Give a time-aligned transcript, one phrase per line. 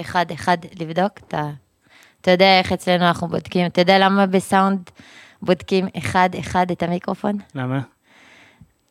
[0.00, 1.50] אחד-אחד לבדוק את ה...
[2.20, 4.90] אתה יודע איך אצלנו אנחנו בודקים, אתה יודע למה בסאונד
[5.42, 7.38] בודקים אחד-אחד את המיקרופון?
[7.54, 7.80] למה?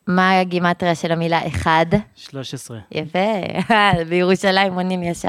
[0.06, 1.86] מה הגימטריה של המילה אחד?
[2.16, 2.78] 13.
[2.92, 3.18] יפה,
[4.08, 5.28] בירושלים עונים ישר.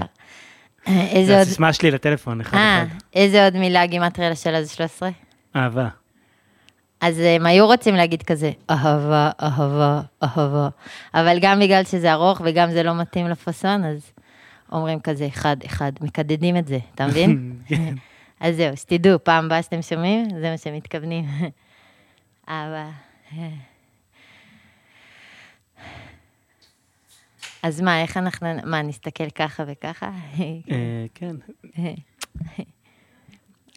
[0.87, 1.41] איזה זה עוד...
[1.41, 2.95] הסיסמה שלי לטלפון, אחד אה, אחד.
[3.15, 5.09] איזה עוד מילה גימטריה לשאלה זה 13?
[5.55, 5.87] אהבה.
[7.01, 10.69] אז הם היו רוצים להגיד כזה, אהבה, אהבה, אהבה.
[11.13, 14.11] אבל גם בגלל שזה ארוך וגם זה לא מתאים לפאסון, אז
[14.71, 17.53] אומרים כזה אחד, אחד, מקדדים את זה, אתה מבין?
[17.67, 17.93] כן.
[18.39, 21.25] אז זהו, שתדעו, פעם הבאה שאתם שומעים, זה מה שהם מתכוונים.
[22.49, 22.89] אהבה.
[27.63, 30.11] אז מה, איך אנחנו, מה, נסתכל ככה וככה?
[30.39, 31.35] אה, כן.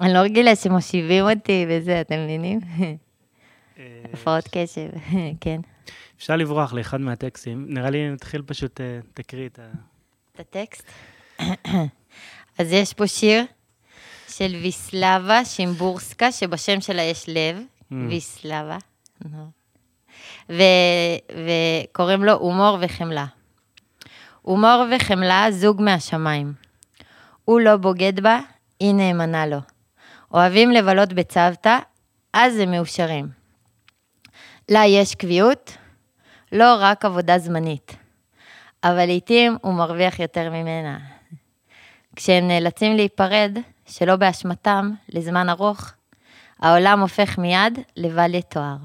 [0.01, 2.61] אני לא רגילה שמושיבים אותי וזה, אתם מבינים?
[3.79, 4.89] אה, הפרעות קשב,
[5.41, 5.61] כן.
[6.17, 7.67] אפשר לברוח לאחד מהטקסטים.
[7.69, 9.63] נראה לי נתחיל פשוט, אה, תקריא את ה...
[10.41, 10.91] את הטקסט.
[12.59, 13.45] אז יש פה שיר
[14.29, 17.63] של ויסלבה שימבורסקה, שבשם שלה יש לב,
[18.09, 18.79] ויסלבה,
[19.25, 19.51] נו.
[20.51, 20.63] ו-
[21.31, 23.27] וקוראים לו הומור וחמלה.
[24.43, 26.53] הומור וחמלה, זוג מהשמיים.
[27.45, 28.41] הוא לא בוגד בה,
[28.81, 29.59] היא נאמנה לו.
[30.35, 31.79] אוהבים לבלות בצוותא,
[32.33, 33.29] אז הם מאושרים.
[34.69, 35.77] לה יש קביעות,
[36.53, 37.97] לא רק עבודה זמנית.
[38.85, 40.99] אבל לעתים הוא מרוויח יותר ממנה.
[42.17, 45.93] כשהם נאלצים להיפרד, שלא באשמתם, לזמן ארוך,
[46.61, 48.77] העולם הופך מיד לבל יתואר.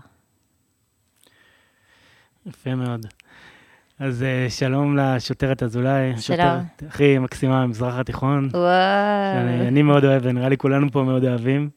[2.46, 3.06] יפה מאוד.
[4.00, 6.14] אז אה, שלום לשוטרת אזולאי.
[6.18, 6.40] שלום.
[6.40, 8.50] השוטרת הכי מקסימה במזרח התיכון.
[8.54, 8.66] וואו.
[9.34, 11.70] שאני אני מאוד אוהב, ונראה לי כולנו פה מאוד אוהבים.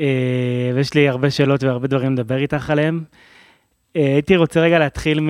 [0.00, 3.04] אה, ויש לי הרבה שאלות והרבה דברים לדבר איתך עליהם.
[3.96, 5.20] אה, הייתי רוצה רגע להתחיל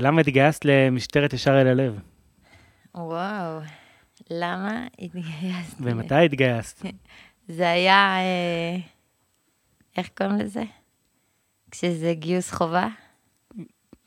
[0.00, 1.98] למה התגייסת למשטרת ישר אל הלב?
[2.94, 3.60] וואו.
[4.30, 5.76] למה התגייסת?
[5.80, 6.82] ומתי התגייסת?
[7.48, 8.76] זה היה, אה,
[9.96, 10.62] איך קוראים לזה?
[11.70, 12.88] כשזה גיוס חובה?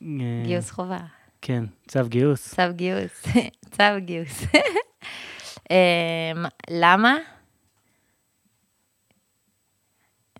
[0.01, 1.00] אה, גיוס חובה.
[1.41, 2.56] כן, צו גיוס.
[2.56, 3.25] צו גיוס.
[3.75, 4.44] צו גיוס.
[5.72, 7.16] אמ, למה?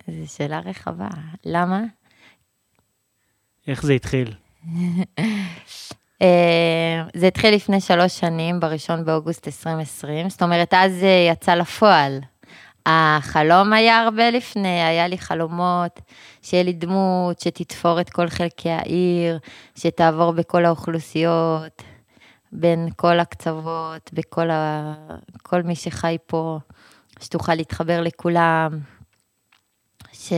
[0.07, 1.09] זו שאלה רחבה.
[1.45, 1.81] למה?
[3.67, 4.33] איך זה התחיל?
[6.22, 6.28] אמ,
[7.13, 12.19] זה התחיל לפני שלוש שנים, בראשון באוגוסט 2020, זאת אומרת, אז זה יצא לפועל.
[12.85, 16.02] החלום היה הרבה לפני, היה לי חלומות
[16.41, 19.40] שיהיה לי דמות שתתפור את כל חלקי העיר,
[19.75, 21.81] שתעבור בכל האוכלוסיות,
[22.52, 24.94] בין כל הקצוות, בכל ה...
[25.41, 26.59] כל מי שחי פה,
[27.19, 28.79] שתוכל להתחבר לכולם.
[30.13, 30.34] ש...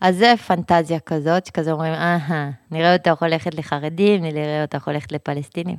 [0.00, 5.76] אז זה פנטזיה כזאת, שכזה אומרים, אהה, נראה אותך הולכת לחרדים, נראה אותך הולכת לפלסטינים,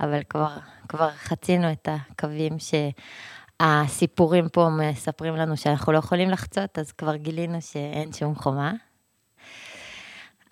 [0.00, 0.56] אבל כבר,
[0.88, 2.56] כבר חצינו את הקווים
[3.60, 8.72] שהסיפורים פה מספרים לנו שאנחנו לא יכולים לחצות, אז כבר גילינו שאין שום חומה.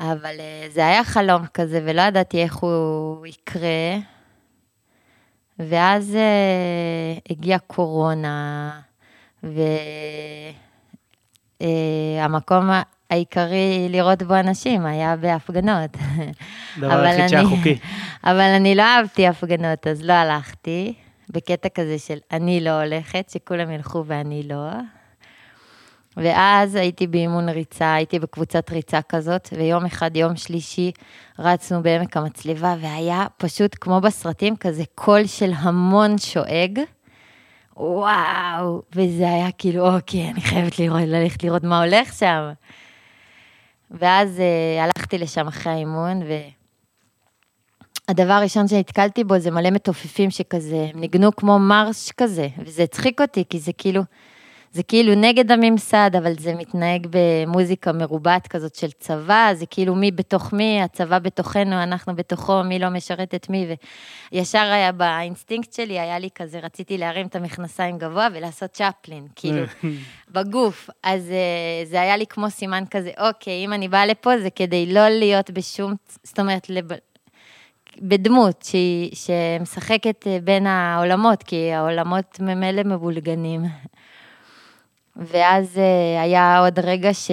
[0.01, 3.97] אבל אה, זה היה חלום כזה, ולא ידעתי איך הוא יקרה.
[5.59, 8.81] ואז אה, הגיעה קורונה,
[11.61, 12.71] והמקום
[13.11, 15.97] העיקרי לראות בו אנשים היה בהפגנות.
[16.79, 17.79] דבר היחיד שהיה חוקי.
[18.25, 20.95] אבל אני לא אהבתי הפגנות, אז לא הלכתי,
[21.31, 24.71] בקטע כזה של אני לא הולכת, שכולם ילכו ואני לא.
[26.17, 30.93] ואז הייתי באימון ריצה, הייתי בקבוצת ריצה כזאת, ויום אחד, יום שלישי,
[31.39, 36.81] רצנו בעמק המצלבה, והיה פשוט כמו בסרטים, כזה קול של המון שואג.
[37.77, 42.51] וואו, וזה היה כאילו, אוקיי, אני חייבת לראות, ללכת לראות מה הולך שם.
[43.91, 46.33] ואז אה, הלכתי לשם אחרי האימון, ו...
[48.09, 53.21] הדבר הראשון שנתקלתי בו זה מלא מתופפים שכזה, הם ניגנו כמו מרש כזה, וזה הצחיק
[53.21, 54.03] אותי, כי זה כאילו,
[54.73, 60.11] זה כאילו נגד הממסד, אבל זה מתנהג במוזיקה מרובעת כזאת של צבא, זה כאילו מי
[60.11, 63.67] בתוך מי, הצבא בתוכנו, אנחנו בתוכו, מי לא משרת את מי,
[64.33, 69.63] וישר היה באינסטינקט שלי, היה לי כזה, רציתי להרים את המכנסיים גבוה ולעשות צ'פלין, כאילו,
[70.35, 70.91] בגוף.
[71.03, 74.87] אז אה, זה היה לי כמו סימן כזה, אוקיי, אם אני באה לפה זה כדי
[74.87, 75.95] לא להיות בשום,
[76.25, 76.89] זאת אומרת, לב...
[77.99, 83.61] בדמות שהיא, שמשחקת אה, בין העולמות, כי העולמות ממילא מבולגנים.
[85.17, 87.31] ואז אה, היה עוד רגע ש...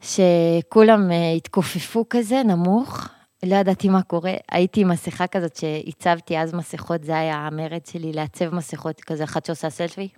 [0.00, 3.08] שכולם אה, התכופפו כזה, נמוך,
[3.42, 4.34] לא ידעתי מה קורה.
[4.50, 9.46] הייתי עם מסכה כזאת שהצבתי אז מסכות, זה היה המרד שלי, לעצב מסכות, כזה אחת
[9.46, 10.08] שעושה סלפי.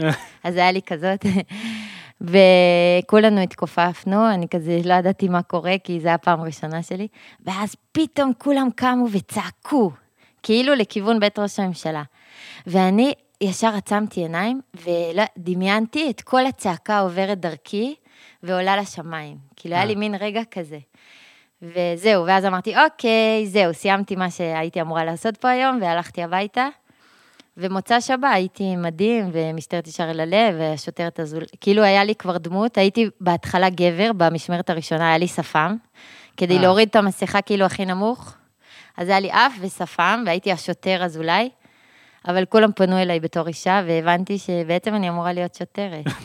[0.44, 1.26] אז היה לי כזאת,
[2.20, 7.08] וכולנו התכופפנו, אני כזה לא ידעתי מה קורה, כי זו הפעם הראשונה שלי,
[7.46, 9.90] ואז פתאום כולם קמו וצעקו,
[10.42, 12.02] כאילו לכיוון בית ראש הממשלה.
[12.66, 17.94] ואני ישר עצמתי עיניים, ודמיינתי את כל הצעקה עוברת דרכי
[18.42, 19.36] ועולה לשמיים.
[19.56, 19.98] כאילו, היה לי אה.
[19.98, 20.78] מין רגע כזה.
[21.62, 26.68] וזהו, ואז אמרתי, אוקיי, זהו, סיימתי מה שהייתי אמורה לעשות פה היום, והלכתי הביתה.
[27.56, 32.38] ומוצא שבת הייתי עם מדים, ומשטרת ישר אל הלב, והשוטרת הזו, כאילו היה לי כבר
[32.38, 35.76] דמות, הייתי בהתחלה גבר, במשמרת הראשונה היה לי שפם,
[36.36, 36.62] כדי אה.
[36.62, 38.34] להוריד את המסכה כאילו הכי נמוך.
[38.96, 41.50] אז היה לי אף ושפם, והייתי השוטר אזולאי,
[42.26, 46.04] אבל כולם פנו אליי בתור אישה, והבנתי שבעצם אני אמורה להיות שוטרת.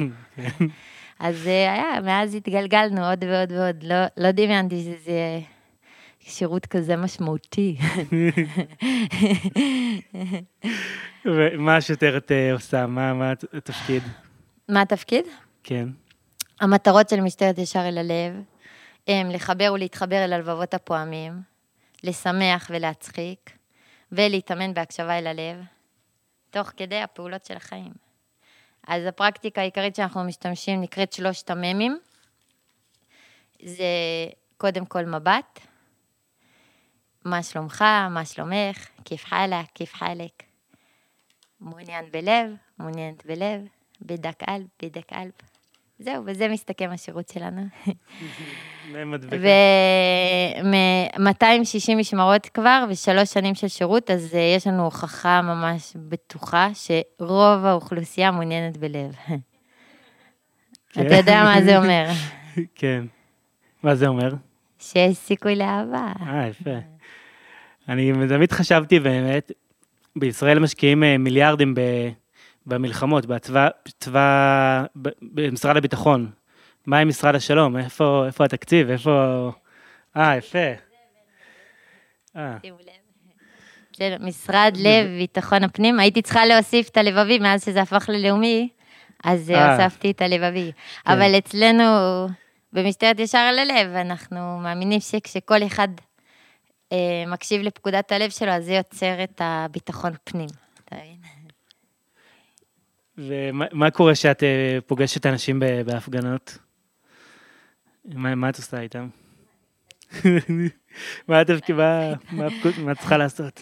[1.19, 5.41] אז אה, היה, מאז התגלגלנו עוד ועוד ועוד, לא, לא דמיינתי שזה יהיה
[6.19, 7.77] שירות כזה משמעותי.
[11.25, 12.85] ומה השוטרת אה, עושה?
[12.85, 14.03] מה מה התפקיד?
[14.69, 15.25] מה התפקיד?
[15.63, 15.89] כן.
[16.61, 18.33] המטרות של משטרת ישר אל הלב
[19.07, 21.33] הם לחבר ולהתחבר אל הלבבות הפועמים,
[22.03, 23.51] לשמח ולהצחיק,
[24.11, 25.57] ולהתאמן בהקשבה אל הלב,
[26.51, 27.93] תוך כדי הפעולות של החיים.
[28.87, 31.99] אז הפרקטיקה העיקרית שאנחנו משתמשים נקראת שלושת המ"מים.
[33.63, 33.83] זה
[34.57, 35.59] קודם כל מבט,
[37.25, 40.43] מה שלומך, מה שלומך, כיף חלק, כיף חלק.
[41.59, 43.61] מעוניין בלב, מעוניינת בלב,
[44.01, 45.31] בדק אלב, בדק אלב.
[46.03, 47.61] זהו, בזה מסתכם השירות שלנו.
[49.05, 49.35] מדבקה.
[50.63, 57.65] ו-260 משמרות כבר ושלוש שנים של שירות, אז אה, יש לנו הוכחה ממש בטוחה שרוב
[57.65, 59.15] האוכלוסייה מעוניינת בלב.
[60.93, 61.05] כן.
[61.07, 62.07] אתה יודע מה זה אומר?
[62.75, 63.03] כן.
[63.83, 64.29] מה זה אומר?
[64.79, 66.11] שיש סיכוי לאהבה.
[66.27, 66.77] אה, יפה.
[67.89, 69.51] אני תמיד חשבתי באמת,
[70.15, 72.09] בישראל משקיעים אה, מיליארדים ב-
[72.65, 73.67] במלחמות, בצבא,
[73.99, 74.83] צבא,
[75.21, 76.31] במשרד הביטחון.
[76.85, 77.77] מה עם משרד השלום?
[77.77, 78.89] איפה, איפה התקציב?
[78.89, 79.49] איפה...
[80.17, 80.57] אה, יפה.
[82.37, 82.57] אה,
[84.19, 88.69] משרד לב, ביטחון הפנים, הייתי צריכה להוסיף את הלבבי מאז שזה הפך ללאומי,
[89.23, 89.75] אז אה, אה.
[89.75, 90.71] הוספתי את הלבבי.
[91.07, 91.83] אבל אצלנו,
[92.73, 95.87] במשטרת ישר אל הלב, אנחנו מאמינים שכשכל אחד
[97.27, 100.49] מקשיב לפקודת הלב שלו, אז זה יוצר את הביטחון פנים.
[100.85, 101.20] אתה מבין?
[103.27, 106.57] ומה מה קורה כשאת אה, פוגשת אנשים בהפגנות?
[108.05, 109.07] מה, את עושה איתם?
[111.27, 111.49] מה את
[112.99, 113.61] צריכה לעשות?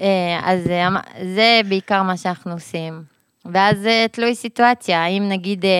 [0.00, 3.11] אה, אז אה, אמ- זה בעיקר מה שאנחנו עושים.
[3.44, 5.70] ואז זה תלוי סיטואציה, האם נגיד אה,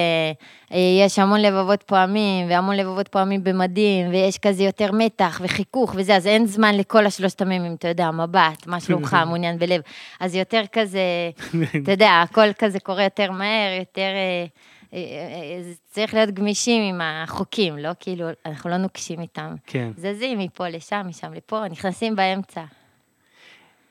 [0.73, 6.17] אה, יש המון לבבות פועמים, והמון לבבות פועמים במדים, ויש כזה יותר מתח וחיכוך וזה,
[6.17, 9.81] אז אין זמן לכל השלושת המ"מים, אתה יודע, מבט, מה שלומך, מעוניין בלב.
[10.21, 11.01] אז יותר כזה,
[11.83, 14.01] אתה יודע, הכל כזה קורה יותר מהר, יותר...
[14.01, 14.47] אה,
[14.95, 19.55] אה, אה, צריך להיות גמישים עם החוקים, לא כאילו, אנחנו לא נוקשים איתם.
[19.67, 19.91] כן.
[19.97, 22.63] זזים מפה לשם, משם לפה, נכנסים באמצע.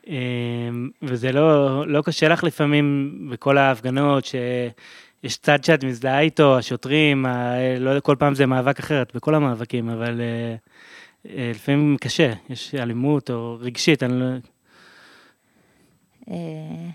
[0.08, 7.26] אמ, וזה לא, לא קשה לך לפעמים בכל ההפגנות שיש צד שאת מזדהה איתו, השוטרים,
[7.26, 10.56] ה- לא כל פעם זה מאבק אחרת, בכל המאבקים, אבל אה,
[11.30, 14.26] אה, לפעמים קשה, יש אלימות או רגשית, אני לא...
[16.32, 16.90] אה,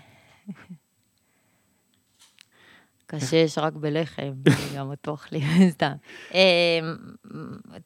[3.05, 4.31] קשה יש רק בלחם,
[4.75, 5.91] גם אותו אוכלים, סתם.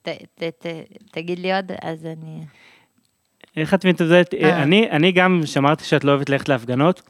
[0.04, 0.66] ת-
[1.12, 2.42] תגיד לי עוד, אז אני...
[3.58, 4.34] איך את מתמודדת?
[4.34, 4.64] אה.
[4.64, 7.02] אני, אני גם שמרתי שאת לא אוהבת ללכת להפגנות.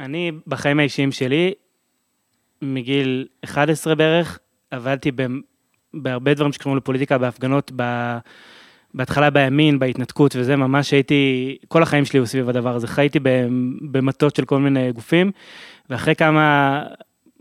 [0.00, 1.52] אני, בחיים האישיים שלי,
[2.62, 4.38] מגיל 11 בערך,
[4.70, 5.26] עבדתי ב,
[5.94, 7.82] בהרבה דברים שקשורים לפוליטיקה, בהפגנות, ב,
[8.94, 12.86] בהתחלה בימין, בהתנתקות וזה, ממש הייתי, כל החיים שלי היו סביב הדבר הזה.
[12.86, 13.18] חייתי
[13.92, 15.30] במטות של כל מיני גופים,
[15.90, 16.82] ואחרי כמה,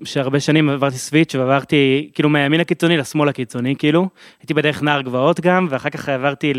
[0.04, 4.08] שהרבה שנים עברתי סוויץ' ועברתי כאילו מהימין הקיצוני לשמאל הקיצוני, כאילו.
[4.42, 6.54] הייתי בדרך נער גבעות גם, ואחר כך עברתי.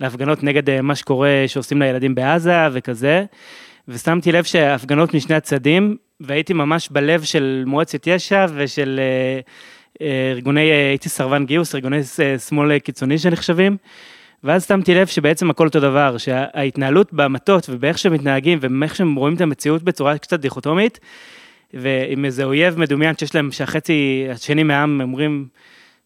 [0.00, 3.24] להפגנות נגד אה, מה שקורה, שעושים לילדים בעזה וכזה.
[3.88, 9.40] ושמתי לב שהפגנות משני הצדדים, והייתי ממש בלב של מועצת יש"ע ושל אה,
[10.06, 12.00] אה, ארגוני, הייתי סרבן גיוס, ארגוני
[12.48, 13.76] שמאל קיצוני שנחשבים.
[14.44, 19.34] ואז שמתי לב שבעצם הכל אותו דבר, שההתנהלות במטות ובאיך שהם מתנהגים ואיך שהם רואים
[19.34, 21.00] את המציאות בצורה קצת דיכוטומית,
[21.74, 25.46] ועם איזה אויב מדומיין שיש להם, שהחצי השני מהעם אומרים,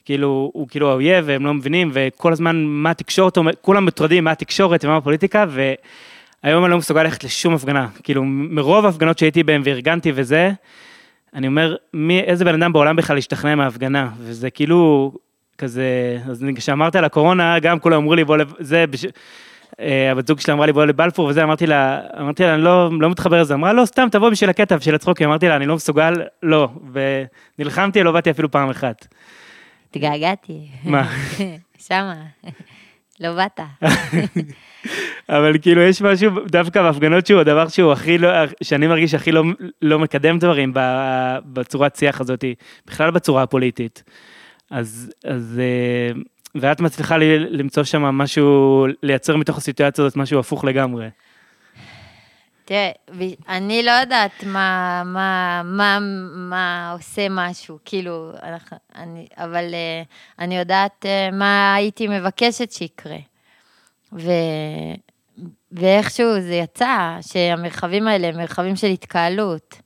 [0.05, 4.85] כאילו, הוא כאילו האויב והם לא מבינים, וכל הזמן מה התקשורת, כולם מוטרדים מה התקשורת
[4.85, 7.89] ומה הפוליטיקה, והיום אני לא מסוגל ללכת לשום הפגנה.
[8.03, 10.51] כאילו, מרוב ההפגנות שהייתי בהן וארגנתי וזה,
[11.35, 15.13] אני אומר, מי, איזה בן אדם בעולם בכלל השתכנע מההפגנה, וזה כאילו,
[15.59, 19.07] כזה, אז כשאמרת על הקורונה, גם כולם אמרו לי, בוא, לב- זה, בש...
[19.81, 22.91] אה, הבת זוג שלה אמרה לי, בוא לבלפור וזה, אמרתי לה, אמרתי לה, אני לא,
[23.01, 25.75] לא מתחבר לזה, אמרה, לא, סתם, תבוא בשביל הקטע, בשביל הצחוקים, אמרתי לה, אני לא
[25.75, 26.69] מסוגל, לא,
[27.59, 29.07] ונלחמתי, לא באתי אפילו פעם אחת.
[29.91, 30.69] התגעגעתי.
[30.85, 31.13] מה?
[31.89, 32.15] שמה.
[33.21, 33.61] לא באת.
[35.29, 38.29] אבל כאילו יש משהו דווקא בהפגנות שהוא הדבר שהוא הכי לא,
[38.63, 39.45] שאני מרגיש הכי לא,
[39.83, 40.73] לא מקדם דברים
[41.45, 42.45] בצורת שיח הזאת,
[42.87, 44.03] בכלל בצורה הפוליטית.
[44.71, 46.21] אז, אז, אה,
[46.61, 51.09] ואת מצליחה ל- למצוא שם משהו, לייצר מתוך הסיטואציה הזאת משהו הפוך לגמרי.
[52.65, 52.91] תראה,
[53.49, 55.99] אני לא יודעת מה, מה, מה,
[56.35, 58.33] מה עושה משהו, כאילו,
[58.95, 60.03] אני, אבל אה,
[60.39, 63.17] אני יודעת אה, מה הייתי מבקשת שיקרה.
[64.13, 64.31] ו,
[65.73, 69.81] ואיכשהו זה יצא, שהמרחבים האלה הם מרחבים של התקהלות.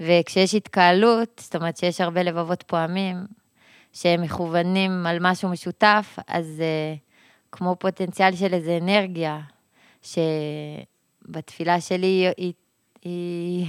[0.00, 3.16] וכשיש התקהלות, זאת אומרת שיש הרבה לבבות פועמים,
[3.92, 6.94] שהם מכוונים על משהו משותף, אז אה,
[7.52, 9.40] כמו פוטנציאל של איזה אנרגיה,
[10.02, 12.52] שבתפילה שלי היא,
[13.02, 13.66] היא,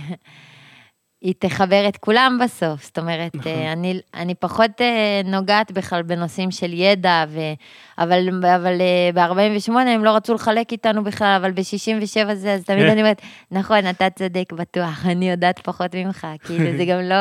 [1.21, 2.83] היא תחבר את כולם בסוף.
[2.83, 3.51] זאת אומרת, נכון.
[3.51, 7.39] אה, אני, אני פחות אה, נוגעת בכלל בנושאים של ידע, ו,
[7.97, 8.81] אבל, אבל
[9.13, 13.89] ב-48 הם לא רצו לחלק איתנו בכלל, אבל ב-67 זה, אז תמיד אני אומרת, נכון,
[13.89, 16.27] אתה צודק, בטוח, אני יודעת פחות ממך.
[16.43, 17.15] כאילו, זה גם לא,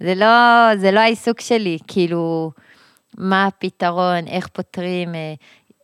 [0.00, 0.26] זה לא,
[0.76, 2.52] זה לא העיסוק שלי, כאילו,
[3.18, 5.14] מה הפתרון, איך פותרים.
[5.14, 5.34] אה,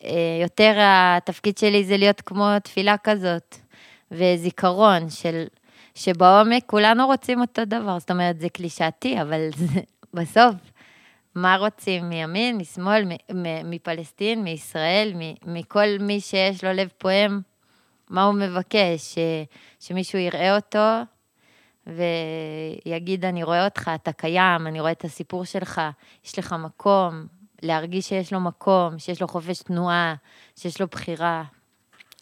[0.04, 3.56] אה, יותר התפקיד שלי זה להיות כמו תפילה כזאת,
[4.11, 5.44] וזיכרון של,
[5.94, 9.80] שבעומק כולנו רוצים אותו דבר, זאת אומרת, זה קלישאתי, אבל זה,
[10.14, 10.54] בסוף,
[11.35, 13.04] מה רוצים מימין, משמאל,
[13.64, 15.12] מפלסטין, מישראל,
[15.47, 17.40] מכל מי שיש לו לב פועם,
[18.11, 19.00] מה הוא מבקש?
[19.14, 19.18] ש,
[19.80, 21.02] שמישהו יראה אותו
[21.87, 25.81] ויגיד, אני רואה אותך, אתה קיים, אני רואה את הסיפור שלך,
[26.25, 27.26] יש לך מקום,
[27.62, 30.14] להרגיש שיש לו מקום, שיש לו חופש תנועה,
[30.57, 31.45] שיש לו בחירה.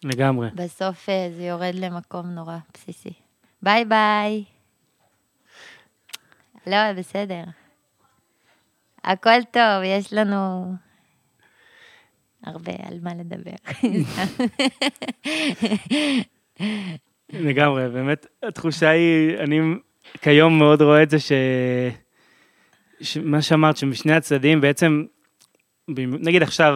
[0.04, 0.49] לגמרי.
[0.54, 3.12] בסוף אה, זה יורד למקום נורא בסיסי.
[3.62, 4.45] ביי ביי.
[6.66, 7.45] לא, בסדר.
[9.04, 10.73] הכל טוב, יש לנו
[12.45, 13.57] הרבה על מה לדבר.
[17.32, 19.60] לגמרי, באמת, התחושה היא, אני
[20.22, 21.32] כיום מאוד רואה את זה ש...
[23.00, 25.04] שמה שאמרת, שמשני הצדדים בעצם,
[25.98, 26.74] נגיד עכשיו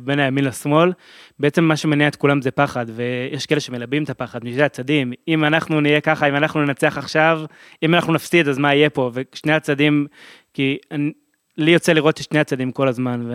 [0.00, 0.92] בין הימין לשמאל,
[1.38, 5.12] בעצם מה שמניע את כולם זה פחד, ויש כאלה שמלבים את הפחד משני הצדדים.
[5.28, 7.40] אם אנחנו נהיה ככה, אם אנחנו ננצח עכשיו,
[7.82, 9.10] אם אנחנו נפסיד, אז מה יהיה פה?
[9.14, 10.06] ושני הצדדים,
[10.54, 11.12] כי אני,
[11.56, 13.30] לי יוצא לראות את שני הצדדים כל הזמן,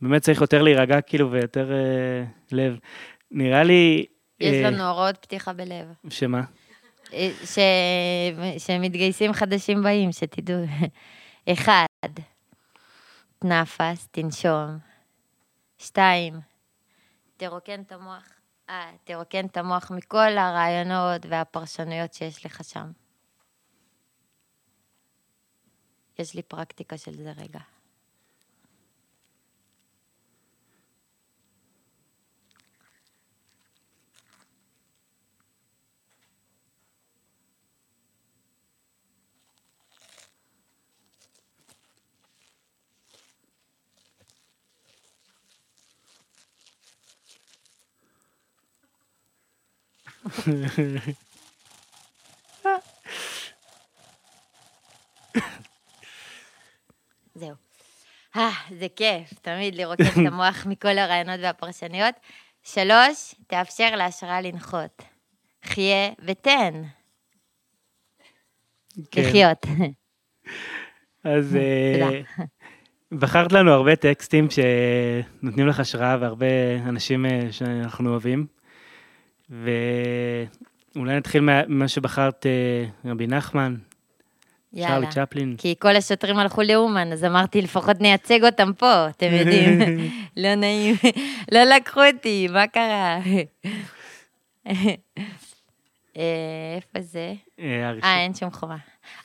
[0.00, 2.78] ובאמת צריך יותר להירגע כאילו ויותר אה, לב.
[3.30, 4.06] נראה לי...
[4.40, 5.86] יש אה, לנו הוראות פתיחה בלב.
[6.10, 6.42] שמה?
[7.12, 7.58] אה, ש...
[8.58, 10.64] שמתגייסים חדשים באים, שתדעו.
[11.52, 11.86] אחד,
[13.38, 14.78] תנפס, תנשום.
[15.78, 16.34] שתיים,
[17.36, 18.28] תרוקן את המוח.
[18.70, 22.90] אה, תרוקן את המוח מכל הרעיונות והפרשנויות שיש לך שם.
[26.18, 27.60] יש לי פרקטיקה של זה רגע.
[57.34, 57.54] זהו.
[58.36, 62.14] אה, זה כיף, תמיד לרוקן את המוח מכל הרעיונות והפרשנויות.
[62.62, 65.02] שלוש, תאפשר להשראה לנחות.
[65.64, 66.82] חיה ותן.
[69.10, 69.22] כן.
[69.22, 69.66] לחיות.
[71.24, 72.20] אז אה.
[73.12, 76.46] בחרת לנו הרבה טקסטים שנותנים לך השראה והרבה
[76.88, 78.57] אנשים אה, שאנחנו אוהבים.
[79.50, 83.74] ואולי נתחיל מה- ממה שבחרת אה, רבי נחמן,
[84.72, 84.90] יאללה.
[85.10, 85.54] צ'רלי צ'פלין.
[85.58, 89.78] כי כל השוטרים הלכו לאומן, אז אמרתי, לפחות נייצג אותם פה, אתם יודעים.
[90.36, 90.94] לא נעים,
[91.54, 93.18] לא לקחו אותי, מה קרה?
[94.66, 94.74] אה,
[96.76, 97.32] איפה זה?
[97.60, 97.92] אה.
[98.04, 98.76] אה, אין שום חומה.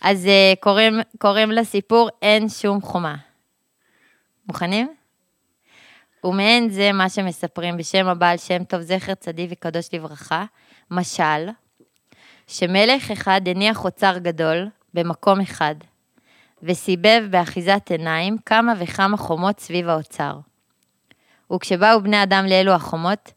[0.01, 0.27] אז
[1.19, 3.15] קוראים לסיפור אין שום חומה.
[4.47, 4.93] מוכנים?
[6.23, 10.45] ומעין זה מה שמספרים בשם הבעל שם טוב זכר צדיק וקדוש לברכה,
[10.91, 11.49] משל,
[12.47, 15.75] שמלך אחד הניח אוצר גדול במקום אחד,
[16.63, 20.39] וסיבב באחיזת עיניים כמה וכמה חומות סביב האוצר.
[21.53, 23.31] וכשבאו בני אדם לאלו החומות,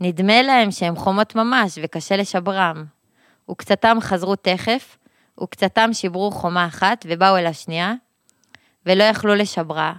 [0.00, 2.84] נדמה להם שהם חומות ממש וקשה לשברם.
[3.50, 4.96] וקצתם חזרו תכף,
[5.42, 7.94] וקצתם שיברו חומה אחת ובאו אל השנייה,
[8.86, 9.92] ולא יכלו לשברה,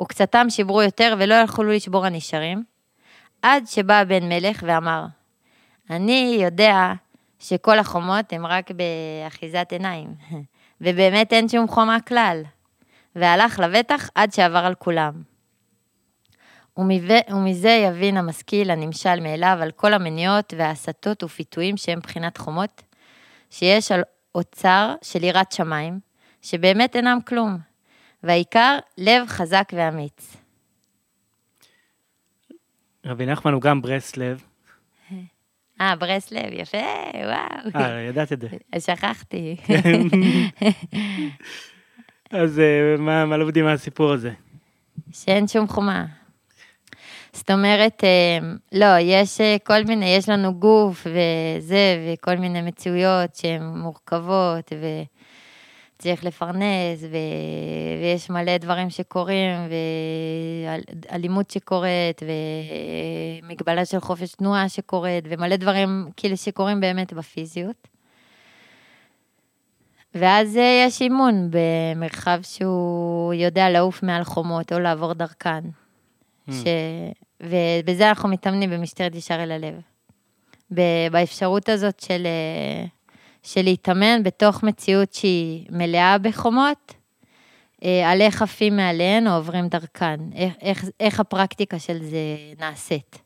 [0.00, 2.62] וקצתם שיברו יותר ולא יכלו לשבור הנשארים,
[3.42, 5.04] עד שבא בן מלך ואמר,
[5.90, 6.92] אני יודע
[7.40, 10.14] שכל החומות הן רק באחיזת עיניים,
[10.80, 12.42] ובאמת אין שום חומה כלל,
[13.16, 15.12] והלך לבטח עד שעבר על כולם.
[16.76, 22.82] ומזה, ומזה יבין המשכיל הנמשל מאליו על כל המניעות וההסתות ופיתויים שהם בחינת חומות,
[23.50, 24.02] שיש על
[24.34, 26.00] אוצר של יראת שמיים,
[26.42, 27.58] שבאמת אינם כלום,
[28.22, 30.36] והעיקר, לב חזק ואמיץ.
[33.06, 34.42] רבי נחמן הוא גם ברסלב.
[35.80, 36.78] אה, ברסלב, יפה,
[37.14, 37.84] וואו.
[37.84, 38.48] אה, ידעת את זה.
[38.78, 39.56] שכחתי.
[42.30, 44.32] אז אה, מה מה לומדים מהסיפור הזה?
[45.12, 46.06] שאין שום חומה.
[47.32, 48.38] זאת אומרת, אה,
[48.72, 54.72] לא, יש אה, כל מיני, יש לנו גוף וזה, וכל מיני מציאויות שהן מורכבות,
[56.02, 57.16] וצריך לפרנס, ו...
[58.02, 59.58] ויש מלא דברים שקורים,
[61.08, 62.22] ואלימות שקורית,
[63.42, 67.88] ומגבלה של חופש תנועה שקורית, ומלא דברים כאילו שקורים באמת בפיזיות.
[70.14, 75.64] ואז אה, יש אימון במרחב שהוא יודע לעוף מעל חומות או לעבור דרכן.
[76.48, 76.52] Hmm.
[76.52, 76.64] ש...
[77.40, 79.74] ובזה אנחנו מתאמנים במשטרת ישר אל הלב.
[80.70, 82.86] ב- באפשרות הזאת של, אה,
[83.42, 86.94] של להתאמן בתוך מציאות שהיא מלאה בחומות,
[87.84, 92.18] אה, על איך עפים מעליהן או עוברים דרכן, איך, איך, איך הפרקטיקה של זה
[92.58, 93.22] נעשית.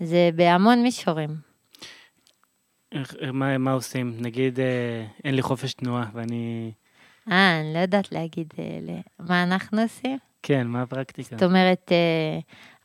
[0.00, 1.30] זה בהמון מישורים.
[2.92, 4.16] איך- מה מה עושים?
[4.20, 6.72] נגיד, אה, אין לי חופש תנועה, ואני...
[7.30, 8.64] אה, אני לא יודעת להגיד אה,
[9.18, 10.18] מה אנחנו עושים.
[10.42, 11.36] כן, מה הפרקטיקה?
[11.36, 12.38] זאת אומרת, אה,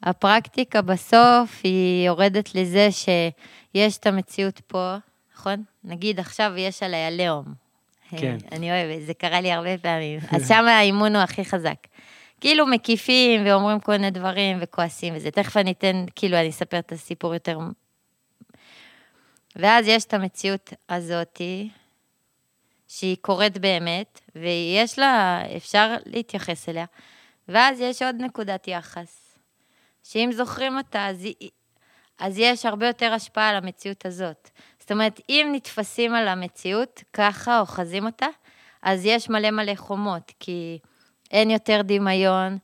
[0.09, 4.95] הפרקטיקה בסוף היא יורדת לזה שיש את המציאות פה,
[5.41, 5.63] נכון?
[5.83, 7.45] נגיד עכשיו יש עליי עליהום.
[8.09, 8.37] כן.
[8.51, 10.19] אה, אני אוהבת, זה קרה לי הרבה פעמים.
[10.35, 11.87] אז שם האימון הוא הכי חזק.
[12.41, 15.31] כאילו מקיפים ואומרים כל מיני דברים וכועסים וזה.
[15.31, 17.59] תכף אני אתן, כאילו, אני אספר את הסיפור יותר...
[19.55, 21.69] ואז יש את המציאות הזאתי,
[22.87, 26.85] שהיא קורית באמת, ויש לה, אפשר להתייחס אליה.
[27.47, 29.37] ואז יש עוד נקודת יחס,
[30.03, 31.27] שאם זוכרים אותה, אז,
[32.19, 34.49] אז יש הרבה יותר השפעה על המציאות הזאת.
[34.91, 38.27] אומרת, אם נתפסים על המציאות ככה, אוחזים אותה,
[38.81, 40.79] אז יש מלא מלא חומות, כי
[41.31, 42.57] אין יותר דמיון,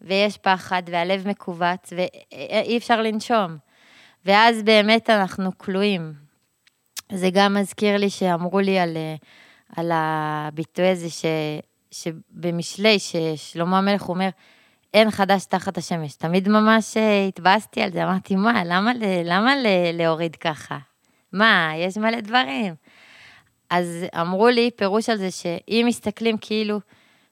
[0.00, 3.56] ויש פחד, והלב מכווץ, ואי אפשר לנשום.
[4.24, 6.12] ואז באמת אנחנו כלואים.
[7.12, 8.96] זה גם מזכיר לי שאמרו לי על,
[9.76, 11.24] על הביטוי הזה ש,
[11.90, 14.28] שבמשלי, ששלמה המלך אומר,
[14.94, 16.14] אין חדש תחת השמש.
[16.14, 18.92] תמיד ממש אה, התבאסתי על זה, אמרתי, מה, למה,
[19.24, 20.78] למה ל- להוריד ככה?
[21.32, 22.74] מה, יש מלא דברים.
[23.70, 26.80] אז אמרו לי פירוש על זה שאם מסתכלים כאילו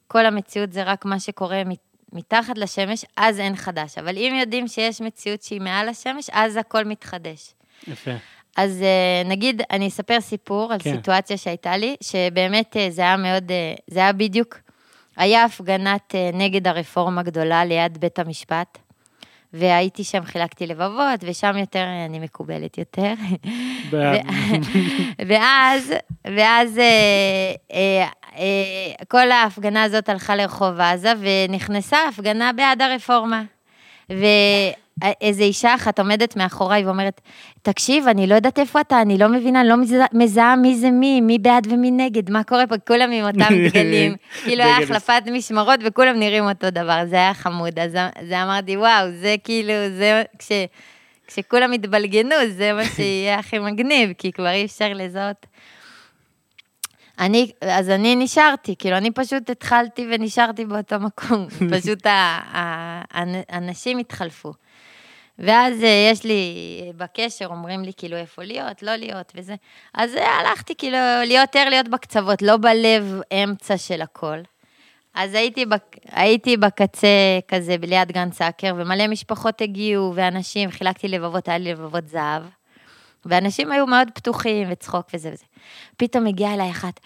[0.07, 1.79] כל המציאות זה רק מה שקורה מת-
[2.13, 3.99] מתחת לשמש, אז אין חדש.
[3.99, 7.55] אבל אם יודעים שיש מציאות שהיא מעל השמש, אז הכל מתחדש.
[7.89, 8.11] יפה.
[8.57, 10.97] אז אה, נגיד, אני אספר סיפור על כן.
[10.97, 14.59] סיטואציה שהייתה לי, שבאמת אה, זה היה מאוד, אה, זה היה בדיוק,
[15.17, 18.79] היה הפגנת נגד הרפורמה גדולה ליד בית המשפט,
[19.53, 23.13] והייתי שם, חילקתי לבבות, ושם יותר, אני מקובלת יותר.
[25.29, 25.93] ואז,
[26.37, 33.43] ואז אה, אה, אה, כל ההפגנה הזאת הלכה לרחוב עזה, ונכנסה הפגנה בעד הרפורמה.
[35.05, 37.21] ואיזו אישה אחת עומדת מאחוריי ואומרת,
[37.63, 40.91] תקשיב, אני לא יודעת איפה אתה, אני לא מבינה, אני לא מזהה- מזהה מי זה
[40.91, 44.17] מי, מי בעד ומי נגד, מה קורה פה, כולם עם אותם דגלים.
[44.45, 44.79] כאילו היה.
[44.79, 47.79] החלפת משמרות וכולם נראים אותו דבר, זה היה חמוד.
[47.79, 47.93] אז
[48.29, 50.49] זה אמרתי, וואו, זה כאילו, זה, כש...
[51.27, 55.47] כשכולם יתבלגנו, זה מה שיהיה הכי מגניב, כי כבר אי אפשר לזהות.
[57.19, 61.47] אני, אז אני נשארתי, כאילו, אני פשוט התחלתי ונשארתי באותו מקום.
[61.73, 61.99] פשוט
[63.13, 64.53] האנשים התחלפו.
[65.41, 66.55] ואז אה, יש לי,
[66.97, 69.55] בקשר אומרים לי כאילו איפה להיות, לא להיות וזה.
[69.95, 74.39] אז אה, הלכתי כאילו להיות ער, להיות בקצוות, לא בלב אמצע של הכל.
[75.15, 75.97] אז הייתי, בק...
[76.13, 77.09] הייתי בקצה
[77.49, 82.43] כזה ליד גן סאקר, ומלא משפחות הגיעו, ואנשים, חילקתי לבבות, היה לי לבבות זהב.
[83.27, 85.45] ואנשים היו מאוד פתוחים, וצחוק וזה וזה.
[85.97, 87.01] פתאום הגיעה אליי אחת,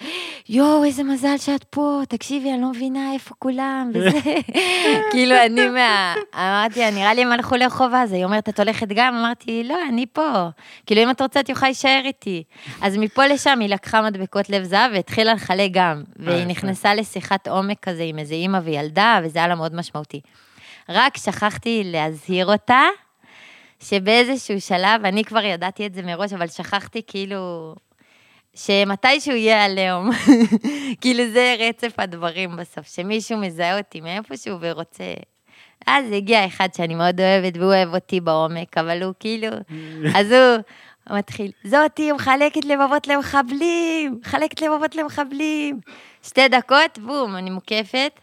[0.49, 4.21] יואו, איזה מזל שאת פה, תקשיבי, אני לא מבינה איפה כולם, וזה.
[5.13, 6.15] כאילו, אני מה...
[6.35, 8.15] אמרתי, נראה לי הם הלכו לרחוב עזה.
[8.17, 9.15] היא אומרת, את הולכת גם?
[9.15, 10.49] אמרתי, לא, אני פה.
[10.87, 12.43] כאילו, אם את רוצה, את יכולה להישאר איתי.
[12.83, 16.03] אז מפה לשם היא לקחה מדבקות לב זהב והתחילה לחלק גם.
[16.17, 16.49] והיא יפה.
[16.49, 20.21] נכנסה לשיחת עומק כזה עם איזה אימא וילדה, וזה היה לה מאוד משמעותי.
[20.89, 22.81] רק שכחתי להזהיר אותה,
[23.85, 27.75] שבאיזשהו שלב, אני כבר ידעתי את זה מראש, אבל שכחתי כאילו,
[28.55, 30.11] שמתישהו יהיה עליהום.
[31.01, 35.05] כאילו זה רצף הדברים בסוף, שמישהו מזהה אותי מאיפשהו ורוצה...
[35.87, 39.49] אז הגיע אחד שאני מאוד אוהבת, והוא אוהב אותי בעומק, אבל הוא כאילו...
[40.19, 40.63] אז הוא...
[41.11, 45.81] מתחיל, זאתי מחלקת לבבות למחבלים, מחלקת לבבות למחבלים.
[46.23, 48.21] שתי דקות, בום, אני מוקפת.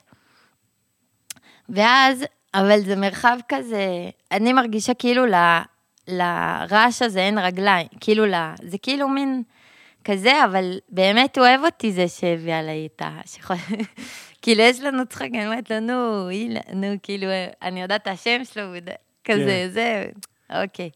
[1.70, 5.36] ואז אבל זה מרחב כזה, אני מרגישה כאילו ל,
[6.08, 8.34] לרעש הזה אין רגליים, כאילו ל,
[8.64, 9.44] זה כאילו מין
[10.04, 13.22] כזה, אבל באמת הוא אוהב אותי זה שהביא עליי את ה...
[14.42, 16.30] כאילו יש לנו צחוק, אני אומרת לו, נו,
[16.74, 17.28] נו, כאילו,
[17.62, 18.64] אני יודעת את השם שלו,
[19.24, 19.70] כזה, כן.
[19.72, 20.06] זה,
[20.64, 20.90] אוקיי.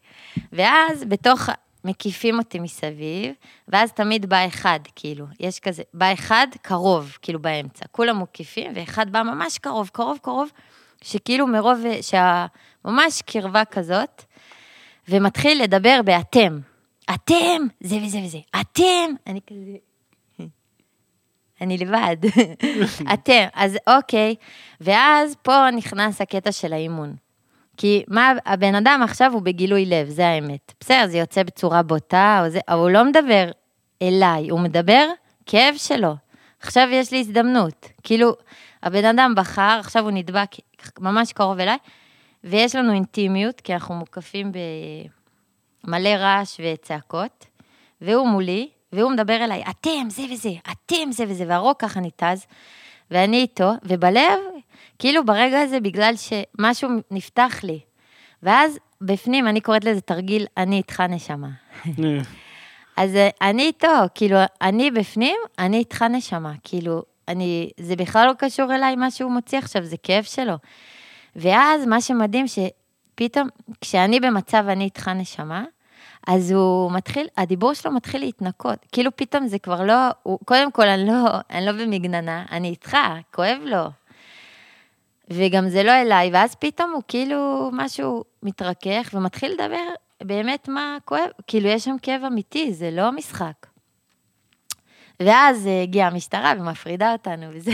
[0.52, 1.50] ואז בתוך,
[1.86, 3.32] מקיפים אותי מסביב,
[3.68, 9.12] ואז תמיד בא אחד, כאילו, יש כזה, בא אחד קרוב, כאילו באמצע, כולם מוקיפים, ואחד
[9.12, 10.50] בא ממש קרוב, קרוב, קרוב,
[11.06, 14.22] שכאילו מרוב, שממש קרבה כזאת,
[15.08, 16.58] ומתחיל לדבר באתם.
[17.14, 19.76] אתם, זה וזה וזה, אתם, אני כזה,
[21.60, 22.16] אני לבד,
[23.14, 24.34] אתם, אז אוקיי,
[24.80, 27.14] ואז פה נכנס הקטע של האימון.
[27.76, 30.72] כי מה, הבן אדם עכשיו הוא בגילוי לב, זה האמת.
[30.80, 33.50] בסדר, זה יוצא בצורה בוטה, או זה, אבל הוא לא מדבר
[34.02, 35.06] אליי, הוא מדבר
[35.46, 36.14] כאב שלו.
[36.60, 37.86] עכשיו יש לי הזדמנות.
[38.02, 38.32] כאילו,
[38.86, 40.50] הבן אדם בחר, עכשיו הוא נדבק
[41.00, 41.78] ממש קרוב אליי,
[42.44, 44.52] ויש לנו אינטימיות, כי אנחנו מוקפים
[45.84, 47.46] במלא רעש וצעקות,
[48.00, 52.46] והוא מולי, והוא מדבר אליי, אתם זה וזה, אתם זה וזה, והרוק ככה ניתז,
[53.10, 54.38] ואני איתו, ובלב
[54.98, 57.80] כאילו ברגע הזה, בגלל שמשהו נפתח לי.
[58.42, 61.48] ואז בפנים, אני קוראת לזה תרגיל, אני איתך נשמה.
[62.96, 66.52] אז אה, אני איתו, כאילו, אני בפנים, אני איתך נשמה.
[66.64, 70.54] כאילו, אני, זה בכלל לא קשור אליי, מה שהוא מוציא עכשיו, זה כאב שלו.
[71.36, 73.48] ואז מה שמדהים, שפתאום,
[73.80, 75.64] כשאני במצב אני איתך נשמה,
[76.26, 78.78] אז הוא מתחיל, הדיבור שלו מתחיל להתנקות.
[78.92, 82.96] כאילו פתאום זה כבר לא, הוא, קודם כל אני לא, אני לא במגננה, אני איתך,
[83.34, 83.84] כואב לו.
[85.30, 89.88] וגם זה לא אליי, ואז פתאום הוא כאילו משהו מתרכך ומתחיל לדבר
[90.22, 93.66] באמת מה כואב, כאילו יש שם כאב אמיתי, זה לא משחק.
[95.20, 97.70] ואז הגיעה המשטרה ומפרידה אותנו וזה,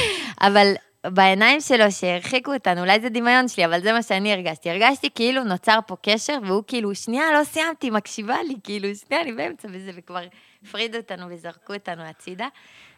[0.46, 0.74] אבל
[1.06, 4.70] בעיניים שלו שהרחיקו אותנו, אולי זה דמיון שלי, אבל זה מה שאני הרגשתי.
[4.70, 9.32] הרגשתי כאילו נוצר פה קשר, והוא כאילו, שנייה, לא סיימתי, מקשיבה לי, כאילו, שנייה, אני
[9.32, 10.22] באמצע וזה, וכבר
[10.62, 12.46] הפרידו אותנו וזרקו אותנו הצידה.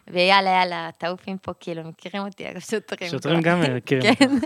[0.07, 3.11] ויאללה, יאללה, תעופים פה, כאילו, מכירים אותי, אגב, שוטרים.
[3.11, 4.13] שוטרים גם מכירים.
[4.15, 4.37] כן.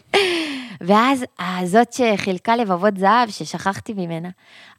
[0.82, 4.30] ואז הזאת שחילקה לבבות זהב, ששכחתי ממנה,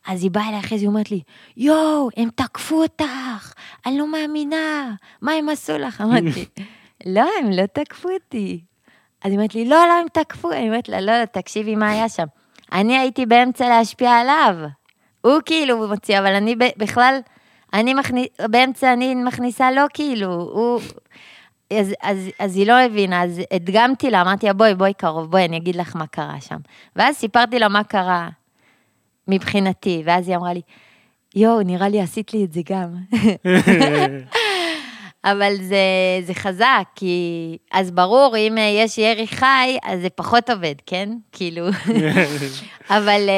[0.06, 1.20] אז היא באה אליי אחרי זה, היא אומרת לי,
[1.56, 3.52] יואו, הם תקפו אותך,
[3.86, 6.00] אני לא מאמינה, מה הם עשו לך?
[6.04, 6.44] אמרתי,
[7.06, 8.60] לא, הם לא תקפו אותי.
[9.24, 10.52] אז היא אומרת לי, לא, לא, הם תקפו.
[10.52, 12.26] אני אומרת לה, לא, לא, תקשיבי מה היה שם.
[12.72, 14.56] אני הייתי באמצע להשפיע עליו.
[15.20, 17.20] הוא כאילו מוציא, אבל אני בכלל...
[17.72, 20.80] אני מכניס, באמצע אני מכניסה לו כאילו, הוא...
[21.78, 25.44] אז, אז, אז היא לא הבינה, אז הדגמתי לה, אמרתי לה, בואי, בואי קרוב, בואי,
[25.44, 26.56] אני אגיד לך מה קרה שם.
[26.96, 28.28] ואז סיפרתי לה מה קרה
[29.28, 30.61] מבחינתי, ואז היא אמרה לי,
[31.35, 32.94] יואו, נראה לי עשית לי את זה גם.
[35.24, 35.76] אבל זה,
[36.22, 37.56] זה חזק, כי...
[37.72, 41.09] אז ברור, אם אה, יש ירי חי, אז זה פחות עובד, כן?
[41.33, 41.66] כאילו...
[42.96, 43.28] אבל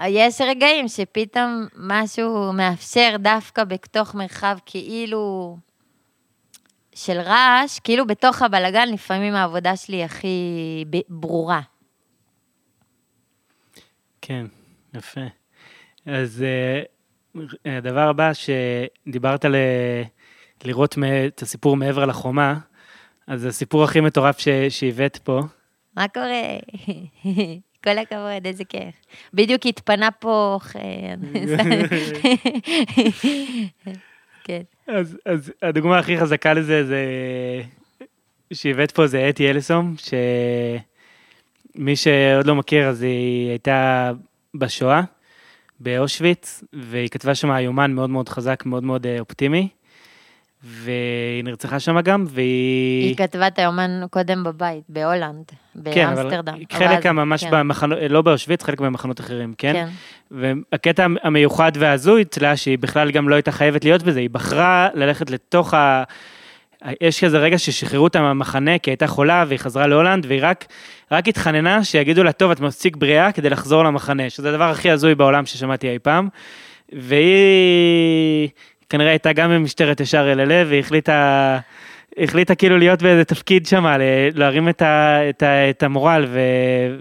[0.00, 5.56] uh, יש רגעים שפתאום משהו מאפשר דווקא בתוך מרחב כאילו...
[6.94, 11.60] של רעש, כאילו בתוך הבלגן, לפעמים העבודה שלי הכי ברורה.
[14.20, 14.46] כן,
[14.94, 15.20] יפה.
[16.06, 16.44] אז
[17.34, 19.54] uh, הדבר הבא שדיברת על...
[20.64, 22.58] לראות את הסיפור מעבר לחומה,
[23.26, 25.40] אז הסיפור הכי מטורף שהבאת פה.
[25.96, 26.42] מה קורה?
[27.84, 28.94] כל הכבוד, איזה כיף.
[29.34, 30.58] בדיוק התפנה פה...
[34.44, 34.62] כן.
[34.86, 37.02] אז, אז הדוגמה הכי חזקה לזה זה
[38.52, 39.94] שהבאת פה זה אתי אלסום,
[41.76, 44.12] שמי שעוד לא מכיר אז היא הייתה
[44.54, 45.02] בשואה
[45.80, 49.68] באושוויץ, והיא כתבה שם יומן מאוד מאוד חזק, מאוד מאוד אה, אופטימי.
[50.64, 53.08] והיא נרצחה שם גם, והיא...
[53.08, 55.44] היא כתבה את היומן קודם בבית, בהולנד,
[55.74, 56.54] באמסטרדם.
[56.68, 57.50] כן, אבל חלק ממש כן.
[57.50, 59.72] במחנות, לא באושוויץ, חלק במחנות אחרים, כן?
[59.72, 59.88] כן.
[60.30, 65.30] והקטע המיוחד וההזוי אצלה, שהיא בכלל גם לא הייתה חייבת להיות בזה, היא בחרה ללכת
[65.30, 66.02] לתוך ה...
[67.00, 70.64] יש כזה רגע ששחררו אותה מהמחנה כי הייתה חולה והיא חזרה להולנד והיא רק,
[71.12, 75.14] רק התחננה שיגידו לה טוב את מספיק בריאה כדי לחזור למחנה שזה הדבר הכי הזוי
[75.14, 76.28] בעולם ששמעתי אי פעם.
[76.92, 78.48] והיא
[78.88, 80.82] כנראה הייתה גם במשטרת ישר אל הלב, והיא
[82.18, 83.86] החליטה, כאילו להיות באיזה תפקיד שם,
[84.34, 86.40] להרים את, ה, את, ה, את המורל, ו,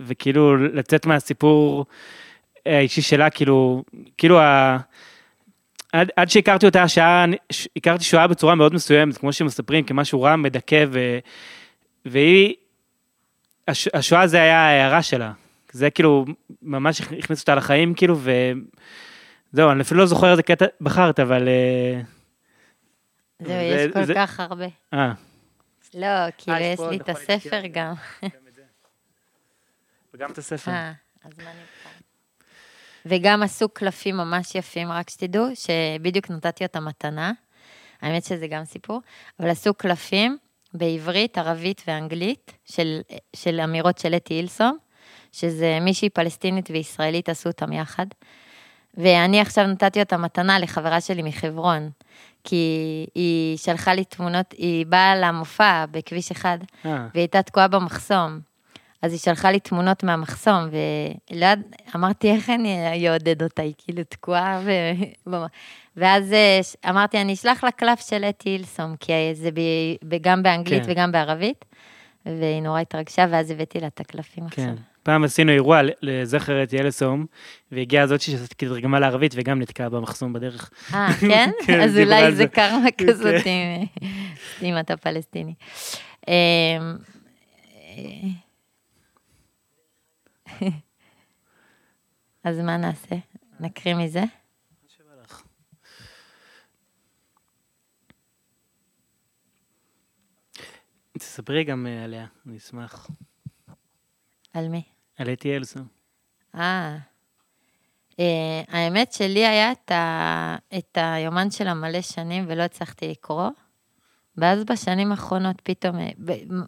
[0.06, 1.86] וכאילו לצאת מהסיפור
[2.65, 3.84] האישי שלה, כאילו,
[4.17, 4.78] כאילו ה...
[5.93, 7.26] עד, עד שהכרתי אותה, שעה,
[7.76, 11.17] הכרתי שואה בצורה מאוד מסוימת, כמו שמספרים, כמשהו רע, מדכא, ו,
[12.06, 12.54] והיא,
[13.67, 15.32] הש, השואה זה היה ההערה שלה.
[15.71, 16.26] זה כאילו,
[16.62, 18.32] ממש הכניס אותה לחיים, כאילו, ו...
[19.52, 21.48] זהו, אני אפילו לא זוכר איזה קטע בחרת, אבל...
[21.48, 22.02] אה,
[23.40, 24.68] זהו, יש כל כך הרבה.
[24.94, 25.14] אה.
[25.94, 26.08] לא,
[26.38, 27.94] כאילו, יש לי את הספר גם.
[30.14, 30.72] וגם את הספר.
[30.72, 30.92] אה,
[31.24, 31.90] אז מה נבחר?
[33.06, 37.32] וגם עשו קלפים ממש יפים, רק שתדעו, שבדיוק נתתי אותם מתנה.
[38.02, 39.02] האמת שזה גם סיפור,
[39.40, 40.38] אבל עשו קלפים
[40.74, 43.00] בעברית, ערבית ואנגלית, של,
[43.36, 44.78] של אמירות של אתי אילסום,
[45.32, 48.06] שזה מישהי פלסטינית וישראלית עשו אותם יחד.
[48.98, 51.90] ואני עכשיו נתתי אותה מתנה לחברה שלי מחברון,
[52.44, 58.40] כי היא שלחה לי תמונות, היא באה למופע בכביש אחד, אה, והיא הייתה תקועה במחסום.
[59.02, 60.70] אז היא שלחה לי תמונות מהמחסום,
[61.94, 63.62] ואמרתי, איך אני אעודד אותה?
[63.62, 64.72] היא כאילו תקועה, ו...
[65.98, 69.50] ואז אה, אמרתי, אני אשלח לה קלף של אתי אילסום, כי זה
[70.04, 70.16] ב...
[70.22, 70.92] גם באנגלית כן.
[70.92, 71.66] וגם בערבית,
[72.26, 74.74] והיא נורא התרגשה, ואז הבאתי לה את הקלפים עכשיו.
[75.08, 77.26] פעם עשינו אירוע לזכר אתי אלסום,
[77.72, 80.70] והגיעה זאת שתרגמה לערבית וגם נתקעה במחסום בדרך.
[80.93, 81.50] אה, כן?
[81.65, 82.48] כן, אז אולי זה.
[82.48, 83.08] קרמה כן.
[83.08, 84.08] כזאת עם-
[84.62, 85.54] אם אתה פלסטיני.
[86.28, 86.34] אמ,
[90.62, 90.67] אה,
[92.43, 93.15] אז מה נעשה?
[93.60, 94.24] נקריא מזה?
[101.20, 103.08] תספרי גם אה, עליה, אני אשמח.
[104.54, 104.84] על מי?
[105.18, 105.86] על אתי אלסום.
[106.56, 106.98] אה.
[108.20, 110.56] אה, האמת שלי היה את, ה...
[110.78, 113.50] את היומן שלה מלא שנים ולא הצלחתי לקרוא.
[114.38, 116.10] ואז בשנים האחרונות פתאום, אה,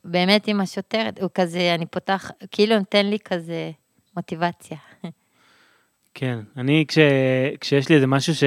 [0.03, 3.71] באמת עם השוטרת, הוא כזה, אני פותח, כאילו נותן לי כזה
[4.15, 4.77] מוטיבציה.
[6.13, 6.97] כן, אני כש,
[7.61, 8.43] כשיש לי איזה משהו ש,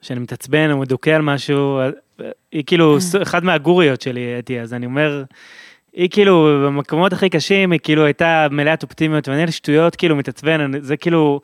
[0.00, 4.86] שאני מתעצבן או מדוכא על משהו, אז- היא כאילו אחד מהגוריות שלי, אתי, אז אני
[4.86, 5.24] אומר,
[5.92, 10.60] היא כאילו במקומות הכי קשים, היא כאילו הייתה מלאת אופטימיות, ואני על שטויות כאילו מתעצבן,
[10.60, 11.40] אני, זה כאילו,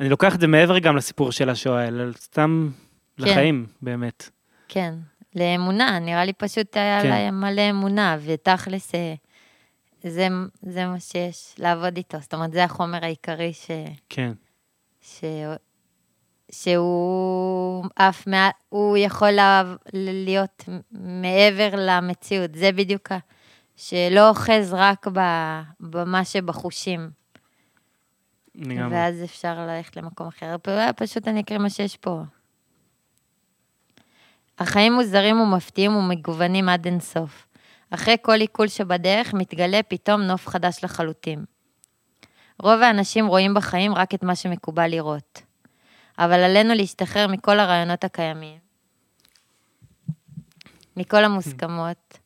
[0.00, 2.70] אני לוקח את זה מעבר גם לסיפור של השואה, אלא סתם
[3.16, 3.22] כן.
[3.24, 4.30] לחיים, באמת.
[4.68, 4.94] כן,
[5.34, 7.08] לאמונה, נראה לי פשוט היה כן.
[7.08, 9.14] להם מלא אמונה, ותכלס, אה,
[10.02, 10.28] זה,
[10.62, 12.18] זה מה שיש, לעבוד איתו.
[12.20, 13.70] זאת אומרת, זה החומר העיקרי ש,
[14.08, 14.32] כן,
[15.02, 15.24] ש,
[16.52, 22.54] שהוא אף מעט, הוא יכול לה, להיות מעבר למציאות.
[22.54, 23.18] זה בדיוק ה...
[23.76, 25.06] שלא אוחז רק
[25.80, 27.10] במה שבחושים,
[28.54, 28.96] לגמרי.
[28.96, 30.56] ואז אפשר ללכת למקום אחר.
[30.96, 32.22] פשוט אני אקריא מה שיש פה.
[34.58, 37.46] החיים מוזרים ומפתיעים ומגוונים עד אינסוף.
[37.90, 41.44] אחרי כל עיכול שבדרך מתגלה פתאום נוף חדש לחלוטין.
[42.62, 45.42] רוב האנשים רואים בחיים רק את מה שמקובל לראות.
[46.18, 48.58] אבל עלינו להשתחרר מכל הרעיונות הקיימים,
[50.96, 52.18] מכל המוסכמות,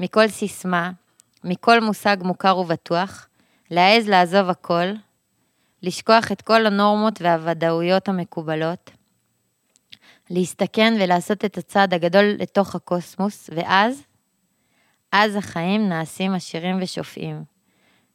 [0.00, 0.92] מכל סיסמה,
[1.44, 3.28] מכל מושג מוכר ובטוח,
[3.70, 4.86] להעז לעזוב הכל,
[5.82, 8.90] לשכוח את כל הנורמות והוודאויות המקובלות,
[10.30, 14.02] להסתכן ולעשות את הצעד הגדול לתוך הקוסמוס, ואז,
[15.12, 17.44] אז החיים נעשים עשירים ושופעים,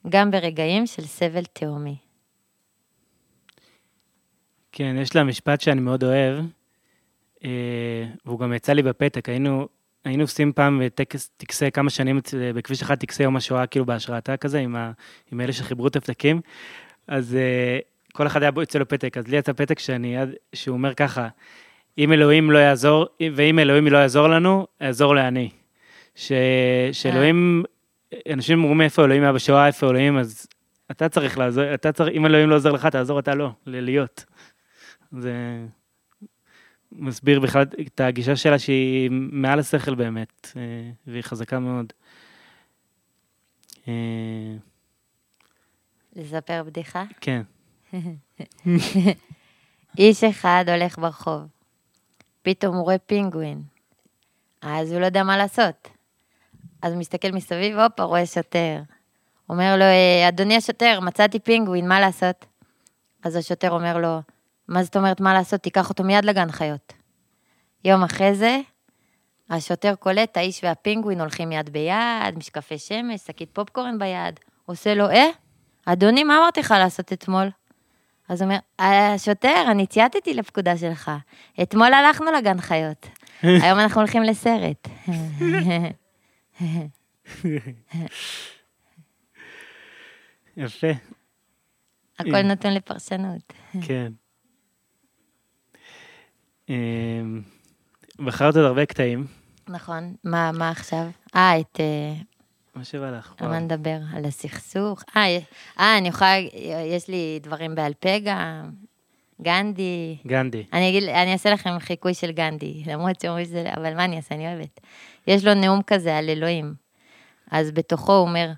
[0.10, 1.98] גם ברגעים של סבל תהומי.
[4.72, 6.46] כן, יש לה משפט שאני מאוד אוהב,
[7.44, 9.68] אה, והוא גם יצא לי בפתק, היינו,
[10.06, 12.20] היינו עושים פעם טקס, טקסי כמה שנים
[12.56, 14.92] בכביש אחד, טקסי יום השואה, כאילו בהשראתה כזה, עם, ה,
[15.32, 16.42] עם אלה שחיברו את הפתקים,
[17.08, 17.80] אז אה,
[18.14, 20.18] כל אחד היה בו- יוצא לו פתק, אז לי יצא פתק שאני,
[20.54, 21.28] שהוא אומר ככה,
[21.98, 25.50] אם אלוהים לא יעזור, ואם אלוהים לא יעזור לנו, יעזור לעני.
[26.16, 26.32] ש,
[26.92, 27.64] שאלוהים,
[28.32, 30.48] אנשים אומרים איפה אלוהים היה בשואה, איפה אלוהים, אז
[30.92, 34.26] אתה צריך לעזור, אתה צריך, אם אלוהים לא עוזר לך, תעזור אתה לו, ל- להיות.
[35.12, 35.34] זה
[36.92, 40.62] מסביר בכלל את הגישה שלה שהיא מעל השכל באמת, אה,
[41.08, 41.94] והיא חזקה מאוד.
[43.88, 44.56] אה,
[46.16, 47.04] לספר בדיחה?
[47.22, 47.42] כן,
[49.98, 51.42] איש אחד הולך ברחוב,
[52.42, 53.62] פתאום הוא רואה פינגווין,
[54.62, 55.88] אז הוא לא יודע מה לעשות.
[56.82, 58.82] אז הוא מסתכל מסביב, הופה, רואה שוטר.
[59.50, 62.46] אומר לו, "אה, אדוני השוטר, מצאתי פינגווין, מה לעשות?
[63.24, 64.22] אז השוטר אומר לו,
[64.70, 65.62] מה זאת אומרת מה לעשות?
[65.62, 66.94] תיקח אותו מיד לגן חיות.
[67.86, 68.60] יום אחרי זה,
[69.50, 74.40] השוטר קולט, האיש והפינגווין הולכים יד ביד, משקפי שמש, שקית פופקורן ביד.
[74.66, 75.26] עושה לו, אה,
[75.86, 77.50] אדוני, מה אמרתי לך לעשות אתמול?
[78.30, 81.12] אז הוא אומר, השוטר, אני צייתתי לפקודה שלך.
[81.62, 83.08] אתמול הלכנו לגן חיות.
[83.64, 84.88] היום אנחנו הולכים לסרט.
[90.58, 90.88] יפה,
[92.20, 93.54] הכל נתון לפרשנות.
[93.82, 94.12] כן.
[96.70, 96.76] אה,
[98.20, 99.26] בחרת עוד הרבה קטעים,
[99.70, 100.14] נכון.
[100.24, 101.06] מה, מה עכשיו?
[101.36, 101.80] אה, את...
[101.80, 102.14] אה,
[102.76, 103.34] מה שבא לך.
[103.38, 103.48] על.
[103.48, 103.98] מה נדבר?
[104.14, 105.04] על הסכסוך?
[105.16, 105.38] אה,
[105.80, 106.38] אה, אני יכולה...
[106.86, 108.72] יש לי דברים בעל פה גם.
[109.42, 110.18] גנדי.
[110.28, 110.64] גנדי.
[110.74, 114.36] אני אגיד, אני אעשה לכם חיקוי של גנדי, למרות שאומרים שזה, אבל מה אני אעשה,
[114.36, 114.80] אני אוהבת.
[115.28, 116.74] יש לו נאום כזה על אלוהים.
[117.52, 118.52] אז בתוכו הוא אומר,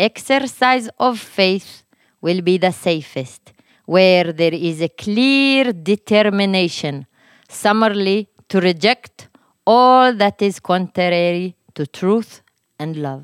[0.00, 1.82] exercise of faith
[2.24, 3.50] will be the safest,
[3.86, 7.06] where there is a clear determination,
[7.48, 9.28] summarily to reject
[9.66, 12.40] all that is contrary to truth
[12.80, 13.22] and love.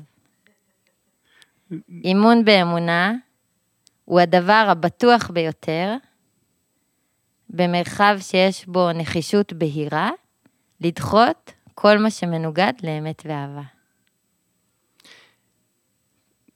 [2.03, 3.13] אימון באמונה
[4.05, 5.95] הוא הדבר הבטוח ביותר
[7.49, 10.11] במרחב שיש בו נחישות בהירה,
[10.81, 13.61] לדחות כל מה שמנוגד לאמת ואהבה.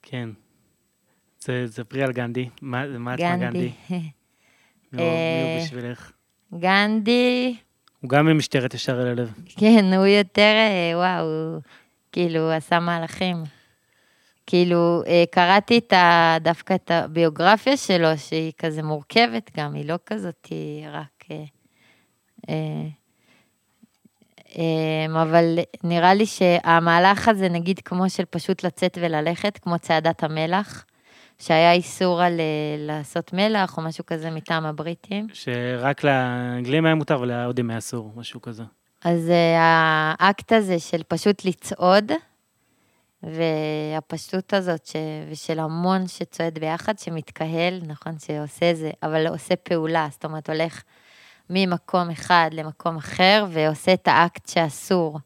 [0.02, 0.30] כן.
[1.48, 2.50] זה, ספרי על גנדי.
[2.62, 3.72] מה, מה גנדי?
[3.90, 6.12] מי הוא אה, בשבילך?
[6.54, 7.56] גנדי,
[8.02, 9.34] הוא גם ממשטרת ישר אל הלב.
[9.58, 11.60] כן, הוא יותר, אה, וואו,
[12.12, 13.44] כאילו עשה מהלכים.
[14.48, 19.96] כאילו, אה, קראתי את ה, דווקא את הביוגרפיה שלו, שהיא כזה מורכבת גם, היא לא
[20.06, 21.26] כזאת, היא רק...
[21.32, 21.44] אה,
[22.50, 22.88] אה,
[24.58, 30.86] אה, אבל נראה לי שהמהלך הזה, נגיד, כמו של פשוט לצאת וללכת, כמו צעדת המלח,
[31.40, 35.28] שהיה איסור על אה, לעשות מלח או משהו כזה מטעם הבריטים.
[35.34, 38.64] שרק לאנגלים היה מותר ולהודים היה אסור, משהו כזה.
[39.04, 42.12] אז אה, האקט הזה של פשוט לצעוד,
[43.24, 44.96] והפשטות הזאת, ש...
[45.32, 50.82] ושל המון שצועד ביחד, שמתקהל, נכון, שעושה זה, אבל עושה פעולה, זאת אומרת, הולך
[51.50, 55.20] ממקום אחד למקום אחר, ועושה את האקט שאסור.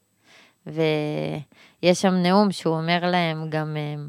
[0.67, 4.03] ויש שם נאום שהוא אומר להם גם, אה,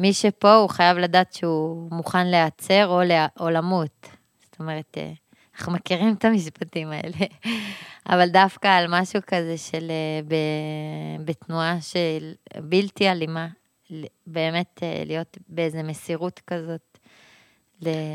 [0.00, 3.26] מי שפה הוא חייב לדעת שהוא מוכן להיעצר או, לה...
[3.40, 4.08] או למות.
[4.42, 5.12] זאת אומרת, אה,
[5.58, 7.26] אנחנו מכירים את המשפטים האלה,
[8.12, 10.34] אבל דווקא על משהו כזה של אה, ב,
[11.24, 13.48] בתנועה של בלתי אלימה,
[14.26, 16.98] באמת אה, להיות באיזה מסירות כזאת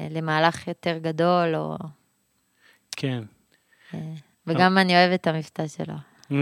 [0.10, 1.78] למהלך יותר גדול, או...
[2.96, 3.24] כן.
[4.48, 5.96] וגם אני אוהבת את המבטא שלו.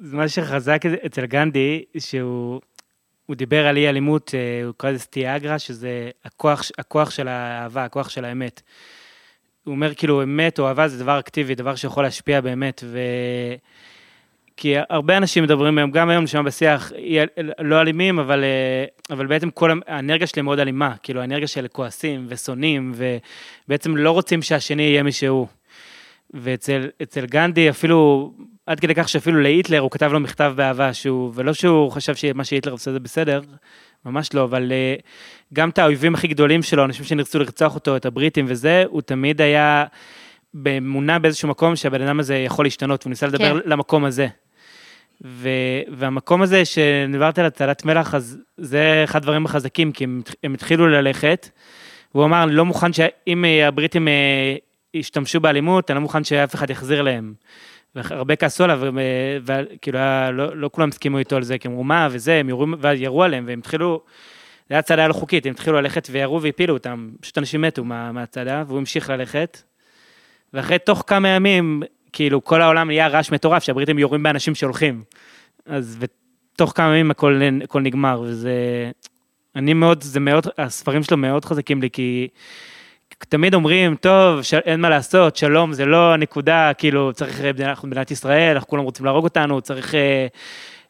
[0.00, 2.60] מה שחזק אצל גנדי, שהוא
[3.30, 7.84] הוא דיבר על אי אלימות, אה, הוא קרא לזה סטיאגרה, שזה הכוח, הכוח של האהבה,
[7.84, 8.62] הכוח של האמת.
[9.64, 12.98] הוא אומר כאילו אמת או אהבה זה דבר אקטיבי, דבר שיכול להשפיע באמת, ו...
[14.56, 16.92] כי הרבה אנשים מדברים היום, גם היום נשמע בשיח,
[17.58, 22.26] לא אלימים, אבל, אה, אבל בעצם כל האנרגיה שלי מאוד אלימה, כאילו האנרגיה של כועסים
[22.28, 25.46] ושונאים, ובעצם לא רוצים שהשני יהיה מי שהוא.
[26.34, 28.32] ואצל גנדי אפילו
[28.70, 32.44] עד כדי כך שאפילו להיטלר הוא כתב לו מכתב באהבה, שהוא, ולא שהוא חשב שמה
[32.44, 33.40] שהיטלר עושה זה בסדר,
[34.04, 35.02] ממש לא, אבל uh,
[35.52, 39.40] גם את האויבים הכי גדולים שלו, אנשים שנרצו לרצוח אותו, את הבריטים וזה, הוא תמיד
[39.40, 39.84] היה
[40.54, 43.68] באמונה באיזשהו מקום שהבן אדם הזה יכול להשתנות, והוא ניסה לדבר כן.
[43.70, 44.26] למקום הזה.
[45.24, 45.48] ו,
[45.88, 50.88] והמקום הזה שדיברת על הצלת מלח, אז זה אחד הדברים החזקים, כי הם, הם התחילו
[50.88, 51.48] ללכת,
[52.14, 54.56] והוא אמר, אני לא מוכן שאם אה, הבריטים אה,
[54.94, 57.34] ישתמשו באלימות, אני לא מוכן שאף אחד יחזיר להם.
[57.94, 58.80] והרבה כעסו עליו,
[59.44, 59.98] וכאילו,
[60.32, 63.22] לא, לא כולם הסכימו איתו על זה, כי אמרו, מה, וזה, הם ירו, ואז ירו
[63.22, 64.00] עליהם, והם התחילו,
[64.68, 68.12] זה היה צעדה לא חוקית, הם התחילו ללכת וירו והפילו אותם, פשוט אנשים מתו מה,
[68.12, 69.62] מהצעדה, והוא המשיך ללכת.
[70.54, 75.02] ואחרי תוך כמה ימים, כאילו, כל העולם נהיה רעש מטורף, שהבריטים יורים באנשים שהולכים.
[75.66, 78.90] אז ותוך כמה ימים הכל, הכל נגמר, וזה...
[79.56, 82.28] אני מאוד, זה מאוד, הספרים שלו מאוד חזקים לי, כי...
[83.18, 84.54] תמיד אומרים, טוב, ש...
[84.54, 89.06] אין מה לעשות, שלום זה לא הנקודה, כאילו, צריך, אנחנו במדינת ישראל, אנחנו כולם רוצים
[89.06, 90.26] להרוג אותנו, צריך, אה,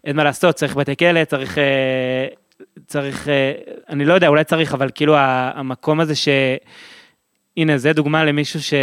[0.05, 2.27] אין מה לעשות, צריך בתי כלא, צריך, אה,
[2.87, 3.53] צריך, אה,
[3.89, 6.29] אני לא יודע, אולי צריך, אבל כאילו המקום הזה ש...
[7.57, 8.75] הנה, זה דוגמה למישהו ש...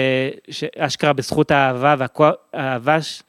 [0.51, 3.23] שאשכרה בזכות האהבה והאהבה ש...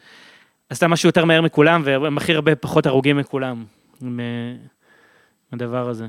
[0.71, 3.64] עשתה משהו יותר מהר מכולם, ומכיר הרבה פחות הרוגים מכולם,
[4.03, 4.21] עם
[5.53, 6.07] הדבר הזה.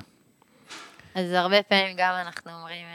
[1.15, 2.85] אז הרבה פעמים גם אנחנו אומרים,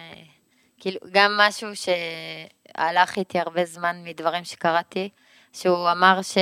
[0.85, 5.09] כאילו, גם משהו שהלך איתי הרבה זמן מדברים שקראתי,
[5.53, 6.39] שהוא אמר ש...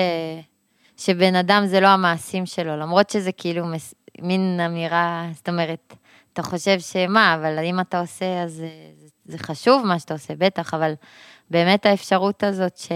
[0.96, 3.94] שבן אדם זה לא המעשים שלו, למרות שזה כאילו מס...
[4.20, 5.94] מין אמירה, זאת אומרת,
[6.33, 8.68] אתה חושב שמה, אבל אם אתה עושה, אז זה,
[9.24, 10.92] זה חשוב מה שאתה עושה, בטח, אבל
[11.50, 12.88] באמת האפשרות הזאת ש...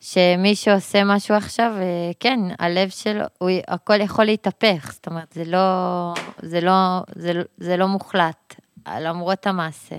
[0.00, 5.44] שמי שעושה משהו עכשיו, אה, כן, הלב שלו, הוא, הכל יכול להתהפך, זאת אומרת, זה
[5.44, 8.63] לא, זה לא, זה, זה לא מוחלט.
[8.88, 9.96] למרות המעשה.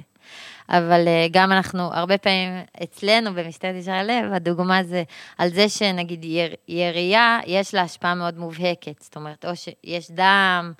[0.70, 2.50] אבל אה, גם אנחנו, הרבה פעמים
[2.84, 5.04] אצלנו במשטרת ישר הלב, הדוגמה זה
[5.38, 9.02] על זה שנגיד יר, ירייה, יש לה השפעה מאוד מובהקת.
[9.02, 10.74] זאת אומרת, או שיש דם,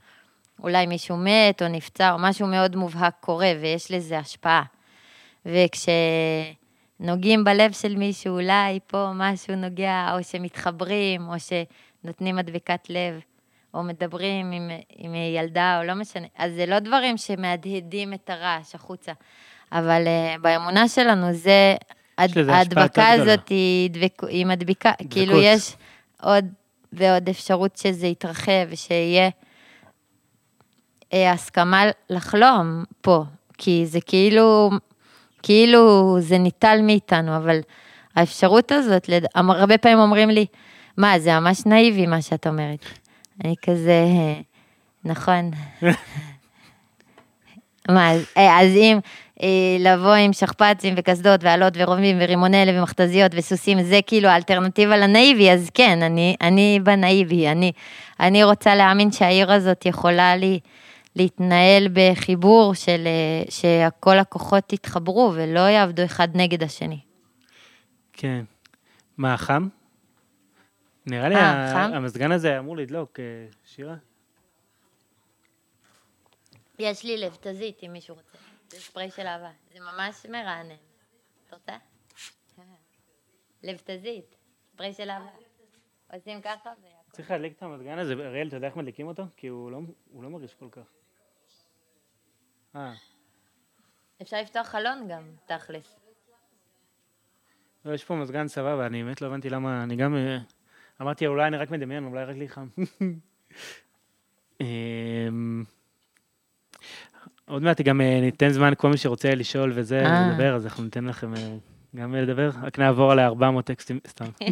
[0.64, 4.64] אולי מישהו מת או נפצע, או משהו מאוד מובהק קורה, ויש לזה השפעה.
[5.46, 13.20] וכשנוגעים בלב של מישהו, אולי פה משהו נוגע, או שמתחברים, או שנותנים מדבקת לב.
[13.76, 16.28] או מדברים עם, עם ילדה, או לא משנה.
[16.38, 19.12] אז זה לא דברים שמהדהדים את הרעש החוצה.
[19.72, 21.76] אבל uh, באמונה שלנו זה,
[22.18, 25.14] ההדבקה הזאת היא, דבק, היא מדביקה, דבקות.
[25.14, 25.76] כאילו יש
[26.22, 26.46] עוד
[26.94, 29.30] ועוד אפשרות שזה יתרחב ושיהיה
[31.14, 33.24] אה, הסכמה לחלום פה,
[33.58, 34.72] כי זה כאילו,
[35.44, 37.60] כאילו זה ניטל מאיתנו, אבל
[38.16, 39.26] האפשרות הזאת, לד...
[39.36, 40.46] הרבה פעמים אומרים לי,
[40.98, 42.86] מה, זה ממש נאיבי מה שאת אומרת.
[43.44, 44.04] אני כזה,
[45.04, 45.52] נכון.
[47.90, 49.00] מה, אה, אז אם
[49.44, 49.48] אה,
[49.80, 55.70] לבוא עם שכפ"צים וקסדות ועלות ורובים ורימוני לב ומכתזיות וסוסים, זה כאילו האלטרנטיבה לנאיבי, אז
[55.74, 57.72] כן, אני, אני בנאיבי, אני,
[58.20, 60.60] אני רוצה להאמין שהעיר הזאת יכולה לי
[61.16, 67.00] להתנהל בחיבור של, אה, שכל הכוחות יתחברו ולא יעבדו אחד נגד השני.
[68.14, 68.44] כן.
[69.18, 69.68] מה, חם?
[71.08, 71.94] נראה לי אה, חם?
[71.94, 73.20] המזגן הזה אמור לדלוק,
[73.66, 73.96] שירה.
[76.80, 78.38] יש לי לבתזית, אם מישהו רוצה.
[78.70, 79.52] זה ספרי של אהבה.
[79.74, 80.76] זה ממש מרענן.
[81.48, 81.78] אתה רוצה?
[83.64, 84.36] לבתזית,
[84.74, 85.30] ספרי של אהבה.
[86.14, 87.12] עושים ככה והכל.
[87.12, 89.24] צריך להדליק את המזגן הזה, אריאל, אתה יודע איך מדליקים אותו?
[89.38, 89.80] כי הוא לא,
[90.12, 90.82] הוא לא מרגיש כל כך.
[92.76, 92.94] אה.
[94.22, 96.00] אפשר לפתוח חלון גם, תכלס.
[97.86, 100.16] לא, יש פה מזגן סבבה, אני באמת לא הבנתי למה, אני גם...
[101.02, 102.68] אמרתי, אולי אני רק מדמיין, אולי רק לי חם.
[104.62, 105.64] אמ,
[107.46, 110.30] עוד מעט גם אה, ניתן זמן לכל מי שרוצה לשאול וזה, אה.
[110.32, 111.56] לדבר, אז אנחנו ניתן לכם אה,
[111.96, 114.26] גם לדבר, רק נעבור על 400 טקסטים, סתם.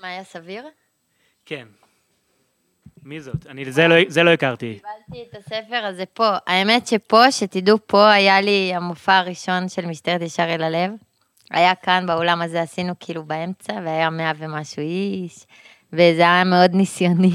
[0.00, 0.64] מה היה סביר?
[1.46, 1.66] כן.
[3.02, 3.46] מי זאת?
[3.46, 4.78] אני, זה לא- זה לא הכרתי.
[5.08, 6.30] קיבלתי את הספר הזה פה.
[6.46, 10.90] האמת שפה, שתדעו, פה היה לי המופע הראשון של משטרת ישר אל הלב.
[11.50, 15.46] היה כאן באולם הזה, עשינו כאילו באמצע, והיה מאה ומשהו איש,
[15.92, 17.32] וזה היה מאוד ניסיוני.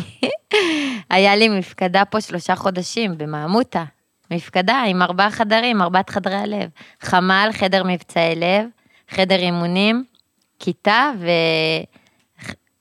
[1.09, 3.83] היה לי מפקדה פה שלושה חודשים במעמותה.
[4.31, 6.69] מפקדה עם ארבעה חדרים, ארבעת חדרי הלב.
[7.01, 8.65] חמ"ל, חדר מבצעי לב,
[9.09, 10.03] חדר אימונים,
[10.59, 11.11] כיתה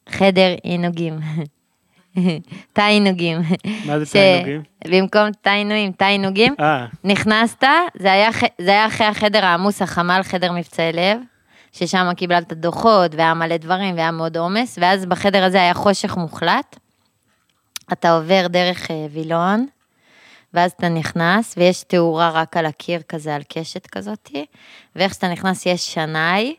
[0.09, 1.19] וחדר עינוגים.
[2.73, 3.39] תא עינוגים.
[3.87, 4.63] מה זה תענוגים?
[4.89, 5.31] במקום
[5.97, 6.55] תא עינוגים.
[6.61, 7.65] אה, נכנסת,
[7.99, 11.19] זה היה, ח- זה היה אחרי החדר העמוס, החמ"ל, חדר מבצעי לב,
[11.73, 16.77] ששם קיבלת דוחות, והיה מלא דברים, והיה מאוד עומס, ואז בחדר הזה היה חושך מוחלט.
[17.93, 19.67] אתה עובר דרך אה, וילון,
[20.55, 24.47] ואז אתה נכנס, ויש תאורה רק על הקיר כזה, על קשת כזאתי,
[24.97, 26.55] ואיך שאתה נכנס יש שנאי,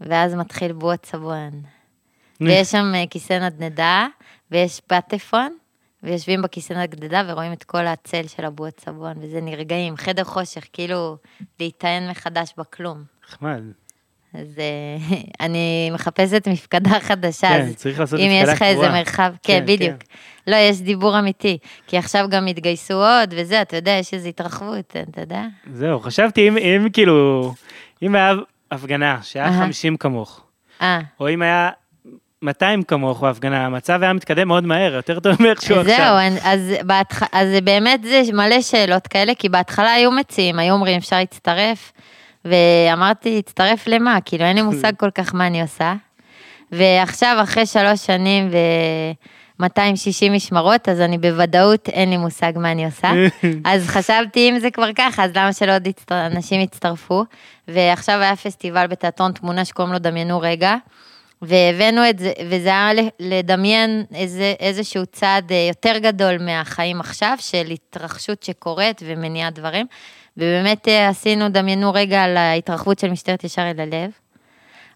[0.00, 1.50] ואז מתחיל בועת סבון.
[2.40, 4.06] ויש שם אה, כיסא נדנדה,
[4.52, 5.56] ויש פטפון,
[6.02, 11.16] ויושבים בכיסא נדנדה ורואים את כל הצל של הבועת סבון, וזה נרגעים, חדר חושך, כאילו
[11.60, 13.02] להיטען מחדש בכלום.
[13.28, 13.62] נחמד.
[14.34, 18.88] אז אה, אני מחפשת מפקדה חדשה, כן, אז צריך לעשות אם יש לך איזה.
[18.88, 19.96] מרחב, כן, כן, בדיוק.
[20.46, 24.96] לא, יש דיבור אמיתי, כי עכשיו גם התגייסו עוד, וזה, אתה יודע, יש איזו התרחבות,
[25.10, 25.42] אתה יודע?
[25.72, 27.54] זהו, חשבתי אם, אם כאילו,
[28.02, 28.32] אם היה
[28.70, 29.64] הפגנה שהיה אהה.
[29.64, 30.44] 50 כמוך,
[30.82, 31.70] אה, או אם היה
[32.42, 35.96] 200 כמוך בהפגנה, המצב היה מתקדם מאוד מהר, יותר טוב מאיכשהו עכשיו.
[35.96, 37.22] זהו, אז, בהתח...
[37.32, 41.92] אז באמת זה מלא שאלות כאלה, כי בהתחלה היו מציעים, היו אומרים אפשר להצטרף,
[42.44, 44.18] ואמרתי, הצטרף למה?
[44.24, 45.94] כאילו אין לי מושג כל כך מה אני עושה.
[46.72, 53.12] ועכשיו, אחרי שלוש שנים ו-260 משמרות, אז אני בוודאות אין לי מושג מה אני עושה.
[53.72, 55.88] אז חשבתי, אם זה כבר ככה, אז למה שלא עוד.
[56.10, 57.24] אנשים יצטרפו?
[57.68, 60.76] ועכשיו היה פסטיבל בתיאטרון תמונה שקוראים לו דמיינו רגע.
[61.42, 62.90] והבאנו את זה, וזה היה
[63.20, 69.86] לדמיין איזה, איזשהו צעד אה, יותר גדול מהחיים עכשיו, של התרחשות שקורית ומניעת דברים.
[70.36, 74.10] ובאמת אה, עשינו, דמיינו רגע על ההתרחבות של משטרת ישר אל הלב.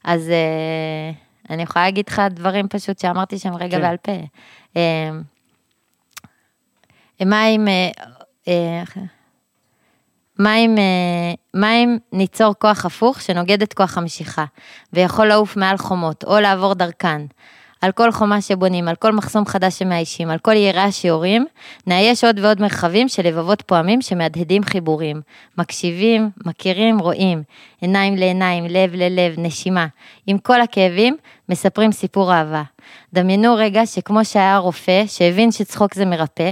[0.04, 1.10] אז אה,
[1.50, 3.82] אני יכולה להגיד לך דברים פשוט שאמרתי שם רגע כן.
[3.82, 4.12] בעל פה.
[7.24, 7.68] מה אם...
[10.38, 14.44] מה אם, אה, מה אם ניצור כוח הפוך שנוגד את כוח המשיכה,
[14.92, 17.22] ויכול לעוף מעל חומות, או לעבור דרכן?
[17.86, 21.46] על כל חומה שבונים, על כל מחסום חדש שמאיישים, על כל יראה שיורים,
[21.86, 25.20] נאייש עוד ועוד מרחבים של לבבות פועמים שמהדהדים חיבורים.
[25.58, 27.42] מקשיבים, מכירים, רואים.
[27.80, 29.86] עיניים לעיניים, לב ללב, נשימה.
[30.26, 31.16] עם כל הכאבים,
[31.48, 32.62] מספרים סיפור אהבה.
[33.14, 36.50] דמיינו רגע שכמו שהיה רופא, שהבין שצחוק זה מרפא,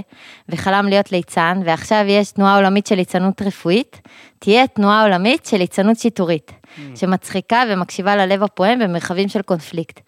[0.49, 4.01] וחלם להיות ליצן, ועכשיו יש תנועה עולמית של ליצנות רפואית,
[4.39, 6.51] תהיה תנועה עולמית של ליצנות שיטורית,
[6.95, 9.99] שמצחיקה ומקשיבה ללב הפועם במרחבים של קונפליקט.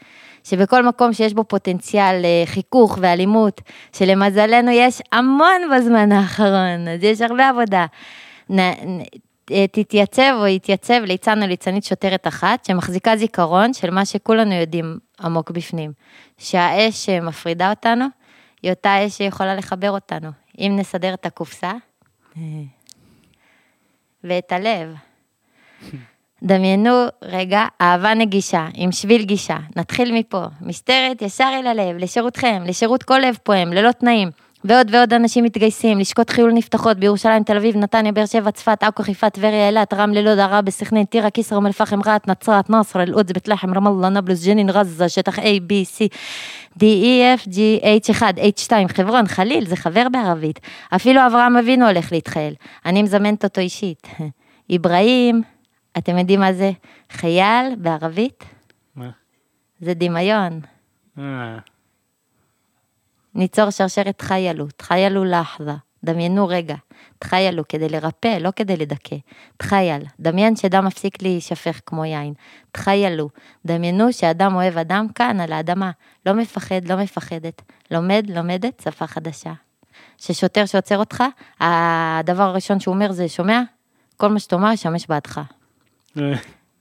[0.49, 3.61] שבכל מקום שיש בו פוטנציאל אה, חיכוך ואלימות,
[3.93, 7.85] שלמזלנו יש המון בזמן האחרון, אז יש הרבה עבודה.
[8.49, 9.01] נ, נ,
[9.51, 14.99] אה, תתייצב או יתייצב ליצן או ליצנית שוטרת אחת, שמחזיקה זיכרון של מה שכולנו יודעים
[15.21, 15.91] עמוק בפנים,
[16.37, 18.05] שהאש שמפרידה אותנו,
[18.63, 20.29] היא אותה אש שיכולה לחבר אותנו.
[20.59, 21.71] אם נסדר את הקופסה,
[22.37, 22.41] אה,
[24.23, 24.95] ואת הלב.
[26.43, 29.57] דמיינו רגע אהבה נגישה עם שביל גישה.
[29.75, 30.43] נתחיל מפה.
[30.61, 34.29] משטרת ישר אל הלב, לשירותכם, לשירות כל לב פועם, ללא תנאים.
[34.63, 39.03] ועוד ועוד אנשים מתגייסים, לשכות חיול נפתחות בירושלים, תל אביב, נתניה, באר שבע, צפת, עכו,
[39.03, 43.31] חיפה, טבריה, אילת, רמלה, לוד, עראבה, סכנין, טירה, כיסרא, אום אל-פחם, רהט, נצרת, נصر, אל-קודס,
[43.31, 46.13] בית לחם, רמאללה, נבלוס, ג'נין, עזה, שטח A, B, C,
[46.79, 50.59] D, E, F, G, H1, H2, חברון, חליל, זה חבר בערבית.
[50.95, 52.53] אפילו אברהם אבינו הולך להתחייל.
[52.85, 54.07] אני מזמנת אותו אישית.
[54.75, 55.41] אברהים,
[55.97, 56.71] אתם יודעים מה זה
[57.11, 58.43] חייל בערבית?
[58.95, 59.09] מה?
[59.79, 60.61] זה דמיון.
[61.19, 61.57] אה,
[63.35, 65.73] ניצור שרשרת תחיילו, תחיילו לחזה,
[66.03, 66.75] דמיינו רגע,
[67.19, 69.15] תחיילו כדי לרפא, לא כדי לדכא,
[69.57, 72.33] תחייל, דמיין שדם מפסיק להישפך כמו יין,
[72.71, 73.29] תחיילו,
[73.65, 75.91] דמיינו שאדם אוהב אדם כאן על האדמה,
[76.25, 79.53] לא מפחד, לא מפחדת, לומד, לומדת שפה חדשה.
[80.17, 81.23] ששוטר שעוצר אותך,
[81.59, 83.61] הדבר הראשון שהוא אומר זה, שומע?
[84.17, 85.41] כל מה שתאמר ישמש בעדך.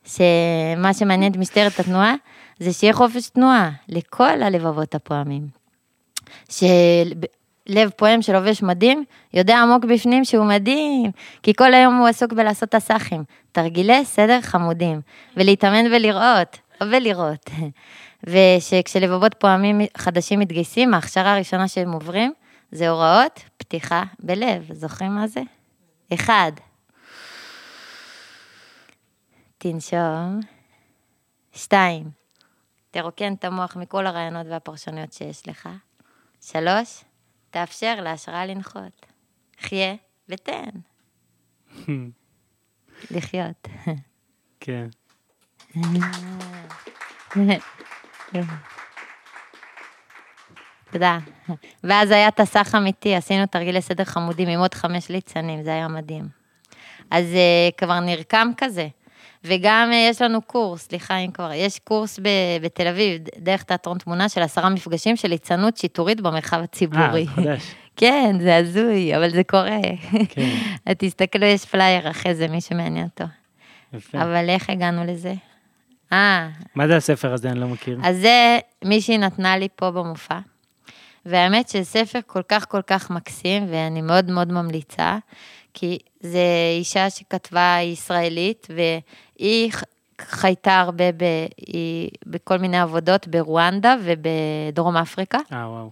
[0.05, 2.15] שמה שמעניין את משטרת התנועה,
[2.59, 5.47] זה שיהיה חופש תנועה לכל הלבבות הפועמים.
[6.51, 11.11] שלב פועם שלובש מדים, יודע עמוק בפנים שהוא מדהים,
[11.43, 15.01] כי כל היום הוא עסוק בלעשות הסאחים, תרגילי סדר חמודים,
[15.37, 17.51] ולהתאמן ולראות, ולראות.
[18.27, 22.33] ושכשלבבות פועמים חדשים מתגייסים, ההכשרה הראשונה שהם עוברים,
[22.73, 25.41] זה הוראות פתיחה בלב, זוכרים מה זה?
[26.15, 26.53] אחד,
[29.59, 30.41] תנשום.
[31.53, 32.11] שתיים,
[32.91, 35.69] תרוקן את המוח מכל הרעיונות והפרשנויות שיש לך.
[36.41, 37.05] שלוש,
[37.51, 39.07] תאפשר להשראה לנחות.
[39.61, 39.95] חיה
[40.29, 40.69] ותן.
[43.15, 43.69] לחיות.
[44.61, 44.87] כן.
[50.91, 51.19] תודה.
[51.85, 56.29] ואז היה תסך אמיתי, עשינו תרגילי סדר חמודים עם עוד חמש ליצנים, זה היה מדהים.
[57.11, 58.89] אז uh, כבר נרקם כזה.
[59.47, 63.99] וגם uh, יש לנו קורס, סליחה אם כבר, יש קורס ב- בתל אביב, דרך תיאטרון
[63.99, 67.27] תמונה של עשרה מפגשים של ליצנות שיטורית במרחב הציבורי.
[67.29, 67.75] אה, חדש.
[67.97, 69.81] כן, זה הזוי, אבל זה קורה.
[70.29, 70.57] כן.
[70.99, 73.25] תסתכלו, יש פלייר אחרי זה, מי שמעניין אותו.
[73.93, 74.23] יפה.
[74.23, 75.35] אבל איך הגענו לזה?
[76.13, 77.51] אה, מה זה הספר הזה?
[77.51, 77.99] אני לא מכיר.
[78.05, 80.39] אז זה מישהי נתנה לי פה במופע.
[81.27, 85.19] והאמת שזה ספר כל כך כל כך מקסים, ואני מאוד מאוד ממליצה,
[85.75, 86.47] כי זה
[86.79, 88.67] אישה שכתבה, ישראלית,
[89.41, 89.83] והיא ח-
[90.21, 91.25] חייתה הרבה ב,
[91.67, 95.39] היא, בכל מיני עבודות ברואנדה ובדרום אפריקה.
[95.53, 95.91] אה, וואו.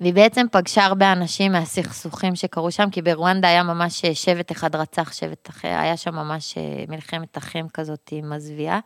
[0.00, 4.76] והיא בעצם פגשה הרבה אנשים מהסכסוכים שקרו שם, כי ברואנדה היה ממש אה, שבט אחד
[4.76, 8.80] רצח שבט אחר, היה שם ממש אה, מלחמת אחים כזאת מזוויעה,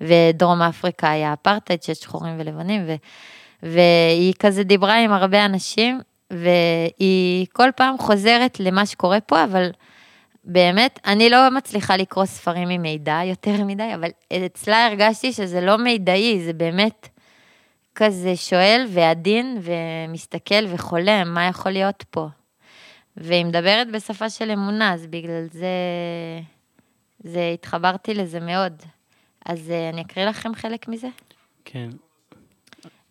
[0.00, 2.94] ודרום אפריקה היה אפרטהייד של שחורים ולבנים, ו,
[3.62, 9.70] והיא כזה דיברה עם הרבה אנשים, והיא כל פעם חוזרת למה שקורה פה, אבל
[10.44, 14.08] באמת, אני לא מצליחה לקרוא ספרים עם מידע יותר מדי, אבל
[14.46, 17.08] אצלה הרגשתי שזה לא מידעי, זה באמת...
[17.94, 22.28] כזה שואל ועדין ומסתכל וחולם, מה יכול להיות פה?
[23.16, 25.68] והיא מדברת בשפה של אמונה, אז בגלל זה,
[27.18, 28.82] זה התחברתי לזה מאוד.
[29.46, 31.08] אז אה, אני אקריא לכם חלק מזה.
[31.64, 31.90] כן.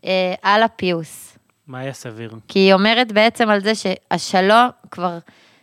[0.05, 1.37] אה, על הפיוס.
[1.67, 2.31] מה היה סביר?
[2.47, 5.17] כי היא אומרת בעצם על זה שהשלום כבר,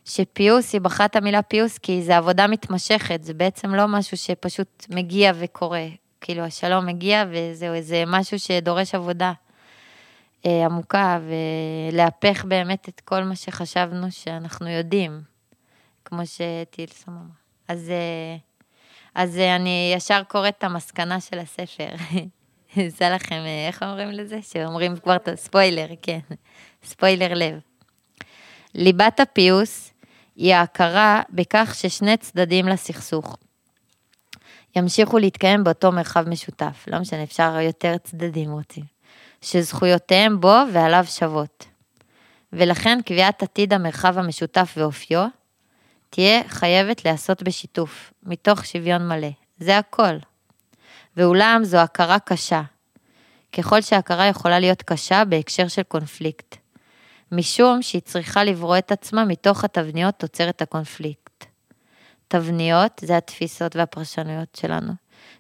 [0.09, 4.87] שפיוס, היא בחרה את המילה פיוס כי זה עבודה מתמשכת, זה בעצם לא משהו שפשוט
[4.91, 5.87] מגיע וקורה.
[6.21, 9.33] כאילו השלום מגיע וזהו, זה משהו שדורש עבודה
[10.47, 11.19] אה, עמוקה
[11.93, 15.21] ולהפך באמת את כל מה שחשבנו שאנחנו יודעים,
[16.05, 17.27] כמו שטילסון אמרה.
[17.69, 18.37] אז, אה,
[19.15, 21.89] אז אה, אני ישר קוראת את המסקנה של הספר.
[22.87, 24.43] עושה לכם, אה, איך אומרים לזה?
[24.43, 26.21] שאומרים כבר את הספוילר, כן,
[26.85, 27.61] ספוילר לב.
[28.75, 29.88] ליבת הפיוס
[30.39, 33.37] היא ההכרה בכך ששני צדדים לסכסוך
[34.77, 38.85] ימשיכו להתקיים באותו מרחב משותף, לא משנה, אפשר יותר צדדים רוצים,
[39.43, 41.65] שזכויותיהם בו ועליו שוות.
[42.53, 45.27] ולכן קביעת עתיד המרחב המשותף ואופיו
[46.11, 49.31] תהיה חייבת להיעשות בשיתוף, מתוך שוויון מלא.
[49.59, 50.17] זה הכל.
[51.17, 52.63] ואולם זו הכרה קשה,
[53.53, 56.57] ככל שהכרה יכולה להיות קשה בהקשר של קונפליקט,
[57.33, 61.45] משום שהיא צריכה לברוא את עצמה מתוך התבניות תוצרת הקונפליקט.
[62.29, 64.93] תבניות זה התפיסות והפרשנויות שלנו,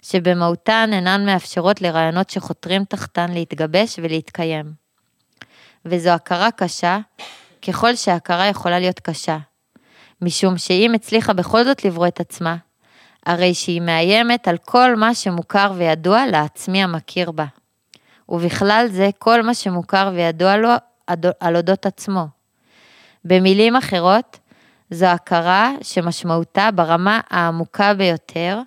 [0.03, 4.72] שבמהותן אינן מאפשרות לרעיונות שחותרים תחתן להתגבש ולהתקיים.
[5.84, 6.99] וזו הכרה קשה,
[7.68, 9.39] ככל שההכרה יכולה להיות קשה,
[10.22, 12.57] משום שאם הצליחה בכל זאת לברוא את עצמה,
[13.26, 17.45] הרי שהיא מאיימת על כל מה שמוכר וידוע לעצמי המכיר בה.
[18.28, 20.70] ובכלל זה כל מה שמוכר וידוע לו
[21.40, 22.26] על אודות עצמו.
[23.24, 24.38] במילים אחרות,
[24.90, 28.61] זו הכרה שמשמעותה ברמה העמוקה ביותר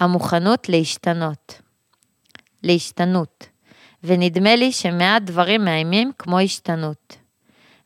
[0.00, 1.60] המוכנות להשתנות.
[2.62, 3.48] להשתנות.
[4.04, 7.16] ונדמה לי שמעט דברים מאיימים כמו השתנות.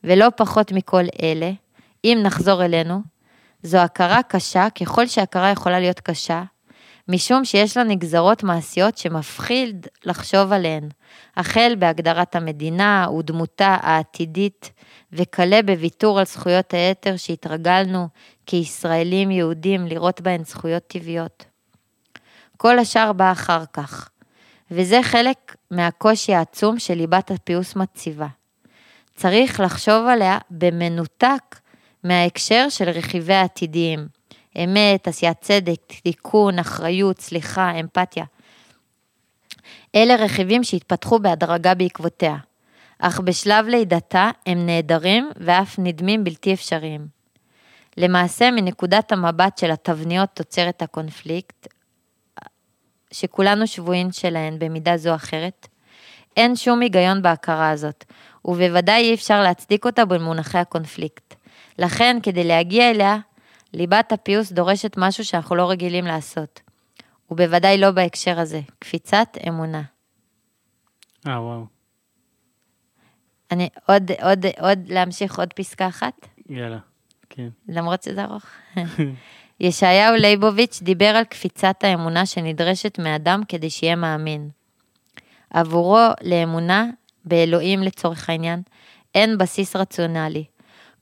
[0.03, 1.51] ולא פחות מכל אלה,
[2.03, 3.01] אם נחזור אלינו,
[3.63, 6.43] זו הכרה קשה ככל שהכרה יכולה להיות קשה,
[7.09, 10.89] משום שיש לה נגזרות מעשיות שמפחיד לחשוב עליהן,
[11.37, 14.71] החל בהגדרת המדינה ודמותה העתידית,
[15.11, 18.07] וכלה בוויתור על זכויות היתר שהתרגלנו
[18.45, 21.45] כישראלים יהודים לראות בהן זכויות טבעיות.
[22.57, 24.09] כל השאר בא אחר כך,
[24.71, 28.27] וזה חלק מהקושי העצום שליבת הפיוס מציבה.
[29.15, 31.59] צריך לחשוב עליה במנותק
[32.03, 34.16] מההקשר של רכיבי העתידיים.
[34.63, 38.25] אמת, עשיית צדק, תיקון, אחריות, סליחה, אמפתיה.
[39.95, 42.37] אלה רכיבים שהתפתחו בהדרגה בעקבותיה,
[42.99, 47.07] אך בשלב לידתה הם נעדרים ואף נדמים בלתי אפשריים.
[47.97, 51.67] למעשה, מנקודת המבט של התבניות תוצרת הקונפליקט,
[53.11, 55.67] שכולנו שבויים שלהן במידה זו או אחרת,
[56.37, 58.05] אין שום היגיון בהכרה הזאת,
[58.45, 61.35] ובוודאי אי אפשר להצדיק אותה במונחי הקונפליקט.
[61.79, 63.17] לכן, כדי להגיע אליה,
[63.73, 66.61] ליבת הפיוס דורשת משהו שאנחנו לא רגילים לעשות.
[67.31, 69.81] ובוודאי לא בהקשר הזה, קפיצת אמונה.
[71.27, 71.65] אה, וואו.
[73.51, 76.27] אני עוד, עוד, עוד, להמשיך עוד פסקה אחת?
[76.49, 76.79] יאללה,
[77.29, 77.47] כן.
[77.67, 78.45] למרות שזה ארוך.
[79.59, 84.49] ישעיהו ליבוביץ' דיבר על קפיצת האמונה שנדרשת מאדם כדי שיהיה מאמין.
[85.49, 86.85] עבורו לאמונה,
[87.25, 88.61] באלוהים לצורך העניין,
[89.15, 90.43] אין בסיס רציונלי.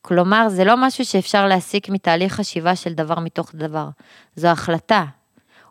[0.08, 3.89] כלומר, זה לא משהו שאפשר להסיק מתהליך חשיבה של דבר מתוך דבר.
[4.36, 5.06] זו החלטה.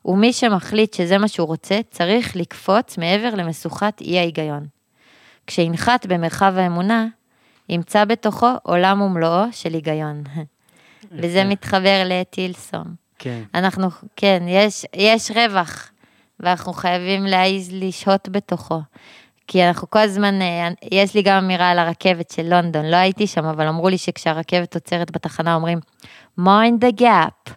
[0.05, 4.67] ומי שמחליט שזה מה שהוא רוצה, צריך לקפוץ מעבר למשוכת אי ההיגיון.
[5.47, 7.07] כשינחת במרחב האמונה,
[7.69, 10.25] ימצא בתוכו עולם ומלואו של היגיון.
[11.13, 12.95] וזה מתחבר לטילסון.
[13.19, 13.43] כן.
[13.55, 15.91] אנחנו, כן, יש, יש רווח,
[16.41, 18.81] ואנחנו חייבים להעיז לשהות בתוכו.
[19.47, 23.27] כי אנחנו כל הזמן, אה, יש לי גם אמירה על הרכבת של לונדון, לא הייתי
[23.27, 25.79] שם, אבל אמרו לי שכשהרכבת עוצרת בתחנה אומרים,
[26.41, 27.51] mind the gap,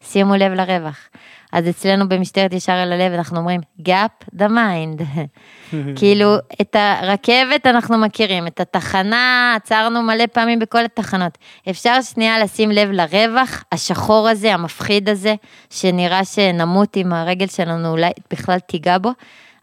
[0.00, 1.08] שימו לב לרווח.
[1.54, 5.02] אז אצלנו במשטרת ישר אל הלב אנחנו אומרים, gap the mind.
[5.98, 11.38] כאילו, את הרכבת אנחנו מכירים, את התחנה עצרנו מלא פעמים בכל התחנות.
[11.70, 15.34] אפשר שנייה לשים לב לרווח השחור הזה, המפחיד הזה,
[15.70, 19.10] שנראה שנמות אם הרגל שלנו אולי בכלל תיגע בו.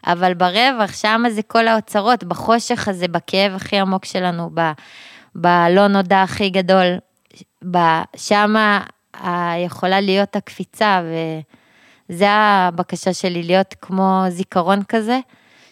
[0.06, 4.60] אבל ברווח, שם זה כל האוצרות, בחושך הזה, בכאב הכי עמוק שלנו, ב,
[5.34, 6.86] בלא נודע הכי גדול,
[8.16, 8.54] שם
[9.58, 11.02] יכולה להיות הקפיצה,
[12.08, 15.20] וזה הבקשה שלי, להיות כמו זיכרון כזה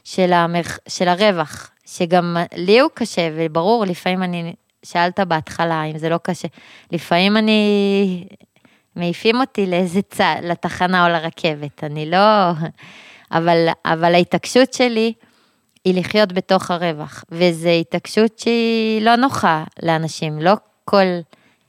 [0.05, 6.09] של, המרח, של הרווח, שגם לי הוא קשה, וברור, לפעמים אני, שאלת בהתחלה אם זה
[6.09, 6.49] לא קשה,
[6.93, 8.24] לפעמים אני,
[8.97, 12.53] מעיפים אותי לאיזה צד, לתחנה או לרכבת, אני לא...
[13.33, 15.12] אבל, אבל ההתעקשות שלי
[15.85, 20.53] היא לחיות בתוך הרווח, וזו התעקשות שהיא לא נוחה לאנשים, לא
[20.85, 21.05] כל,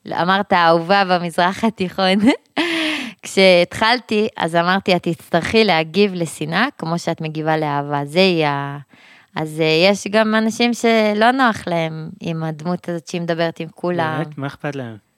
[0.08, 2.18] אמרת אהובה במזרח התיכון.
[3.24, 8.78] כשהתחלתי, אז אמרתי, את תצטרכי להגיב לשנאה כמו שאת מגיבה לאהבה, זה יהיה...
[9.36, 14.14] אז אה, יש גם אנשים שלא נוח להם עם הדמות הזאת שהיא מדברת עם כולם.
[14.18, 14.38] באמת?
[14.38, 15.11] מה אכפת להם?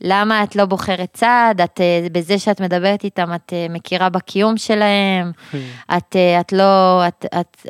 [0.00, 4.56] למה את לא בוחרת צד, את, אה, בזה שאת מדברת איתם, את אה, מכירה בקיום
[4.56, 5.32] שלהם,
[5.96, 7.66] את, אה, את לא, את, את,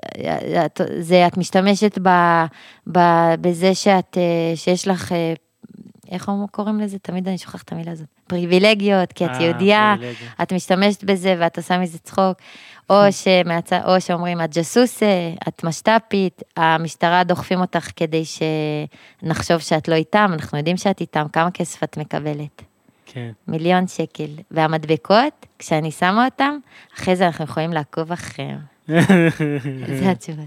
[0.64, 2.09] את, זה, את משתמשת ב,
[2.93, 2.99] ב,
[3.41, 4.18] בזה שאת,
[4.55, 5.14] שיש לך,
[6.11, 6.99] איך קוראים לזה?
[6.99, 8.07] תמיד אני שוכחת את המילה הזאת.
[8.26, 9.95] פריבילגיות, כי את יהודייה,
[10.43, 12.39] את משתמשת בזה ואת עושה מזה צחוק.
[12.91, 13.72] או, שמצ...
[13.72, 20.59] או שאומרים, את ג'סוסה, את משת"פית, המשטרה דוחפים אותך כדי שנחשוב שאת לא איתם, אנחנו
[20.59, 22.62] יודעים שאת איתם, כמה כסף את מקבלת?
[23.07, 23.30] כן.
[23.49, 24.28] מיליון שקל.
[24.51, 26.59] והמדבקות, כשאני שמה אותם,
[26.97, 28.59] אחרי זה אנחנו יכולים לעקוב אחריהם.
[29.99, 30.43] זה התשובה.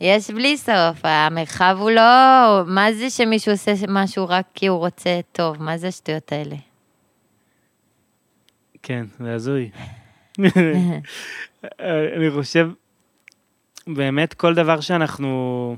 [0.00, 5.20] יש בלי סוף, המרחב הוא לא, מה זה שמישהו עושה משהו רק כי הוא רוצה
[5.32, 6.56] טוב, מה זה השטויות האלה?
[8.86, 9.70] כן, זה הזוי.
[12.16, 12.70] אני חושב,
[13.86, 15.76] באמת כל דבר שאנחנו,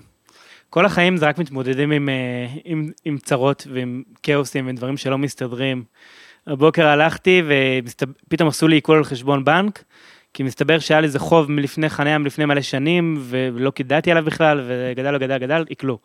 [0.71, 5.85] כל החיים זה רק מתמודדים עם, אה, עם, עם צרות ועם כאוסים ודברים שלא מסתדרים.
[6.47, 7.43] הבוקר הלכתי
[8.27, 9.85] ופתאום עשו לי עיכול על חשבון בנק,
[10.35, 14.65] כי מסתבר שהיה לי איזה חוב מלפני חניה מלפני מלא שנים, ולא קידעתי עליו בכלל,
[14.69, 15.99] וגדל וגדל גדל, עיכלו.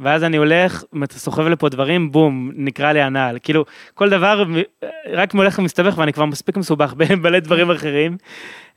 [0.00, 3.38] ואז אני הולך, סוחב לפה דברים, בום, נקרא לי הנעל.
[3.42, 3.64] כאילו,
[3.94, 4.44] כל דבר
[5.12, 8.16] רק הולך ומסתבך ואני כבר מספיק מסובך במלא דברים אחרים.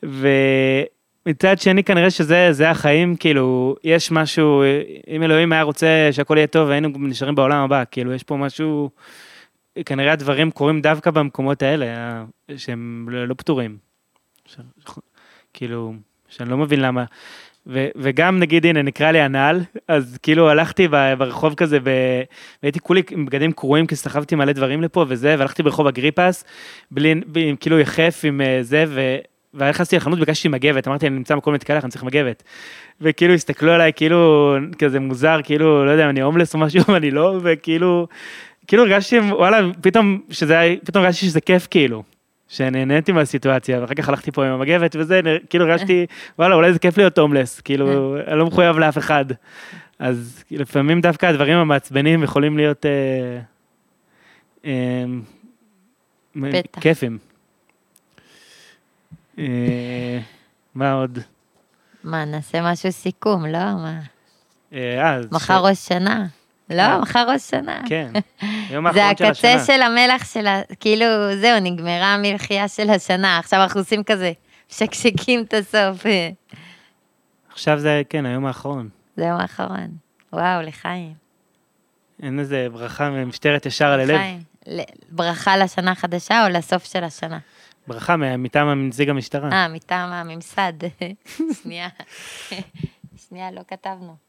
[0.03, 4.63] ומצד שני, כנראה שזה החיים, כאילו, יש משהו,
[5.07, 8.89] אם אלוהים היה רוצה שהכל יהיה טוב, היינו נשארים בעולם הבא, כאילו, יש פה משהו
[9.85, 11.85] כנראה הדברים קורים דווקא במקומות האלה,
[12.57, 13.77] שהם לא, לא פתורים.
[14.45, 14.55] ש...
[15.53, 15.93] כאילו,
[16.29, 17.03] שאני לא מבין למה.
[17.67, 20.87] ו, וגם נגיד, הנה, נקרא לי הנעל, אז כאילו הלכתי
[21.17, 21.89] ברחוב כזה, ב...
[22.63, 26.43] והייתי כולי עם בגדים קרועים, כי סחבתי מלא דברים לפה וזה, והלכתי ברחוב אגריפס,
[26.91, 27.55] בלי, ב...
[27.59, 29.17] כאילו יחף עם אה, זה, ו...
[29.53, 32.43] ונכנסתי לחנות, ביקשתי מגבת, אמרתי, אני נמצא במקום להתקלח, אני צריך מגבת.
[33.01, 37.39] וכאילו הסתכלו עליי כאילו כזה מוזר, כאילו, לא יודע, אני הומלס או משהו, אני לא,
[37.43, 38.07] וכאילו,
[38.67, 42.03] כאילו הרגשתי, וואלה, פתאום, שזה היה, פתאום הרגשתי שזה כיף כאילו.
[42.47, 46.05] שנהניתי מהסיטואציה, ואחר כך הלכתי פה עם המגבת וזה, כאילו הרגשתי,
[46.39, 49.25] וואלה, אולי זה כיף להיות הומלס, כאילו, אני לא מחויב לאף אחד.
[49.99, 53.39] אז לפעמים דווקא הדברים המעצבנים יכולים להיות אה,
[54.65, 55.05] אה,
[56.81, 57.17] כיפים.
[59.39, 60.19] אה,
[60.75, 61.19] מה עוד?
[62.03, 63.59] מה, נעשה משהו סיכום, לא?
[63.59, 63.99] מה?
[64.73, 66.25] אה, מחר ראש שנה.
[66.69, 67.81] לא, מחר ראש שנה.
[67.89, 68.11] כן,
[68.69, 69.33] יום האחרון של השנה.
[69.33, 70.61] זה הקצה של המלח של ה...
[70.79, 71.05] כאילו,
[71.35, 74.31] זהו, נגמרה המלחייה של השנה, עכשיו אנחנו עושים כזה,
[74.69, 76.05] שקשקים את הסוף.
[77.51, 78.89] עכשיו זה, כן, היום האחרון.
[79.17, 79.87] זה היום האחרון.
[80.33, 81.13] וואו, לחיים.
[82.23, 84.19] אין איזה ברכה ממשטרת ישר על הלב.
[85.09, 87.39] ברכה לשנה החדשה או לסוף של השנה?
[87.87, 89.51] ברכה מטעם נציג המשטרה.
[89.51, 90.73] אה, מטעם הממסד.
[91.63, 91.87] שנייה.
[93.27, 94.24] שנייה, לא כתבנו.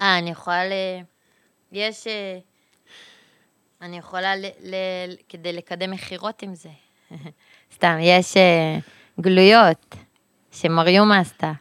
[0.00, 0.72] אה, אני יכולה ל...
[1.72, 2.06] יש...
[2.06, 2.38] אה,
[3.82, 4.44] אני יכולה ל...
[4.44, 4.74] ל...
[5.28, 6.68] כדי לקדם מכירות עם זה.
[7.74, 8.78] סתם, יש אה,
[9.20, 9.94] גלויות
[10.52, 11.52] שמריומה עשתה,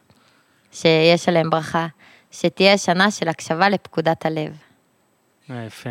[0.72, 1.88] שיש עליהן ברכה,
[2.32, 4.58] שתהיה שנה של הקשבה לפקודת הלב.
[5.50, 5.90] אה, יפה.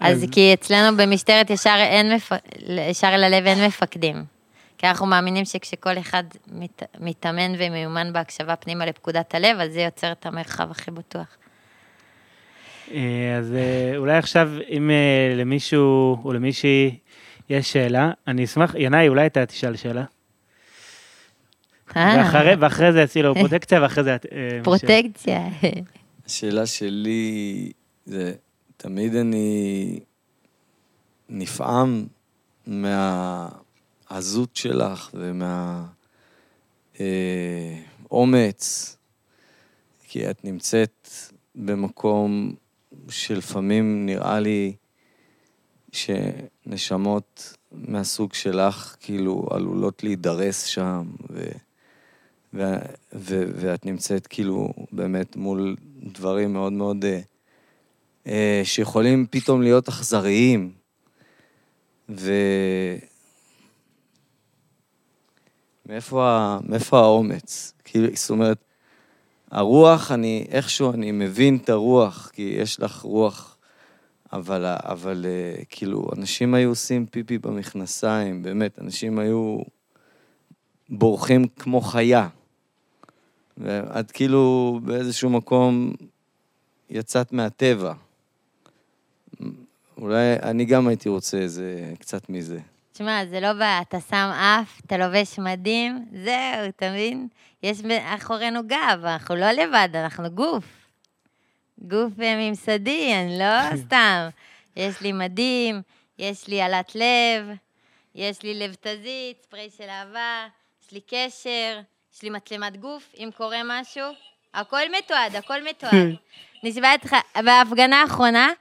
[0.00, 2.32] אז כי אצלנו במשטרת ישר אין, מפ...
[2.90, 4.37] ישר אל הלב אין מפקדים.
[4.78, 10.12] כי אנחנו מאמינים שכשכל אחד מת, מתאמן ומיומן בהקשבה פנימה לפקודת הלב, אז זה יוצר
[10.12, 11.36] את המרחב הכי בטוח.
[12.90, 16.98] אה, אז אה, אולי עכשיו, אם אה, למישהו או למישהי
[17.50, 20.04] יש שאלה, אני אשמח, ינאי, אולי אתה תשאל שאלה.
[21.96, 24.16] ואחרי, ואחרי זה יצאי לו פרוטקציה, ואחרי זה...
[24.62, 25.48] פרוטקציה.
[26.26, 27.72] השאלה שלי
[28.04, 28.32] זה,
[28.76, 30.00] תמיד אני
[31.28, 32.06] נפעם
[32.66, 33.48] מה...
[34.18, 35.10] מהעזות שלך
[38.10, 41.08] ומהאומץ, אה, כי את נמצאת
[41.54, 42.54] במקום
[43.08, 44.74] שלפעמים נראה לי
[45.92, 51.48] שנשמות מהסוג שלך כאילו עלולות להידרס שם, ו,
[52.54, 52.74] ו,
[53.14, 57.20] ו, ואת נמצאת כאילו באמת מול דברים מאוד מאוד אה,
[58.26, 60.72] אה, שיכולים פתאום להיות אכזריים.
[62.08, 62.32] ו...
[65.88, 67.72] מאיפה, מאיפה האומץ?
[67.84, 68.58] כאילו, זאת אומרת,
[69.50, 73.56] הרוח, אני, איכשהו אני מבין את הרוח, כי יש לך רוח,
[74.32, 79.58] אבל, אבל אה, כאילו, אנשים היו עושים פיפי במכנסיים, באמת, אנשים היו
[80.88, 82.28] בורחים כמו חיה.
[83.58, 85.92] ואת כאילו באיזשהו מקום
[86.90, 87.92] יצאת מהטבע.
[89.96, 92.60] אולי אני גם הייתי רוצה איזה, קצת מזה.
[92.98, 97.28] תשמע, זה לא בעיה, אתה שם אף, אתה לובש מדים, זהו, אתה מבין?
[97.62, 100.64] יש מאחורינו גב, אנחנו לא לבד, אנחנו גוף.
[101.78, 104.28] גוף ממסדי, אני לא סתם.
[104.76, 105.82] יש לי מדים,
[106.18, 107.56] יש לי עלת לב,
[108.14, 110.46] יש לי לב תזית, ספרי של אהבה,
[110.84, 111.80] יש לי קשר,
[112.14, 114.06] יש לי מצלמת גוף, אם קורה משהו,
[114.54, 116.14] הכל מתועד, הכל מתועד.
[116.64, 118.52] נשבעת לך, בהפגנה האחרונה, אה,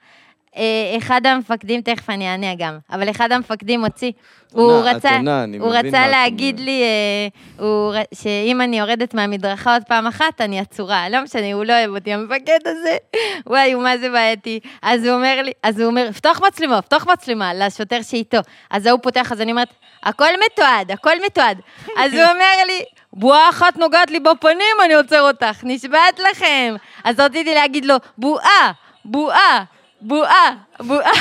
[0.98, 4.12] אחד המפקדים, תכף אני אענה גם, אבל אחד המפקדים הוציא,
[4.52, 5.20] הוא רצה,
[5.60, 7.28] הוא רצה להגיד לי אה,
[7.66, 11.10] הוא, שאם אני יורדת מהמדרכה עוד פעם אחת, אני עצורה.
[11.10, 12.98] לא משנה, הוא לא אוהב אותי, המפקד הזה.
[13.48, 14.60] וואי, הוא מה זה בעייתי.
[14.82, 18.38] אז הוא אומר לי, אז הוא אומר, פתוח מצלמה, פתוח מצלמה, לשוטר שאיתו.
[18.72, 19.74] אז ההוא פותח, אז אני אומרת,
[20.04, 21.58] הכל מתועד, הכל מתועד.
[22.02, 22.84] אז הוא אומר לי,
[23.14, 26.76] בועה אחת נוגעת לי בפנים, אני עוצר אותך, נשבעת לכם.
[27.04, 28.72] אז רציתי להגיד לו, בועה,
[29.06, 29.64] בועה.
[30.02, 31.12] בועה, בועה.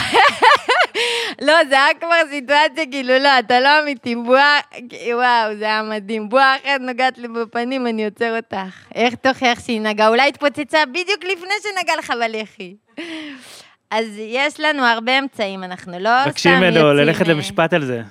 [1.46, 4.60] לא, זה היה כבר סיטואציה, כאילו, לא, אתה לא אמיתי, בועה,
[5.12, 6.28] וואו, זה היה מדהים.
[6.28, 8.56] בועה אחת נוגעת לי בפנים, אני עוצר אותך.
[8.94, 10.08] איך תוכיח שהיא נגעה?
[10.08, 12.74] אולי התפוצצה בדיוק לפני שנגע לך בלחי.
[13.90, 16.54] אז יש לנו הרבה אמצעים, אנחנו לא סתם יוצאים...
[16.54, 18.02] תבקשי ממנו ללכת למשפט על זה.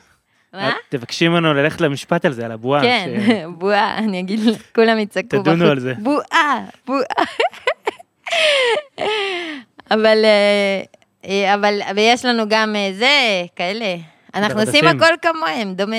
[0.53, 0.73] מה?
[0.89, 2.81] תבקשי ממנו ללכת למשפט על זה, על הבועה.
[2.81, 3.09] כן,
[3.59, 4.39] בועה, אני אגיד,
[4.75, 5.45] כולם יצעקו בחוץ.
[5.45, 5.93] תדונו על זה.
[5.97, 7.25] בועה, בועה.
[9.91, 10.83] אבל, אה,
[11.29, 13.95] אה, אבל, ויש לנו גם אה, זה, כאלה.
[14.35, 15.95] אנחנו עושים הכל כמוהם, דומה.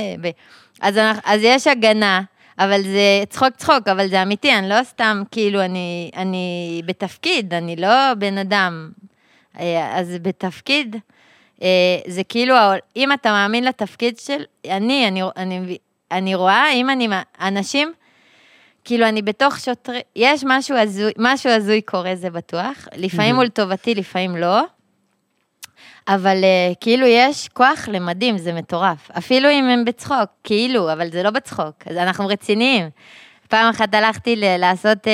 [0.80, 2.20] אז, אז יש הגנה,
[2.58, 7.76] אבל זה צחוק צחוק, אבל זה אמיתי, אני לא סתם, כאילו, אני, אני בתפקיד, אני
[7.76, 8.90] לא בן אדם.
[9.94, 10.96] אז בתפקיד,
[12.06, 12.54] זה כאילו,
[12.96, 15.78] אם אתה מאמין לתפקיד של, אני, אני, אני,
[16.10, 17.08] אני רואה, אם אני,
[17.40, 17.92] אנשים,
[18.86, 22.88] כאילו, אני בתוך שוטרי, יש משהו הזוי, משהו הזוי קורה, זה בטוח.
[22.96, 24.62] לפעמים הוא לטובתי, לפעמים לא.
[26.08, 29.10] אבל uh, כאילו יש כוח למדים, זה מטורף.
[29.18, 32.88] אפילו אם הם בצחוק, כאילו, אבל זה לא בצחוק, אז אנחנו רציניים.
[33.48, 35.10] פעם אחת הלכתי ל- לעשות, uh,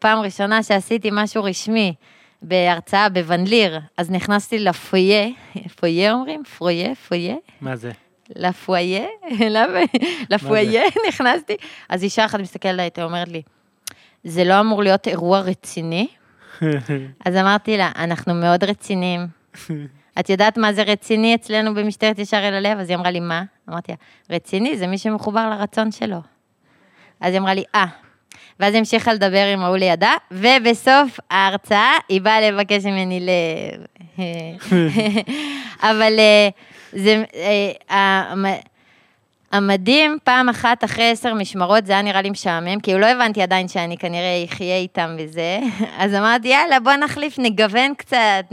[0.00, 1.94] פעם ראשונה שעשיתי משהו רשמי
[2.42, 5.26] בהרצאה בוונליר, אז נכנסתי לפויה,
[5.80, 6.42] פויה אומרים?
[6.58, 6.94] פרויה?
[6.94, 7.34] פויה?
[7.60, 7.90] מה זה?
[8.34, 9.04] לפויה?
[10.30, 11.56] לפויה נכנסתי,
[11.88, 13.42] אז אישה אחת מסתכלת עליי, היא אומרת לי,
[14.24, 16.06] זה לא אמור להיות אירוע רציני?
[17.24, 19.26] אז אמרתי לה, אנחנו מאוד רציניים.
[20.20, 22.78] את יודעת מה זה רציני אצלנו במשטרת ישר אל הלב?
[22.78, 23.42] אז היא אמרה לי, מה?
[23.68, 26.18] אמרתי לה, רציני זה מי שמחובר לרצון שלו.
[27.20, 27.86] אז היא אמרה לי, אה.
[28.60, 33.30] ואז היא המשיכה לדבר עם ההוא לידה, ובסוף ההרצאה היא באה לבקש ממני ל...
[35.90, 36.48] אבל אה,
[36.96, 37.24] זה...
[37.90, 38.34] אה,
[39.52, 43.68] המדהים, פעם אחת אחרי עשר משמרות, זה היה נראה לי משעמם, כי לא הבנתי עדיין
[43.68, 45.58] שאני כנראה אחיה איתם וזה,
[45.98, 48.44] אז אמרתי, יאללה, בוא נחליף, נגוון קצת,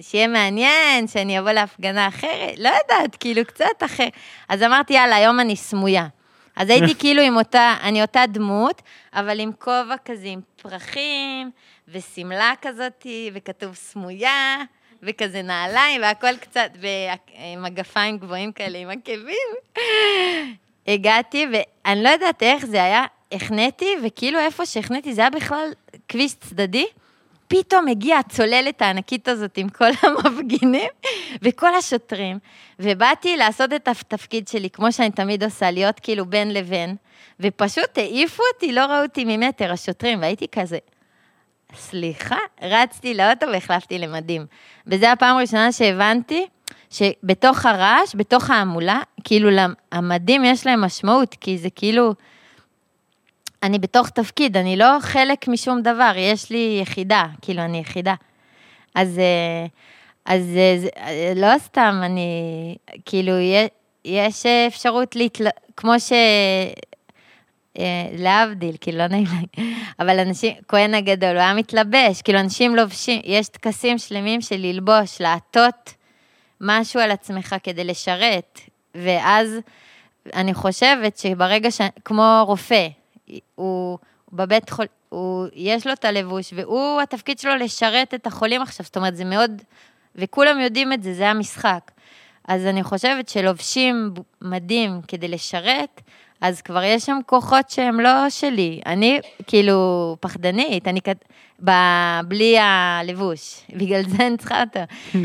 [0.00, 4.08] שיהיה מעניין, שאני אבוא להפגנה אחרת, לא יודעת, כאילו, קצת אחר.
[4.48, 6.06] אז אמרתי, יאללה, היום אני סמויה.
[6.56, 8.82] אז הייתי כאילו עם אותה, אני אותה דמות,
[9.14, 11.50] אבל עם כובע כזה, עם פרחים,
[11.88, 14.56] ושמלה כזאתי, וכתוב סמויה.
[15.02, 19.48] וכזה נעליים, והכל קצת, ומגפיים גבוהים כאלה עם עקבים.
[20.86, 25.68] הגעתי, ואני לא יודעת איך זה היה, החניתי, וכאילו איפה שהחניתי, זה היה בכלל
[26.08, 26.86] כביש צדדי.
[27.48, 30.88] פתאום הגיעה הצוללת הענקית הזאת עם כל המפגינים
[31.42, 32.38] וכל השוטרים,
[32.78, 36.96] ובאתי לעשות את התפקיד שלי, כמו שאני תמיד עושה, להיות כאילו בין לבין,
[37.40, 40.78] ופשוט העיפו אותי, לא ראו אותי ממטר, השוטרים, והייתי כזה,
[41.74, 44.46] סליחה, רצתי לאוטו והחלפתי למדים.
[44.86, 46.46] וזו הפעם הראשונה שהבנתי
[46.90, 49.50] שבתוך הרעש, בתוך ההמולה, כאילו
[49.92, 52.14] המדים יש להם משמעות, כי זה כאילו,
[53.62, 58.14] אני בתוך תפקיד, אני לא חלק משום דבר, יש לי יחידה, כאילו אני יחידה.
[58.94, 59.66] אז, אה,
[60.24, 60.44] אז
[60.96, 63.32] אה, לא סתם, אני, כאילו,
[64.04, 65.46] יש אפשרות להתל...
[65.76, 66.12] כמו ש...
[67.78, 69.62] אה, להבדיל, כאילו, לא נעים לי,
[70.00, 75.20] אבל אנשים, כהן הגדול, הוא היה מתלבש, כאילו, אנשים לובשים, יש טקסים שלמים של ללבוש,
[75.20, 75.94] לעטות
[76.60, 78.60] משהו על עצמך כדי לשרת,
[78.94, 79.58] ואז
[80.34, 81.80] אני חושבת שברגע ש...
[82.04, 82.88] כמו רופא,
[83.54, 83.98] הוא
[84.32, 84.86] בבית חול...
[85.08, 89.24] הוא, יש לו את הלבוש, והוא, התפקיד שלו לשרת את החולים עכשיו, זאת אומרת, זה
[89.24, 89.62] מאוד,
[90.14, 91.90] וכולם יודעים את זה, זה המשחק.
[92.48, 96.00] אז אני חושבת שלובשים מדים כדי לשרת,
[96.40, 98.80] אז כבר יש שם כוחות שהם לא שלי.
[98.86, 101.24] אני כאילו פחדנית, אני כת...
[102.28, 104.80] בלי הלבוש, בגלל זה אני צריכה אותו.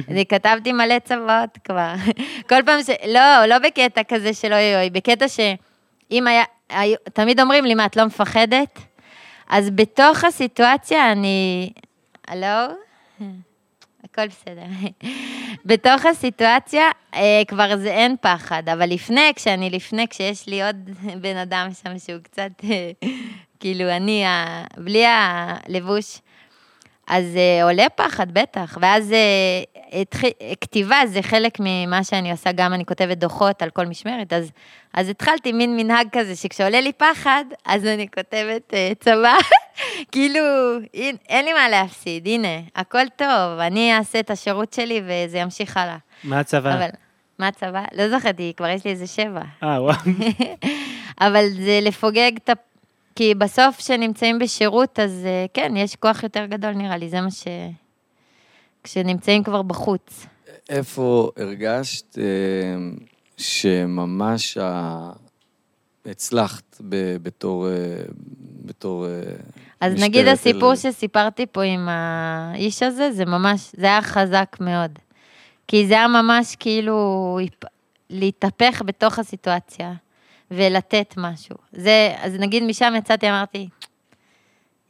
[0.09, 1.93] אני כתבתי מלא צבאות כבר.
[2.49, 2.89] כל פעם ש...
[3.07, 6.43] לא, לא בקטע כזה של אוי אוי, בקטע שאם היה...
[7.13, 8.79] תמיד אומרים לי, מה, את לא מפחדת?
[9.49, 11.69] אז בתוך הסיטואציה אני...
[12.27, 12.73] הלו?
[14.03, 14.65] הכל בסדר.
[15.65, 16.83] בתוך הסיטואציה
[17.15, 20.89] אה, כבר זה אין פחד, אבל לפני, כשאני לפני, כשיש לי עוד
[21.21, 22.91] בן אדם שם שהוא קצת, אה,
[23.59, 24.23] כאילו אני,
[24.77, 26.19] בלי הלבוש,
[27.07, 28.77] אז אה, עולה פחד, בטח.
[28.81, 29.13] ואז
[30.61, 34.51] כתיבה זה חלק ממה שאני עושה, גם אני כותבת דוחות על כל משמרת, אז,
[34.93, 39.35] אז התחלתי מין מנהג כזה, שכשעולה לי פחד, אז אני כותבת אה, צבא,
[40.11, 40.39] כאילו,
[40.93, 45.77] אין, אין לי מה להפסיד, הנה, הכל טוב, אני אעשה את השירות שלי וזה ימשיך
[45.77, 45.97] הלאה.
[46.23, 46.73] מה הצבא?
[46.73, 46.89] אבל,
[47.39, 47.83] מה הצבא?
[47.93, 49.41] לא זכרתי, כבר יש לי איזה שבע.
[49.63, 49.95] אה, וואו.
[51.27, 52.53] אבל זה לפוגג את ה...
[53.15, 57.31] כי בסוף כשנמצאים בשירות, אז אה, כן, יש כוח יותר גדול נראה לי, זה מה
[57.31, 57.47] ש...
[58.83, 60.25] כשנמצאים כבר בחוץ.
[60.69, 62.23] איפה הרגשת אה,
[63.37, 64.57] שממש
[66.05, 66.77] הצלחת
[67.21, 67.67] בתור...
[67.67, 67.73] אה,
[68.65, 69.05] בתור
[69.79, 70.75] אז נגיד הסיפור אל...
[70.75, 74.99] שסיפרתי פה עם האיש הזה, זה ממש, זה היה חזק מאוד.
[75.67, 77.39] כי זה היה ממש כאילו
[78.09, 79.93] להתהפך בתוך הסיטואציה.
[80.53, 81.55] ולתת משהו.
[81.71, 83.69] זה, אז נגיד משם יצאתי, אמרתי,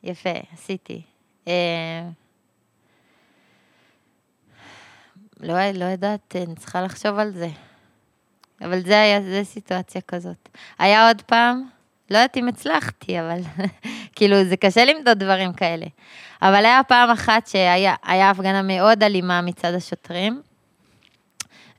[0.03, 1.01] יפה, עשיתי.
[1.47, 2.09] אה,
[5.43, 7.47] לא, לא יודעת, אני צריכה לחשוב על זה.
[8.61, 10.49] אבל זה היה, זה סיטואציה כזאת.
[10.79, 11.63] היה עוד פעם,
[12.09, 13.39] לא יודעת אם הצלחתי, אבל
[14.15, 15.85] כאילו, זה קשה למדוד דברים כאלה.
[16.41, 20.41] אבל היה פעם אחת שהיה הפגנה מאוד אלימה מצד השוטרים,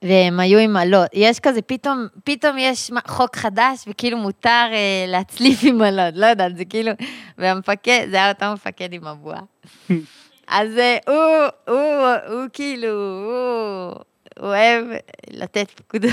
[0.02, 1.10] והם היו עם אלות.
[1.12, 6.56] יש כזה, פתאום, פתאום יש חוק חדש, וכאילו מותר אה, להצליף עם אלות, לא יודעת,
[6.56, 6.92] זה כאילו,
[7.38, 9.40] והמפקד, זה היה אותו מפקד עם הבועה.
[10.48, 14.04] אז אה, הוא, הוא, הוא כאילו, הוא,
[14.40, 14.86] אוהב
[15.30, 16.12] לתת פקודות,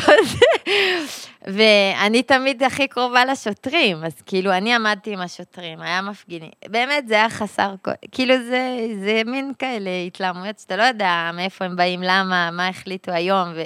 [1.56, 6.50] ואני תמיד הכי קרובה לשוטרים, אז כאילו, אני עמדתי עם השוטרים, היה מפגינים.
[6.68, 7.74] באמת, זה היה חסר,
[8.12, 13.12] כאילו, זה, זה מין כאלה התלהמויות שאתה לא יודע מאיפה הם באים, למה, מה החליטו
[13.12, 13.62] היום, ו...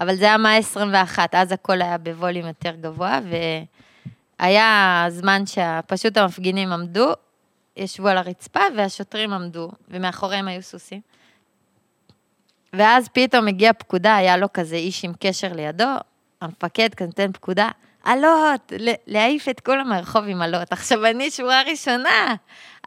[0.00, 3.20] אבל זה היה מאי 21, אז הכל היה בווליום יותר גבוה,
[4.40, 7.12] והיה זמן שפשוט המפגינים עמדו,
[7.76, 11.00] ישבו על הרצפה, והשוטרים עמדו, ומאחוריהם היו סוסים.
[12.72, 15.88] ואז פתאום הגיעה פקודה, היה לו כזה איש עם קשר לידו,
[16.40, 17.68] המפקד נותן פקודה,
[18.06, 18.72] אלות,
[19.06, 20.72] להעיף את כולם מהרחוב עם אלות.
[20.72, 22.34] עכשיו, אני שורה ראשונה,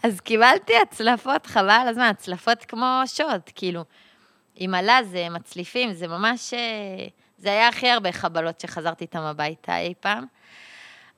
[0.03, 3.83] אז קיבלתי הצלפות, חבל הזמן, הצלפות כמו שוט, כאילו.
[4.55, 6.53] עם אלה זה מצליפים, זה ממש...
[6.53, 7.07] אה,
[7.37, 10.25] זה היה הכי הרבה חבלות שחזרתי איתם הביתה אי פעם.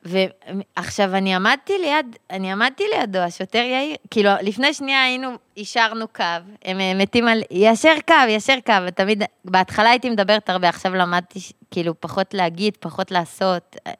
[0.03, 6.23] ועכשיו אני עמדתי ליד, אני עמדתי לידו, השוטר יאיר, כאילו, לפני שנייה היינו, אישרנו קו,
[6.65, 11.39] הם אה, מתים על, ישר קו, ישר קו, ותמיד, בהתחלה הייתי מדברת הרבה, עכשיו למדתי,
[11.71, 13.75] כאילו, פחות להגיד, פחות לעשות.
[13.87, 13.91] אה,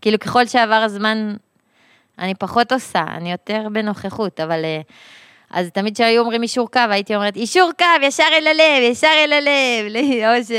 [0.00, 1.34] כאילו, ככל שעבר הזמן,
[2.18, 4.64] אני פחות עושה, אני יותר בנוכחות, אבל...
[4.64, 4.80] אה,
[5.50, 9.32] אז תמיד כשהיו אומרים אישור קו, הייתי אומרת, אישור קו, ישר אל הלב, ישר אל
[9.32, 9.94] הלב,
[10.26, 10.50] או ש...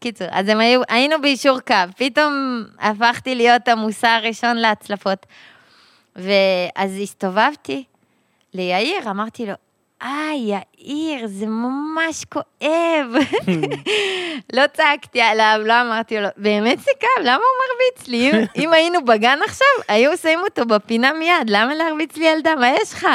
[0.00, 5.26] קיצור, אז הם היו, היינו באישור קו, פתאום הפכתי להיות המושא הראשון להצלפות.
[6.16, 7.84] ואז הסתובבתי
[8.54, 9.52] ליאיר, אמרתי לו,
[10.02, 13.06] אה, יאיר, זה ממש כואב.
[14.56, 18.30] לא צעקתי עליו, לא אמרתי לו, באמת זה כאב, למה הוא מרביץ לי?
[18.30, 22.54] אם, אם היינו בגן עכשיו, היו שמים אותו בפינה מיד, למה להרביץ לי ילדה?
[22.54, 23.06] מה יש לך?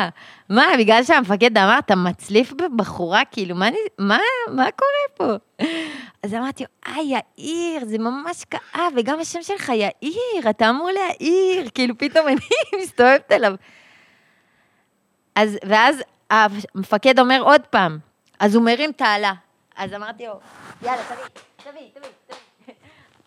[0.49, 4.17] מה, בגלל שהמפקד אמר, אתה מצליף בבחורה, כאילו, מה, מה,
[4.47, 5.65] מה קורה פה?
[6.23, 11.97] אז אמרתי אה, יאיר, זה ממש כאב, וגם השם שלך יאיר, אתה אמור להעיר, כאילו,
[11.97, 12.37] פתאום אני
[12.83, 13.53] מסתובבת אליו.
[15.35, 17.99] אז, ואז המפקד אומר עוד פעם,
[18.39, 19.33] אז הוא מרים את האלה.
[19.75, 20.39] אז אמרתי לו,
[20.81, 22.73] יאללה, תביא, תביא, תביא, תביא.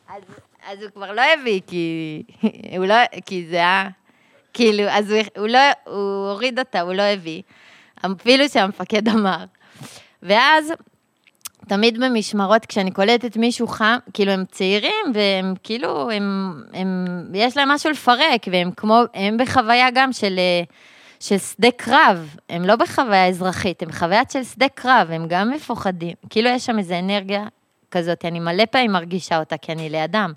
[0.09, 0.23] אז,
[0.67, 2.23] אז הוא כבר לא הביא, כי
[2.89, 2.95] לא,
[3.27, 3.89] כי זה היה,
[4.55, 7.43] כאילו, אז הוא, הוא לא, הוא הוריד אותה, הוא לא הביא.
[8.07, 9.45] אפילו שהמפקד אמר.
[10.23, 10.73] ואז,
[11.69, 17.69] תמיד במשמרות, כשאני קולטת מישהו חם, כאילו, הם צעירים, והם כאילו, הם, הם, יש להם
[17.69, 20.39] משהו לפרק, והם כמו, הם בחוויה גם של...
[20.39, 20.63] אה,
[21.21, 26.15] של שדה קרב, הם לא בחוויה אזרחית, הם בחוויה של שדה קרב, הם גם מפוחדים.
[26.31, 27.47] כאילו יש שם איזו אנרגיה
[27.91, 30.33] כזאת, אני מלא פעמים מרגישה אותה, כי אני לידם.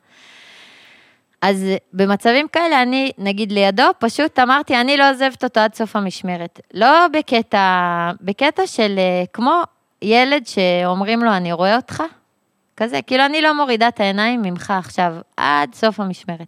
[1.43, 6.59] אז במצבים כאלה, אני, נגיד לידו, פשוט אמרתי, אני לא עוזבת אותו עד סוף המשמרת.
[6.73, 9.61] לא בקטע, בקטע של אה, כמו
[10.01, 12.03] ילד שאומרים לו, אני רואה אותך,
[12.77, 16.47] כזה, כאילו אני לא מורידה את העיניים ממך עכשיו, עד סוף המשמרת.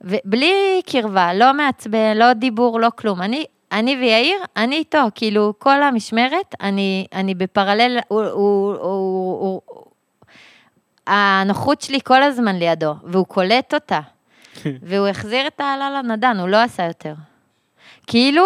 [0.00, 3.22] ובלי קרבה, לא מעצבן, לא דיבור, לא כלום.
[3.22, 9.60] אני, אני ויאיר, אני איתו, כאילו, כל המשמרת, אני, אני בפרלל, הוא, הוא, הוא, הוא,
[11.06, 14.00] הנוחות שלי כל הזמן לידו, והוא קולט אותה.
[14.82, 17.14] והוא החזיר את העלה לנדן, הוא לא עשה יותר.
[18.06, 18.44] כאילו,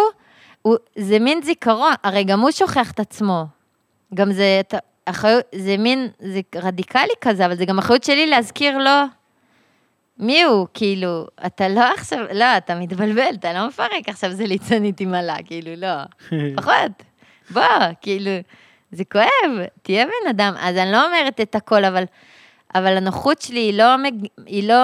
[0.62, 3.44] הוא, זה מין זיכרון, הרי גם הוא שוכח את עצמו.
[4.14, 8.78] גם זה, אתה- אחריות, זה מין, זה רדיקלי כזה, אבל זה גם אחריות שלי להזכיר
[8.78, 8.90] לו
[10.18, 15.00] מי הוא, כאילו, אתה לא עכשיו, לא, אתה מתבלבל, אתה לא מפרק עכשיו זה ליצנית
[15.00, 15.94] עם עלה, כאילו, לא,
[16.56, 17.02] פחות,
[17.50, 17.62] בוא,
[18.00, 18.30] כאילו,
[18.92, 19.50] זה כואב,
[19.82, 22.04] תהיה בן אדם, אז אני לא אומרת את הכל, אבל,
[22.74, 23.84] אבל הנוחות שלי היא לא,
[24.46, 24.74] היא לא,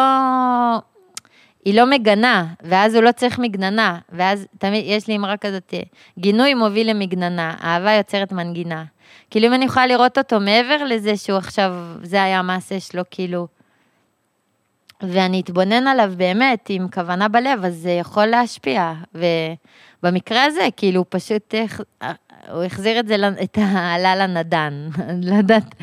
[1.65, 5.75] היא לא מגנה, ואז הוא לא צריך מגננה, ואז תמיד, יש לי אמרה כזאת,
[6.19, 8.85] גינוי מוביל למגננה, אהבה יוצרת מנגינה.
[9.31, 13.47] כאילו, אם אני יכולה לראות אותו מעבר לזה שהוא עכשיו, זה היה המעשה שלו, כאילו,
[15.03, 18.93] ואני אתבונן עליו באמת עם כוונה בלב, אז זה יכול להשפיע.
[20.03, 22.09] ובמקרה הזה, כאילו, פשוט, הח-
[22.53, 24.89] הוא החזיר את זה, את העלה לנדן,
[25.29, 25.75] לא יודעת.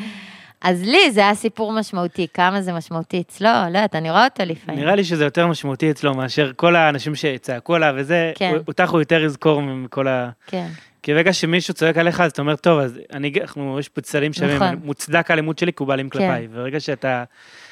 [0.62, 4.42] אז לי זה היה סיפור משמעותי, כמה זה משמעותי אצלו, לא יודעת, אני רואה אותו
[4.46, 4.80] לפעמים.
[4.80, 8.56] נראה לי שזה יותר משמעותי אצלו מאשר כל האנשים שצעקו עליו וזה, כן.
[8.68, 10.30] אותך הוא יותר יזכור מכל ה...
[10.46, 10.66] כן,
[11.02, 14.32] כי ברגע שמישהו צועק עליך אז אתה אומר טוב אז אני אנחנו יש פה צדדים
[14.32, 14.80] שווים נכון.
[14.84, 16.18] מוצדק האלימות שלי כי הוא בעלים כן.
[16.18, 17.24] כלפיי וברגע שאתה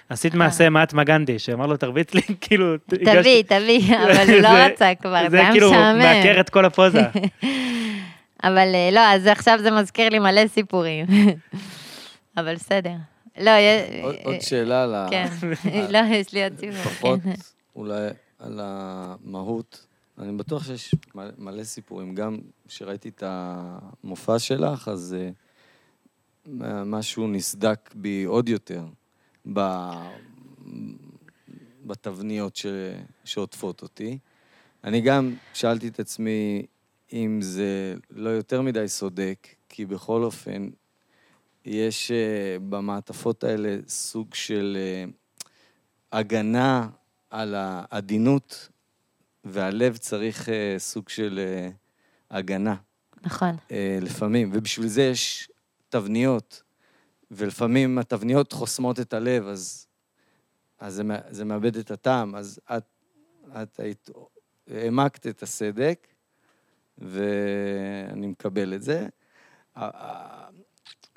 [0.09, 4.66] עשית מעשה מהטמה גנדי שאמר לו תרביץ לי כאילו תביא, תביא, אבל הוא לא זה-
[4.66, 5.99] רצה כבר, זה זה היה כאילו משעמם.
[5.99, 7.03] מעקר את כל הפוזה.
[8.45, 11.07] אבל אה, לא, אז עכשיו זה מזכיר לי מלא סיפורים.
[12.37, 12.95] אבל בסדר.
[13.39, 15.07] לא, יה- עוד- שאלה על ה...
[15.11, 15.26] כן,
[15.93, 16.83] לא, יש לי עוד סיפור.
[16.85, 17.35] פחות כן.
[17.76, 18.09] אולי
[18.39, 19.87] על המהות.
[20.18, 20.95] אני בטוח שיש
[21.39, 22.14] מלא- סיפורים.
[22.14, 25.16] גם כשראיתי את המופע שלך, אז
[26.62, 28.85] אה, משהו נסדק בי עוד יותר.
[31.87, 32.66] בתבניות ש...
[33.24, 34.18] שעוטפות אותי.
[34.85, 36.66] אני גם שאלתי את עצמי
[37.12, 40.68] אם זה לא יותר מדי סודק, כי בכל אופן,
[41.64, 45.12] יש uh, במעטפות האלה סוג של uh,
[46.12, 46.88] הגנה
[47.30, 48.68] על העדינות,
[49.44, 51.74] והלב צריך uh, סוג של uh,
[52.30, 52.76] הגנה.
[53.22, 53.56] נכון.
[53.68, 55.50] Uh, לפעמים, ובשביל זה יש
[55.88, 56.62] תבניות,
[57.30, 59.86] ולפעמים התבניות חוסמות את הלב, אז,
[60.78, 62.34] אז זה, זה מאבד את הטעם.
[62.34, 62.84] אז את,
[63.62, 64.11] את היית,
[64.66, 66.06] העמקת את הסדק,
[66.98, 69.08] ואני מקבל את זה.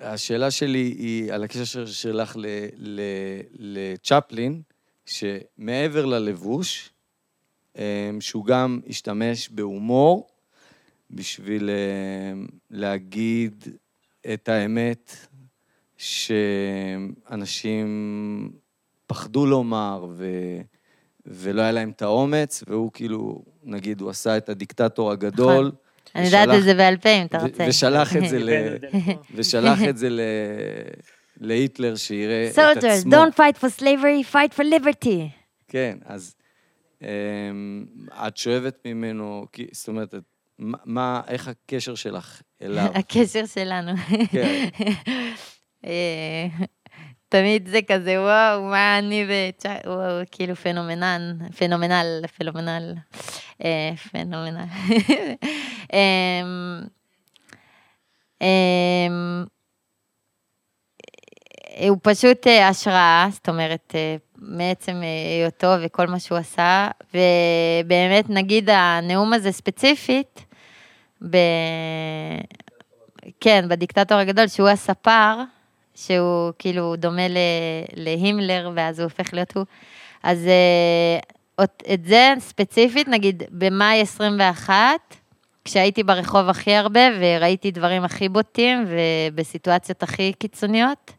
[0.03, 2.37] השאלה שלי היא על הקשר שלך
[3.59, 4.61] לצ'פלין,
[5.05, 6.89] שמעבר ללבוש,
[7.77, 7.81] אמ,
[8.19, 10.27] שהוא גם השתמש בהומור
[11.11, 13.67] בשביל אמ, להגיד
[14.33, 15.15] את האמת
[15.97, 17.87] שאנשים
[19.07, 20.27] פחדו לומר ו...
[21.25, 25.71] ולא היה להם את האומץ, והוא כאילו, נגיד, הוא עשה את הדיקטטור הגדול.
[26.15, 27.65] אני יודעת את זה בעל פה, אם אתה רוצה.
[27.69, 28.49] ושלח את זה ל...
[29.35, 30.19] ושלח את זה ל...
[31.37, 32.81] להיטלר, שיראה את עצמו.
[32.81, 35.29] Soldiers, don't fight for slavery, fight for liberty.
[35.67, 36.35] כן, אז
[37.01, 37.05] um,
[38.27, 40.13] את שואבת ממנו, זאת אומרת,
[40.85, 42.91] מה, איך הקשר שלך אליו?
[42.99, 43.91] הקשר שלנו.
[44.31, 44.67] כן.
[47.33, 52.93] אה, תמיד זה כזה, וואו, מה אני וצ'ה, וואו, כאילו פנומנל, פנומנל, פנומנל,
[53.63, 54.65] אה, פנומנל.
[55.93, 56.81] אמ,
[58.41, 59.45] אמ,
[61.89, 65.01] הוא פשוט אה, השראה, זאת אומרת, אה, מעצם
[65.41, 70.45] היותו וכל מה שהוא עשה, ובאמת, נגיד הנאום הזה ספציפית,
[71.29, 71.37] ב...
[73.39, 75.37] כן, בדיקטטור הגדול, שהוא הספר,
[75.95, 77.37] שהוא כאילו דומה ל...
[77.95, 79.65] להימלר, ואז הוא הופך להיות הוא.
[80.23, 81.63] אז אה,
[81.93, 84.75] את זה ספציפית, נגיד במאי 21,
[85.65, 91.11] כשהייתי ברחוב הכי הרבה וראיתי דברים הכי בוטים ובסיטואציות הכי קיצוניות.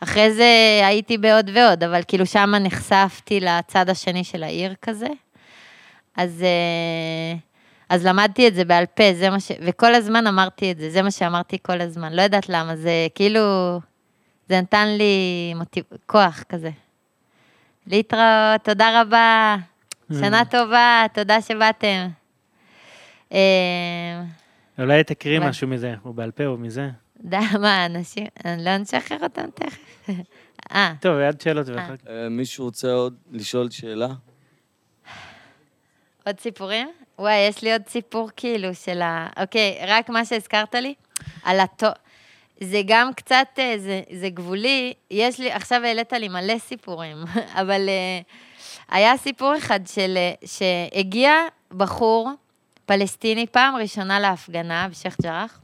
[0.00, 5.08] אחרי זה הייתי בעוד ועוד, אבל כאילו שמה נחשפתי לצד השני של העיר כזה.
[6.16, 7.36] אז, אה,
[7.88, 9.52] אז למדתי את זה בעל פה, זה מה ש...
[9.60, 12.12] וכל הזמן אמרתי את זה, זה מה שאמרתי כל הזמן.
[12.12, 13.40] לא יודעת למה, זה כאילו...
[14.48, 15.84] זה נתן לי מוטיב...
[16.06, 16.70] כוח כזה.
[17.86, 19.56] להתראות, תודה רבה,
[20.12, 20.44] שנה mm.
[20.44, 22.08] טובה, תודה שבאתם.
[23.32, 24.22] אה,
[24.78, 26.90] אולי תקריא משהו מזה, או בעל פה או מזה.
[27.20, 30.08] די, מה, אנשים, אני לא נשחרר אותם תכף.
[30.74, 30.94] אה.
[31.00, 32.06] טוב, עד שאלות ואחר כך.
[32.08, 34.08] אה, מישהו רוצה עוד לשאול שאלה?
[36.26, 36.88] עוד סיפורים?
[37.18, 39.28] וואי, יש לי עוד סיפור כאילו של ה...
[39.40, 40.94] אוקיי, רק מה שהזכרת לי,
[41.44, 41.86] על התו...
[42.64, 44.94] זה גם קצת, אה, זה, זה גבולי.
[45.10, 47.16] יש לי, עכשיו העלית לי מלא סיפורים,
[47.60, 48.24] אבל uh,
[48.88, 51.32] היה סיפור אחד של, אה, שהגיע
[51.70, 52.30] בחור
[52.86, 55.60] פלסטיני פעם ראשונה להפגנה בשייח' ג'ראח,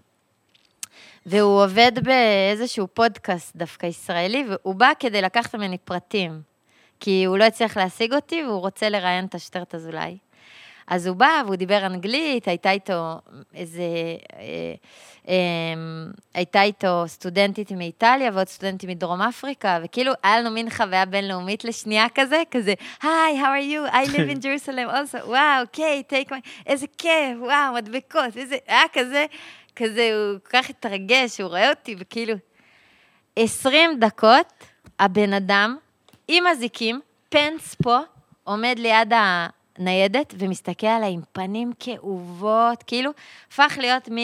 [1.26, 6.42] והוא עובד באיזשהו פודקאסט דווקא ישראלי, והוא בא כדי לקחת ממני פרטים,
[7.00, 10.18] כי הוא לא הצליח להשיג אותי והוא רוצה לראיין את השטרת אזולאי.
[10.90, 13.20] אז הוא בא והוא דיבר אנגלית, הייתה איתו
[13.54, 13.82] איזה...
[14.36, 14.74] אה,
[15.28, 15.34] אה,
[16.34, 22.06] הייתה איתו סטודנטית מאיטליה ועוד סטודנטים מדרום אפריקה, וכאילו היה לנו מין חוויה בינלאומית לשנייה
[22.14, 23.92] כזה, כזה, היי, how are you?
[23.92, 26.36] I live in Jerusalem also, וואו, אוקיי, take my...
[26.66, 28.56] איזה כיף, וואו, מדבקות, איזה...
[28.66, 29.26] היה כזה,
[29.76, 32.34] כזה, הוא כל כך התרגש, הוא רואה אותי, וכאילו...
[33.36, 34.64] 20 דקות,
[34.98, 35.76] הבן אדם
[36.28, 37.98] עם אזיקים, פנס פה,
[38.44, 39.46] עומד ליד ה...
[39.80, 43.10] ניידת ומסתכל עליי עם פנים כאובות, כאילו,
[43.48, 44.16] הפך להיות מ...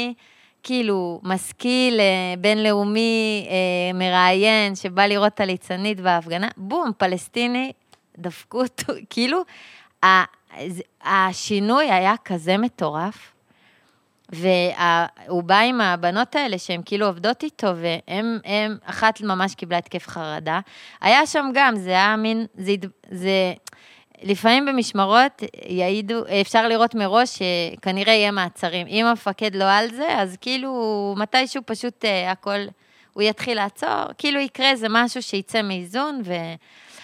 [0.63, 7.73] כאילו, משכיל, אה, בינלאומי, אה, מראיין, שבא לראות את הליצנית בהפגנה, בום, פלסטיני,
[8.19, 9.41] דפקו אותו, כאילו,
[11.05, 13.33] השינוי היה כזה מטורף.
[14.29, 18.39] והוא בא עם הבנות האלה שהן כאילו עובדות איתו, והן,
[18.85, 20.61] אחת ממש קיבלה התקף חרדה.
[21.01, 22.75] היה שם גם, זה היה מין, זה,
[23.11, 23.55] זה
[24.23, 28.87] לפעמים במשמרות יעידו, אפשר לראות מראש שכנראה יהיה מעצרים.
[28.87, 32.59] אם המפקד לא על זה, אז כאילו מתישהו פשוט uh, הכל,
[33.13, 36.33] הוא יתחיל לעצור, כאילו יקרה איזה משהו שיצא מאיזון, ו...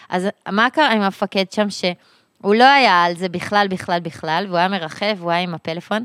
[0.09, 4.59] אז מה קרה עם המפקד שם, שהוא לא היה על זה בכלל, בכלל, בכלל, והוא
[4.59, 6.05] היה מרחב, הוא היה עם הפלאפון,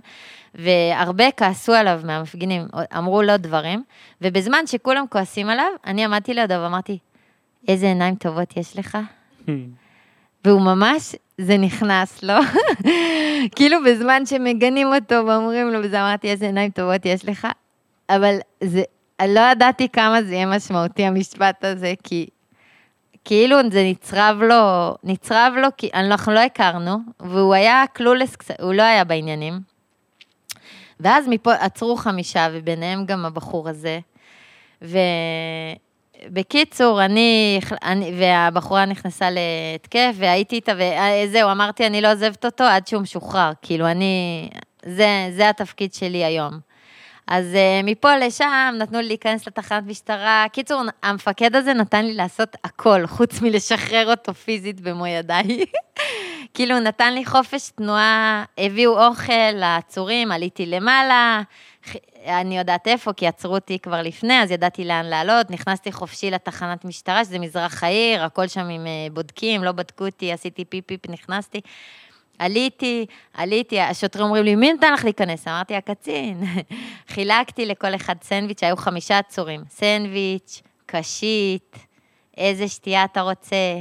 [0.56, 2.68] והרבה כעסו עליו מהמפגינים,
[2.98, 3.84] אמרו לו דברים,
[4.22, 6.98] ובזמן שכולם כועסים עליו, אני עמדתי לידו ואמרתי,
[7.68, 8.98] איזה עיניים טובות יש לך.
[10.46, 12.34] והוא ממש, זה נכנס לו.
[13.56, 17.48] כאילו בזמן שמגנים אותו ואומרים לו, וזה אמרתי, איזה עיניים טובות יש לך,
[18.10, 18.84] אבל זה,
[19.28, 22.28] לא ידעתי כמה זה יהיה משמעותי המשפט הזה, כי
[23.26, 28.84] כאילו זה נצרב לו, נצרב לו, כי אנחנו לא הכרנו, והוא היה קלולס, הוא לא
[28.84, 29.60] היה בעניינים.
[31.00, 34.00] ואז מפה עצרו חמישה, וביניהם גם הבחור הזה.
[36.26, 42.88] ובקיצור, אני, אני, והבחורה נכנסה להתקף, והייתי איתה, וזהו, אמרתי, אני לא עוזבת אותו עד
[42.88, 43.52] שהוא משוחרר.
[43.62, 44.50] כאילו, אני,
[44.86, 46.60] זה, זה התפקיד שלי היום.
[47.28, 50.46] אז uh, מפה לשם נתנו לי להיכנס לתחנת משטרה.
[50.54, 55.66] קיצור, המפקד הזה נתן לי לעשות הכל, חוץ מלשחרר אותו פיזית במו ידיי.
[56.54, 61.42] כאילו, נתן לי חופש תנועה, הביאו אוכל לעצורים, עליתי למעלה,
[62.26, 66.86] אני יודעת איפה, כי עצרו אותי כבר לפני, אז ידעתי לאן לעלות, נכנסתי חופשי לתחנת
[66.86, 71.62] משטרה, שזה מזרח העיר, הכל שם עם אה, בודקים, לא בדקו אותי, עשיתי פיפ-פיפ, נכנסתי.
[72.40, 75.48] עליתי, עליתי, השוטרים אומרים לי, מי נתן לך להיכנס?
[75.48, 76.44] אמרתי, הקצין.
[77.14, 79.64] חילקתי לכל אחד סנדוויץ', היו חמישה עצורים.
[79.70, 81.78] סנדוויץ', קשית,
[82.38, 83.80] איזה שתייה אתה רוצה,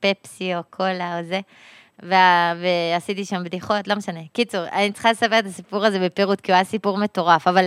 [0.00, 1.40] פפסי או קולה או זה.
[2.02, 4.20] וה, ועשיתי שם בדיחות, לא משנה.
[4.32, 7.66] קיצור, אני צריכה לספר את הסיפור הזה בפירוט, כי הוא היה סיפור מטורף, אבל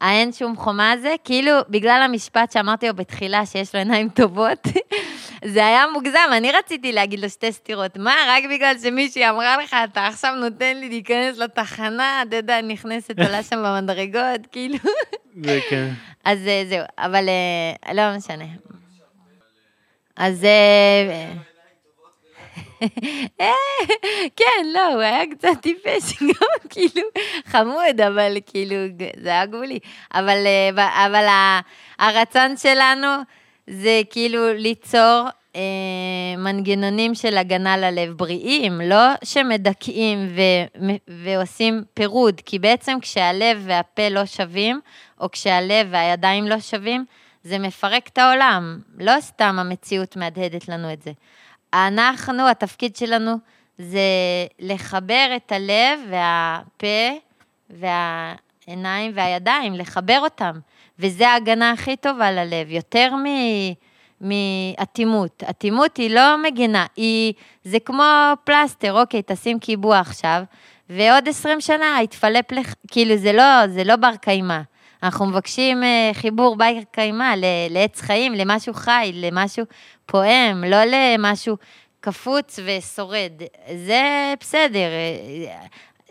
[0.00, 4.66] האין שום חומה הזה, כאילו, בגלל המשפט שאמרתי לו בתחילה, שיש לו עיניים טובות,
[5.54, 7.96] זה היה מוגזם, אני רציתי להגיד לו שתי סטירות.
[7.96, 13.18] מה, רק בגלל שמישהי אמרה לך, אתה עכשיו נותן לי להיכנס לתחנה, אתה יודע, נכנסת,
[13.18, 14.78] עולה שם במדרגות, כאילו.
[15.42, 15.92] זה כן.
[16.24, 18.44] אז אה, זהו, אבל אה, לא משנה.
[20.16, 20.46] אז...
[23.40, 23.52] אה,
[24.36, 27.02] כן, לא, הוא היה קצת טיפש, גם כאילו
[27.46, 28.76] חמוד, אבל כאילו,
[29.22, 29.78] זה היה גבולי.
[30.14, 31.24] אבל, אה, אבל
[31.98, 33.08] הרצון שלנו
[33.66, 35.60] זה כאילו ליצור אה,
[36.38, 44.26] מנגנונים של הגנה ללב בריאים, לא שמדכאים ו- ועושים פירוד, כי בעצם כשהלב והפה לא
[44.26, 44.80] שווים,
[45.20, 47.04] או כשהלב והידיים לא שווים,
[47.44, 48.80] זה מפרק את העולם.
[48.98, 51.12] לא סתם המציאות מהדהדת לנו את זה.
[51.74, 53.36] אנחנו, התפקיד שלנו
[53.78, 54.00] זה
[54.58, 57.18] לחבר את הלב והפה
[57.70, 60.52] והעיניים והידיים, לחבר אותם.
[60.98, 63.24] וזה ההגנה הכי טובה ללב, יותר מ...
[64.22, 65.42] מאטימות.
[65.50, 67.32] אטימות היא לא מגינה, היא,
[67.64, 70.42] זה כמו פלסטר, אוקיי, תשים קיבוע עכשיו,
[70.90, 74.60] ועוד 20 שנה יתפלפ לך, כאילו זה לא, זה לא בר קיימא.
[75.02, 77.34] אנחנו מבקשים אה, חיבור בר קיימא
[77.70, 79.64] לעץ חיים, למשהו חי, למשהו
[80.06, 81.56] פועם, לא למשהו
[82.00, 83.32] קפוץ ושורד.
[83.86, 84.88] זה בסדר.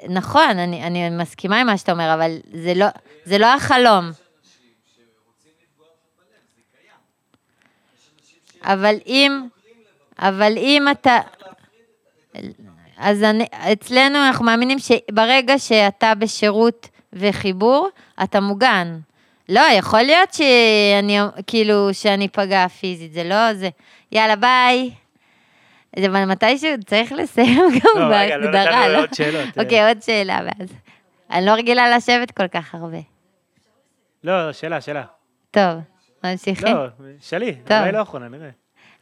[0.09, 2.85] נכון, אני, אני מסכימה עם מה שאתה אומר, אבל זה לא,
[3.23, 4.11] זה לא החלום.
[8.63, 9.47] אבל אם,
[10.19, 11.19] אבל אם אתה...
[12.97, 17.89] אז אני, אצלנו אנחנו מאמינים שברגע שאתה בשירות וחיבור,
[18.23, 18.99] אתה מוגן.
[19.49, 23.69] לא, יכול להיות שאני, כאילו, שאני פגע פיזית, זה לא זה.
[24.11, 24.91] יאללה, ביי.
[25.97, 28.99] אבל מתישהו צריך לסיים גם לא, רגע, לא בהגדרה, נתנו לא?
[28.99, 29.57] עוד שאלות.
[29.59, 30.73] אוקיי, עוד שאלה ואז.
[31.31, 32.97] אני לא רגילה לשבת כל כך הרבה.
[34.23, 35.03] לא, שאלה, שאלה.
[35.51, 35.79] טוב,
[36.23, 36.75] ממשיכים?
[36.75, 36.87] לא,
[37.21, 37.55] שלי.
[37.69, 38.49] אולי לא אחרונה, נראה.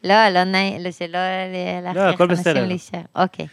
[0.04, 1.20] לא, לא נעים, לא, שלא
[1.84, 2.56] להכריח אנשים.
[2.56, 3.02] להישאר.
[3.16, 3.48] אוקיי.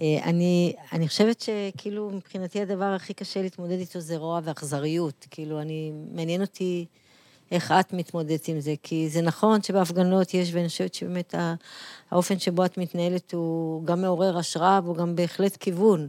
[0.00, 5.26] אה, אני, אני חושבת שכאילו מבחינתי הדבר הכי קשה להתמודד איתו זה רוע ואכזריות.
[5.30, 6.86] כאילו, אני, מעניין אותי
[7.50, 11.34] איך את מתמודדת עם זה, כי זה נכון שבהפגנות יש, ואני חושבת שבאמת
[12.10, 16.08] האופן שבו את מתנהלת הוא גם מעורר השראה והוא גם בהחלט כיוון.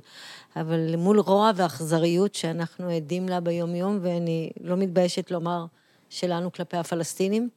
[0.55, 5.65] אבל מול רוע ואכזריות שאנחנו עדים לה ביום-יום, ואני לא מתביישת לומר
[6.09, 7.49] שלנו כלפי הפלסטינים,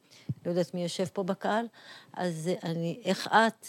[0.45, 1.65] לא יודעת מי יושב פה בקהל,
[2.13, 3.67] אז אני, איך את,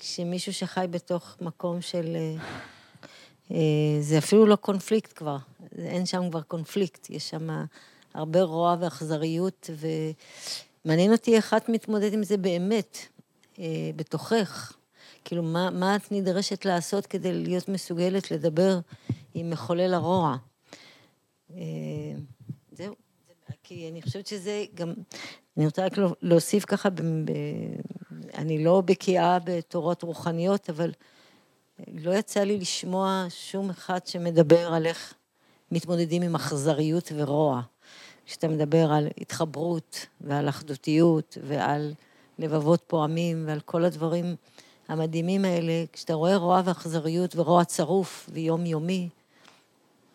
[0.00, 2.16] כשמישהו שחי בתוך מקום של...
[2.16, 2.34] אה,
[3.50, 3.56] אה,
[4.00, 5.36] זה אפילו לא קונפליקט כבר,
[5.78, 7.48] אין שם כבר קונפליקט, יש שם
[8.14, 9.70] הרבה רוע ואכזריות,
[10.84, 12.98] ומעניין אותי איך את מתמודדת עם זה באמת,
[13.58, 13.64] אה,
[13.96, 14.72] בתוכך.
[15.24, 18.78] כאילו, מה, מה את נדרשת לעשות כדי להיות מסוגלת לדבר
[19.34, 20.36] עם מחולל הרוע?
[21.48, 21.64] זהו,
[22.76, 22.92] זה-
[23.62, 24.92] כי אני חושבת שזה גם,
[25.56, 25.92] אני רוצה רק
[26.22, 26.88] להוסיף ככה,
[28.34, 30.92] אני לא בקיאה בתורות רוחניות, אבל
[31.94, 35.14] לא יצא לי לשמוע שום אחד שמדבר על איך
[35.72, 37.62] מתמודדים עם אכזריות ורוע.
[38.26, 41.94] כשאתה מדבר על התחברות ועל אחדותיות ועל
[42.38, 44.36] לבבות פועמים ועל כל הדברים
[44.88, 49.08] המדהימים האלה, כשאתה רואה רוע ואכזריות ורוע צרוף ויומיומי,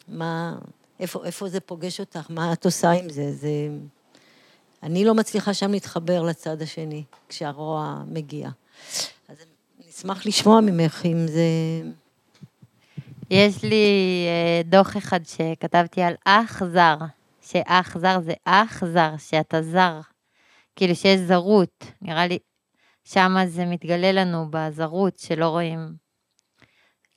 [0.08, 0.58] מה,
[1.00, 2.26] איפה, איפה זה פוגש אותך?
[2.30, 3.34] מה את עושה עם זה?
[3.34, 3.70] זה...
[4.84, 8.50] אני לא מצליחה שם להתחבר לצד השני, כשהרוע מגיע.
[9.30, 9.38] אז
[9.80, 11.42] אני אשמח לשמוע ממך אם זה...
[13.30, 13.86] יש לי
[14.28, 16.98] אה, דוח אחד שכתבתי על אח זר,
[17.42, 20.00] שאח זר זה אח זר, שאתה זר.
[20.76, 22.38] כאילו שיש זרות, נראה לי,
[23.04, 25.94] שמה זה מתגלה לנו בזרות, שלא רואים,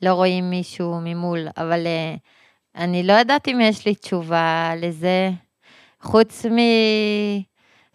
[0.03, 2.19] לא רואים מישהו ממול, אבל uh,
[2.83, 5.31] אני לא יודעת אם יש לי תשובה לזה,
[6.01, 6.59] חוץ מ...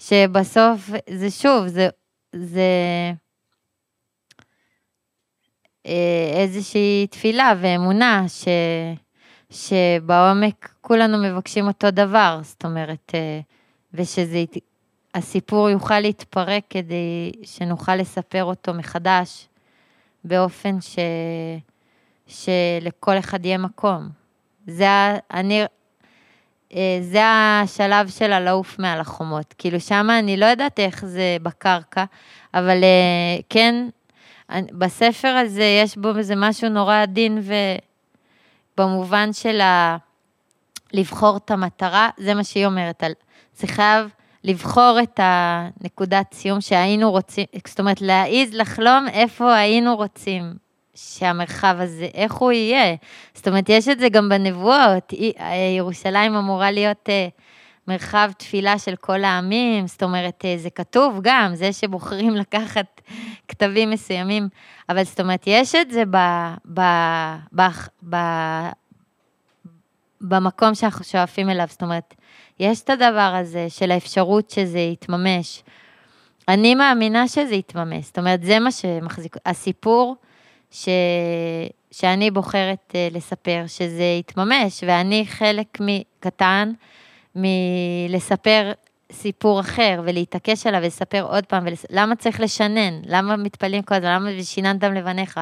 [0.01, 1.89] שבסוף, זה שוב, זה,
[2.35, 2.61] זה
[5.85, 8.47] אה, איזושהי תפילה ואמונה ש,
[9.49, 13.39] שבעומק כולנו מבקשים אותו דבר, זאת אומרת, אה,
[15.13, 19.47] ושהסיפור יוכל להתפרק כדי שנוכל לספר אותו מחדש
[20.23, 20.99] באופן ש,
[22.27, 24.09] שלכל אחד יהיה מקום.
[24.67, 24.87] זה,
[25.33, 25.61] אני,
[27.01, 29.53] זה השלב של הלעוף מעל החומות.
[29.57, 32.03] כאילו, שמה אני לא יודעת איך זה בקרקע,
[32.53, 32.83] אבל
[33.49, 33.87] כן,
[34.71, 37.41] בספר הזה יש בו איזה משהו נורא עדין,
[38.77, 39.97] ובמובן של ה...
[40.93, 43.03] לבחור את המטרה, זה מה שהיא אומרת.
[43.55, 44.09] זה חייב
[44.43, 50.53] לבחור את הנקודת סיום שהיינו רוצים, זאת אומרת, להעיז לחלום איפה היינו רוצים
[50.95, 52.95] שהמרחב הזה, איך הוא יהיה.
[53.33, 55.13] זאת אומרת, יש את זה גם בנבואות,
[55.77, 57.27] ירושלים אמורה להיות אה,
[57.87, 63.01] מרחב תפילה של כל העמים, זאת אומרת, אה, זה כתוב גם, זה שבוחרים לקחת
[63.47, 64.49] כתבים מסוימים,
[64.89, 66.17] אבל זאת אומרת, יש את זה ב,
[66.73, 66.81] ב,
[67.55, 67.61] ב,
[68.09, 68.15] ב,
[70.21, 72.13] במקום שאנחנו שואפים אליו, זאת אומרת,
[72.59, 75.63] יש את הדבר הזה של האפשרות שזה יתממש.
[76.47, 80.15] אני מאמינה שזה יתממש, זאת אומרת, זה מה שמחזיק, הסיפור
[80.71, 80.89] ש,
[81.91, 85.77] שאני בוחרת uh, לספר, שזה יתממש, ואני חלק
[86.19, 86.71] קטן
[87.35, 88.71] מלספר
[89.11, 91.85] סיפור אחר ולהתעקש עליו ולספר עוד פעם, ולס...
[91.89, 93.01] למה צריך לשנן?
[93.05, 94.09] למה מתפללים כל הזמן?
[94.09, 95.39] למה ושיננתם לבניך?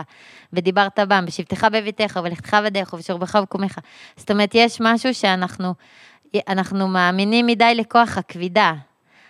[0.54, 3.80] ודיברת בם, בשבתך בביתך, ולכתך בדרך, ובשורבך ובקומך.
[4.18, 5.74] זאת אומרת, יש משהו שאנחנו
[6.48, 8.74] אנחנו מאמינים מדי לכוח הכבידה,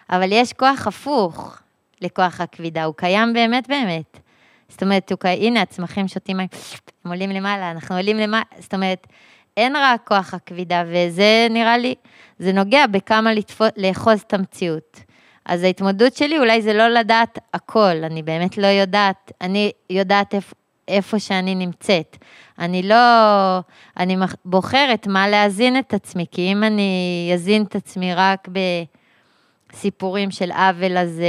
[0.10, 1.60] אבל יש כוח הפוך
[2.02, 4.20] לכוח הכבידה, הוא קיים באמת באמת.
[4.70, 6.48] זאת אומרת, הוא, הנה, הצמחים שותים מים,
[7.06, 9.08] הם עולים למעלה, אנחנו עולים למעלה, זאת אומרת,
[9.58, 11.96] אין רק כוח הכבידה, וזה נראה לי,
[12.40, 15.00] זה נוגע בכמה לתפוס, לאחוז את המציאות.
[15.46, 20.56] אז ההתמודדות שלי אולי זה לא לדעת הכל, אני באמת לא יודעת, אני יודעת איפה,
[20.88, 22.18] איפה שאני נמצאת.
[22.60, 22.96] אני לא,
[23.98, 28.48] אני בוחרת מה להזין את עצמי, כי אם אני אזין את עצמי רק
[29.72, 31.22] בסיפורים של עוול, אז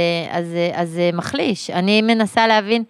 [0.83, 1.69] זה מחליש.
[1.69, 2.83] אני מנסה להבין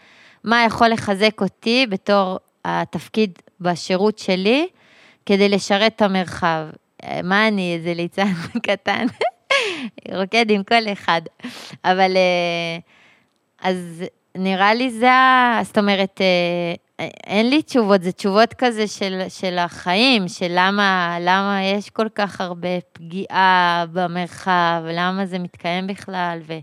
[0.44, 4.68] מה יכול לחזק אותי בתור התפקיד בשירות שלי,
[5.26, 6.66] כדי לשרת את המרחב.
[7.24, 8.32] מה אני, איזה ליצן
[8.68, 9.06] קטן,
[10.12, 11.22] רוקד עם כל אחד.
[11.86, 12.78] אבל אה,
[13.62, 14.04] אז
[14.36, 15.10] נראה לי זה,
[15.64, 21.60] זאת אומרת, אה, אין לי תשובות, זה תשובות כזה של, של החיים, של למה, למה
[21.64, 26.54] יש כל כך הרבה פגיעה במרחב, למה זה מתקיים בכלל, ו...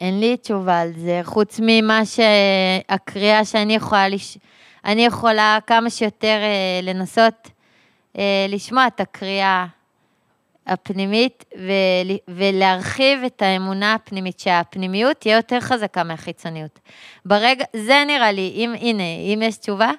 [0.00, 4.38] אין לי תשובה על זה, חוץ ממה שהקריאה שאני יכולה, לש...
[4.84, 7.50] אני יכולה כמה שיותר אה, לנסות
[8.18, 9.66] אה, לשמוע את הקריאה
[10.66, 16.80] הפנימית ול, ולהרחיב את האמונה הפנימית, שהפנימיות תהיה יותר חזקה מהחיצוניות.
[17.24, 19.90] ברגע, זה נראה לי, אם, הנה, אם יש תשובה,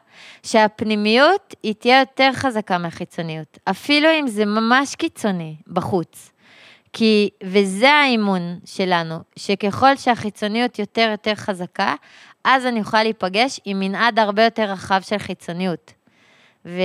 [0.43, 6.31] שהפנימיות היא תהיה יותר חזקה מהחיצוניות, אפילו אם זה ממש קיצוני בחוץ.
[6.97, 11.95] כי, וזה האימון שלנו, שככל שהחיצוניות יותר יותר חזקה,
[12.43, 15.93] אז אני יכולה להיפגש עם מנעד הרבה יותר רחב של חיצוניות.
[16.65, 16.81] ו,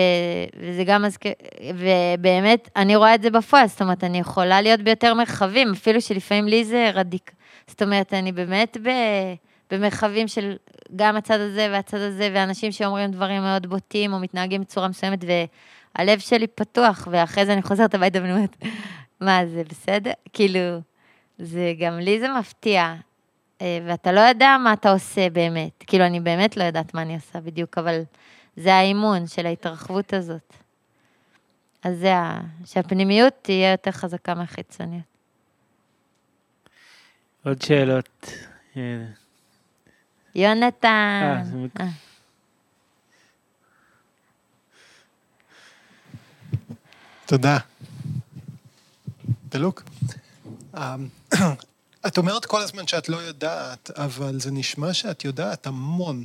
[0.56, 1.32] וזה גם מזכיר,
[1.74, 6.48] ובאמת, אני רואה את זה בפועל, זאת אומרת, אני יכולה להיות ביותר מרחבים, אפילו שלפעמים
[6.48, 7.30] לי זה רדיק.
[7.66, 8.88] זאת אומרת, אני באמת ב,
[9.70, 10.56] במרחבים של
[10.96, 16.18] גם הצד הזה והצד הזה, ואנשים שאומרים דברים מאוד בוטים או מתנהגים בצורה מסוימת, והלב
[16.18, 18.56] שלי פתוח, ואחרי זה אני חוזרת הביתה ואני אומרת,
[19.20, 20.12] מה, זה בסדר?
[20.32, 20.80] כאילו,
[21.38, 22.94] זה גם לי זה מפתיע,
[23.62, 25.84] אה, ואתה לא יודע מה אתה עושה באמת.
[25.86, 28.02] כאילו, אני באמת לא יודעת מה אני עושה בדיוק, אבל
[28.56, 30.52] זה האימון של ההתרחבות הזאת.
[31.82, 32.40] אז זה ה...
[32.64, 35.02] שהפנימיות תהיה יותר חזקה מהחיצוניות.
[37.44, 38.32] עוד שאלות.
[40.34, 41.42] יונתן.
[41.80, 41.86] אה,
[47.26, 47.58] תודה.
[49.50, 49.82] דלוק.
[52.06, 56.24] את אומרת כל הזמן שאת לא יודעת, אבל זה נשמע שאת יודעת המון.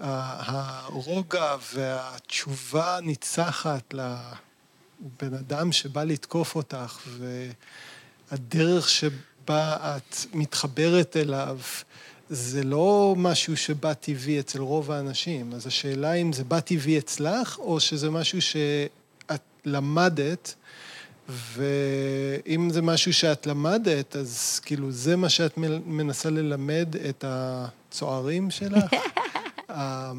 [0.00, 7.00] הרוגע והתשובה ניצחת לבן אדם שבא לתקוף אותך,
[8.30, 11.58] והדרך שבה את מתחברת אליו,
[12.30, 15.52] זה לא משהו שבא טבעי אצל רוב האנשים.
[15.54, 20.54] אז השאלה אם זה בא טבעי אצלך, או שזה משהו שאת למדת
[21.28, 28.92] ואם זה משהו שאת למדת, אז כאילו זה מה שאת מנסה ללמד את הצוערים שלך?
[29.70, 30.12] אה,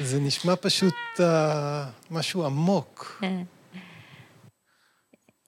[0.00, 3.22] זה נשמע פשוט אה, משהו עמוק.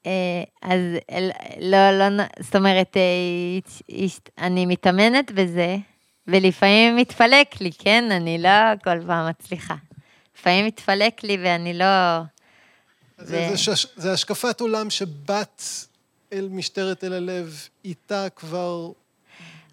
[0.06, 0.80] אה, אז
[1.60, 2.96] לא, לא, זאת אומרת,
[4.38, 5.76] אני מתאמנת בזה,
[6.26, 8.04] ולפעמים מתפלק לי, כן?
[8.10, 8.48] אני לא
[8.84, 9.74] כל פעם מצליחה.
[10.38, 11.84] לפעמים מתפלק לי ואני לא...
[13.18, 15.62] זה, ו- זה, שש, זה השקפת עולם שבאת
[16.32, 18.90] אל משטרת תל אביב, איתה כבר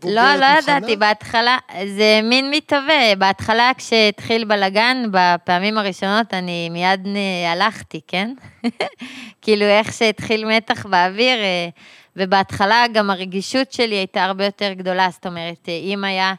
[0.02, 0.78] בוגרת לא, לא מוכנה?
[0.78, 1.58] ידעתי, בהתחלה,
[1.98, 3.16] זה מין מתהווה.
[3.18, 7.08] בהתחלה, כשהתחיל בלאגן, בפעמים הראשונות, אני מיד
[7.52, 8.34] הלכתי, כן?
[9.42, 11.70] כאילו, איך שהתחיל מתח באוויר, אה,
[12.16, 16.34] ובהתחלה גם הרגישות שלי הייתה הרבה יותר גדולה, זאת אומרת, אה, אם היה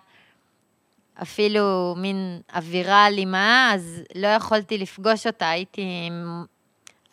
[1.23, 6.11] אפילו מין אווירה אלימה, אז לא יכולתי לפגוש אותה, הייתי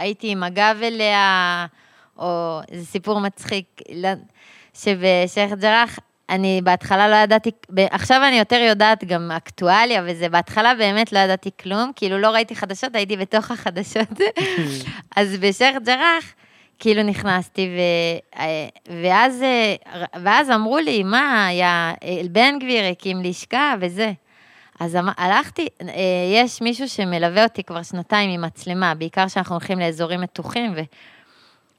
[0.02, 1.65] הייתי עם הגב אליה,
[2.18, 3.65] או איזה סיפור מצחיק,
[3.95, 4.10] לא,
[4.73, 5.99] שבשייח' ג'ראח,
[6.30, 7.52] אני בהתחלה לא ידעתי,
[7.91, 12.56] עכשיו אני יותר יודעת גם אקטואליה וזה, בהתחלה באמת לא ידעתי כלום, כאילו לא ראיתי
[12.56, 14.19] חדשות, הייתי בתוך החדשות.
[15.18, 16.34] אז בשייח' ג'ראח,
[16.80, 17.80] כאילו נכנסתי, ו,
[18.40, 18.68] אה,
[19.03, 19.76] ואז, אה,
[20.23, 21.94] ואז אמרו לי, מה, היה,
[22.32, 24.11] בן גביר הקים לשכה וזה.
[24.81, 25.93] אז אמ- הלכתי, אה,
[26.35, 30.79] יש מישהו שמלווה אותי כבר שנתיים עם מצלמה, בעיקר כשאנחנו הולכים לאזורים מתוחים, ו...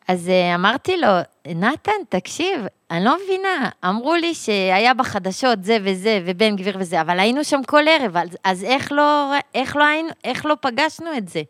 [0.09, 1.09] אז אה, אמרתי לו,
[1.49, 2.61] נתן, תקשיב,
[2.91, 7.61] אני לא מבינה, אמרו לי שהיה בחדשות זה וזה, ובן גביר וזה, אבל היינו שם
[7.67, 11.43] כל ערב, אז, אז איך, לא, איך, לא היינו, איך לא פגשנו את זה?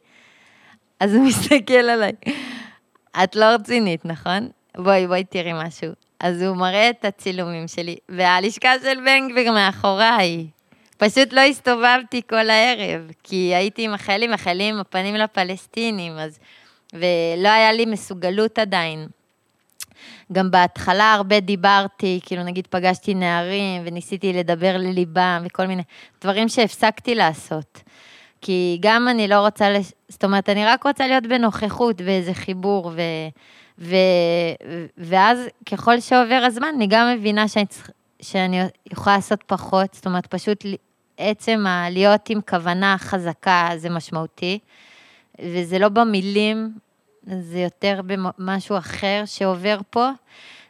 [1.00, 2.12] אז הוא מסתכל עליי,
[3.24, 4.48] את לא רצינית, נכון?
[4.76, 5.92] בואי, בואי תראי משהו.
[6.20, 10.46] אז הוא מראה את הצילומים שלי, והלשכה של בן גביר מאחוריי.
[11.04, 16.38] פשוט לא הסתובבתי כל הערב, כי הייתי עם החיילים, החיילים עם הפנים לפלסטינים, אז...
[16.92, 19.06] ולא היה לי מסוגלות עדיין.
[20.32, 25.82] גם בהתחלה הרבה דיברתי, כאילו נגיד פגשתי נערים וניסיתי לדבר לליבם וכל מיני
[26.20, 27.82] דברים שהפסקתי לעשות.
[28.40, 29.92] כי גם אני לא רוצה, לש...
[30.08, 33.00] זאת אומרת, אני רק רוצה להיות בנוכחות ואיזה חיבור, ו...
[33.78, 33.96] ו...
[34.98, 37.90] ואז ככל שעובר הזמן, אני גם מבינה שאני, צריכ...
[38.22, 38.60] שאני
[38.92, 40.64] יכולה לעשות פחות, זאת אומרת, פשוט
[41.16, 41.90] עצם ה...
[41.90, 44.58] להיות עם כוונה חזקה זה משמעותי,
[45.40, 46.72] וזה לא במילים,
[47.40, 50.08] זה יותר במשהו אחר שעובר פה,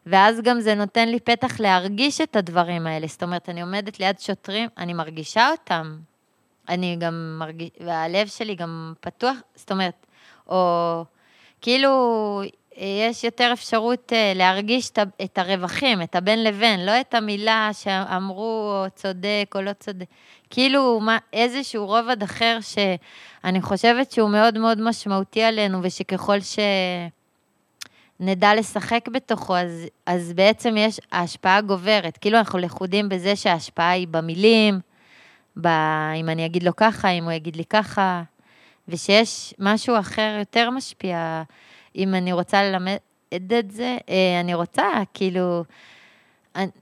[0.07, 3.07] ואז גם זה נותן לי פתח להרגיש את הדברים האלה.
[3.07, 5.97] זאת אומרת, אני עומדת ליד שוטרים, אני מרגישה אותם.
[6.69, 10.07] אני גם מרגיש, והלב שלי גם פתוח, זאת אומרת,
[10.49, 11.05] או
[11.61, 12.43] כאילו,
[12.77, 14.91] יש יותר אפשרות אה, להרגיש
[15.25, 20.07] את הרווחים, את הבין לבין, לא את המילה שאמרו או צודק או לא צודק.
[20.51, 26.39] כאילו, מה, איזשהו רובד אחר שאני חושבת שהוא מאוד מאוד משמעותי עלינו, ושככל
[28.21, 32.17] שנדע לשחק בתוכו, אז, אז בעצם יש, ההשפעה גוברת.
[32.17, 34.81] כאילו, אנחנו לכודים בזה שההשפעה היא במילים,
[35.57, 35.67] ב,
[36.17, 38.23] אם אני אגיד לו ככה, אם הוא יגיד לי ככה,
[38.89, 41.43] ושיש משהו אחר יותר משפיע.
[41.97, 42.97] אם אני רוצה ללמד
[43.35, 45.65] את זה, אה, אני רוצה, כאילו,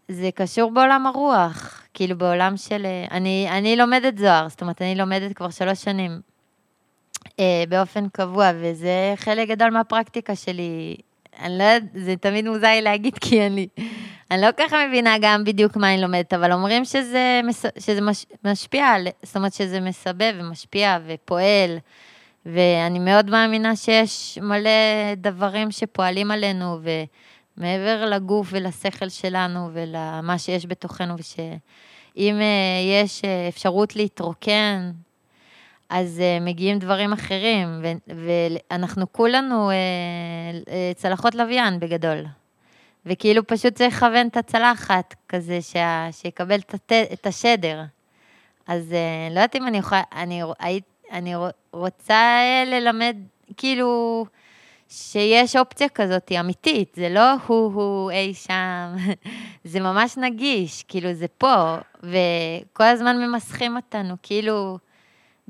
[0.09, 2.87] זה קשור בעולם הרוח, כאילו בעולם של...
[2.87, 6.21] אה, אני, אני לומדת זוהר, זאת אומרת, אני לומדת כבר שלוש שנים
[7.41, 10.97] אה, באופן קבוע, וזה חלק גדול מהפרקטיקה שלי.
[11.41, 13.69] אני לא יודעת, זה תמיד מוזר לי להגיד, כי אני,
[14.31, 17.41] אני לא ככה מבינה גם בדיוק מה אני לומדת, אבל אומרים שזה,
[17.79, 21.79] שזה מש, משפיע, זאת אומרת שזה מסבב ומשפיע ופועל,
[22.47, 24.71] ואני מאוד מאמינה שיש מלא
[25.17, 26.79] דברים שפועלים עלינו,
[27.57, 34.91] ומעבר לגוף ולשכל שלנו ולמה שיש בתוכנו, ושאם אה, יש אה, אפשרות להתרוקן,
[35.89, 39.71] אז uh, מגיעים דברים אחרים, ואנחנו כולנו
[40.95, 42.25] צלחות לוויין בגדול.
[43.07, 47.83] וכאילו פשוט צריך לכוון את הצלחת כזה, שה, שיקבל את, הת, את השדר.
[48.67, 48.95] אז
[49.31, 51.35] לא יודעת אם אני יכולה, אני, היית, אני
[51.73, 53.17] רוצה אה, ללמד,
[53.57, 54.27] כאילו,
[54.89, 58.97] שיש אופציה כזאת אמיתית, זה לא הוא-הוא אי שם,
[59.65, 64.79] זה ממש נגיש, כאילו זה פה, וכל הזמן ממסכים אותנו, כאילו...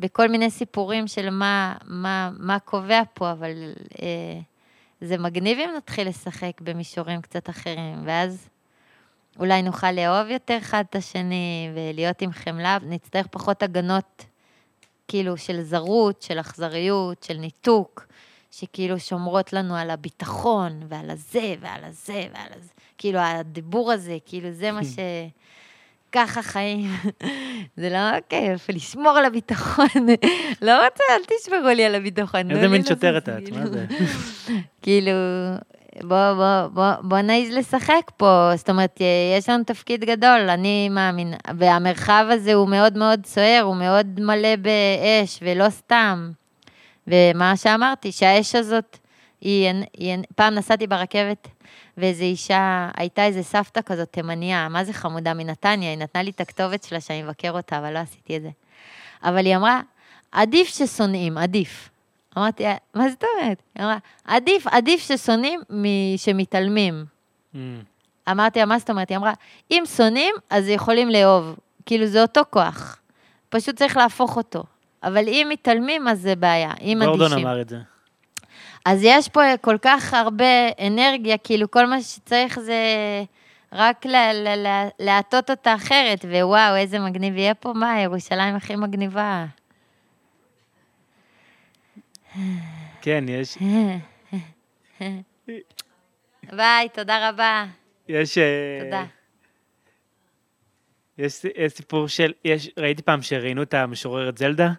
[0.01, 3.73] בכל מיני סיפורים של מה, מה, מה קובע פה, אבל
[4.03, 4.41] אה,
[5.01, 8.49] זה מגניב אם נתחיל לשחק במישורים קצת אחרים, ואז
[9.39, 14.25] אולי נוכל לאהוב יותר אחד את השני ולהיות עם חמלה, נצטרך פחות הגנות,
[15.11, 18.07] כאילו, של זרות, של אכזריות, של ניתוק,
[18.51, 22.69] שכאילו שומרות לנו על הביטחון ועל הזה ועל הזה ועל הזה,
[22.99, 24.99] כאילו, הדיבור הזה, כאילו, זה מה ש...
[26.13, 26.91] ככה חיים.
[27.77, 29.87] זה לא כיף, לשמור על הביטחון.
[30.63, 32.51] לא רוצה, אל תשמרו לי על הביטחון.
[32.51, 33.49] איזה לי מין שוטרת את?
[33.49, 33.87] מה זה?
[34.83, 35.13] כאילו,
[36.03, 39.01] בוא, בוא, בוא, בוא נעז לשחק פה, זאת אומרת,
[39.39, 44.57] יש לנו תפקיד גדול, אני מאמין, והמרחב הזה הוא מאוד מאוד סוער, הוא מאוד מלא
[44.57, 46.31] באש, ולא סתם.
[47.07, 48.99] ומה שאמרתי, שהאש הזאת,
[49.41, 51.49] היא, היא, פעם נסעתי ברכבת,
[51.97, 56.41] ואיזו אישה, הייתה איזה סבתא כזאת, תימניה, מה זה חמודה מנתניה, היא נתנה לי את
[56.41, 58.51] הכתובת שלה שאני אבקר אותה, אבל לא עשיתי את זה.
[59.25, 59.81] אבל היא אמרה,
[60.33, 61.90] עדיף ששונאים, עדיף.
[62.39, 63.63] אמרתי, מה זאת אומרת?
[63.75, 67.05] היא אמרה, עדיף, עדיף ששונאים משמתעלמים.
[67.55, 67.59] Mm.
[68.31, 69.09] אמרתי לה, מה זאת אומרת?
[69.09, 69.33] היא אמרה,
[69.71, 71.57] אם שונאים, אז יכולים לאהוב.
[71.87, 72.99] כאילו, זה אותו כוח.
[73.49, 74.65] פשוט צריך להפוך אותו.
[75.03, 76.73] אבל אם מתעלמים, אז זה בעיה.
[76.81, 77.47] אם גורדון אדישים.
[77.47, 77.79] אמר את זה.
[78.87, 80.45] אז יש פה כל כך הרבה
[80.87, 82.75] אנרגיה, כאילו, כל מה שצריך זה
[83.73, 84.07] רק
[84.99, 89.45] להטות אותה אחרת, ווואו, איזה מגניב יהיה פה, מה, ירושלים הכי מגניבה.
[93.03, 93.59] כן, יש,
[96.53, 97.65] ביי, תודה רבה.
[98.09, 98.39] יש...
[98.39, 99.05] אה, תודה.
[101.19, 104.73] יש יש סיפור של, יש, ראיתי פעם שראיינו את המשוררת זלדה,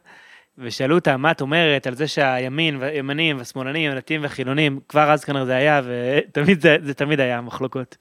[0.57, 5.45] ושאלו אותה, מה את אומרת על זה שהימין, והימנים, והשמאלנים, הדתיים והחילונים, כבר אז כנראה
[5.45, 7.97] זה היה, ותמיד זה, זה תמיד היה מחלוקות.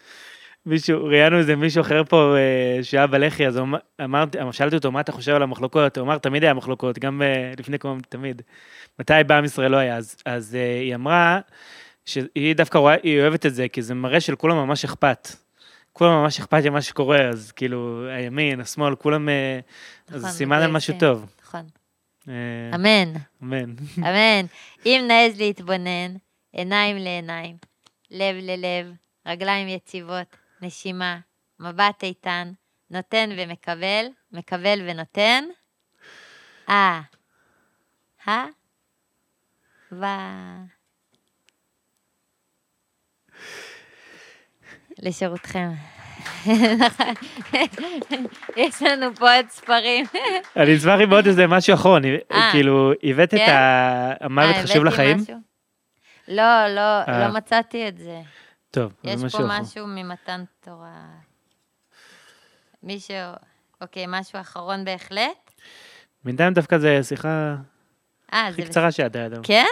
[0.66, 3.60] מישהו, ראיינו איזה מישהו אחר פה אה, שהיה בלח"י, אז
[4.04, 5.98] אמרתי, שאלתי אותו, מה אתה חושב על המחלוקות?
[5.98, 8.42] הוא אמר, תמיד היה מחלוקות, גם אה, לפני קום, תמיד.
[9.00, 9.96] מתי בעם ישראל לא היה?
[9.96, 11.40] אז, אז אה, היא אמרה
[12.04, 15.28] שהיא דווקא רואה, היא אוהבת את זה, כי זה מראה שלכולם ממש אכפת.
[15.92, 19.60] כולם ממש אכפת ממה שקורה, אז כאילו, הימין, השמאל, כולם, אה,
[20.08, 20.94] אז נכון, זה סימן על משהו.
[21.00, 21.26] טוב.
[21.42, 21.66] נכון.
[22.28, 22.34] אה,
[22.74, 23.12] אמן.
[23.42, 23.74] אמן.
[24.08, 24.46] אמן.
[24.86, 26.14] אם נעז להתבונן,
[26.52, 27.56] עיניים לעיניים,
[28.10, 28.92] לב ללב,
[29.26, 31.18] רגליים יציבות, נשימה,
[31.60, 32.52] מבט איתן,
[32.90, 35.44] נותן ומקבל, מקבל ונותן.
[36.68, 37.00] אה.
[38.28, 38.46] אה?
[39.92, 40.04] ו...
[44.98, 45.70] לשירותכם.
[48.56, 50.06] יש לנו פה עוד ספרים.
[50.56, 52.48] אני אשמח עם עוד איזה משהו אחרון, אה.
[52.52, 53.56] כאילו, הבאת את כן?
[54.20, 55.16] המוות אה, חשוב הבאתי לחיים?
[56.28, 57.28] לא, לא, אה.
[57.28, 58.20] לא מצאתי את זה.
[58.70, 59.60] טוב, יש זה פה משהו אחר.
[59.60, 61.04] משהו ממתן תורה.
[62.82, 63.16] מישהו,
[63.80, 65.50] אוקיי, משהו אחרון בהחלט?
[66.24, 67.54] בינתיים דווקא זה שיחה
[68.32, 68.62] אה, הכי.
[68.62, 69.28] קצרה שידעה.
[69.42, 69.66] כן?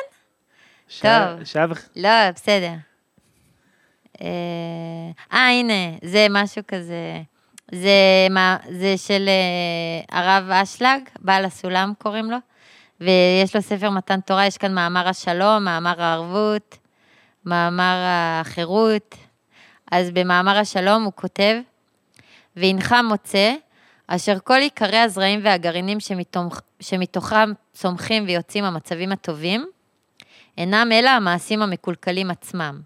[0.88, 1.44] שעה- טוב.
[1.44, 1.78] שעה וח...
[1.96, 2.72] לא, בסדר.
[4.20, 4.26] אה,
[5.32, 7.22] אה, הנה, זה משהו כזה.
[7.72, 7.90] זה,
[8.30, 12.36] מה, זה של אה, הרב אשלג, בעל הסולם קוראים לו,
[13.00, 16.78] ויש לו ספר מתן תורה, יש כאן מאמר השלום, מאמר הערבות,
[17.44, 17.96] מאמר
[18.40, 19.14] החירות.
[19.92, 21.56] אז במאמר השלום הוא כותב,
[22.56, 23.54] והנך מוצא,
[24.06, 29.66] אשר כל עיקרי הזרעים והגרעינים שמתוך, שמתוכם צומחים ויוצאים המצבים הטובים,
[30.58, 32.80] אינם אלא המעשים המקולקלים עצמם.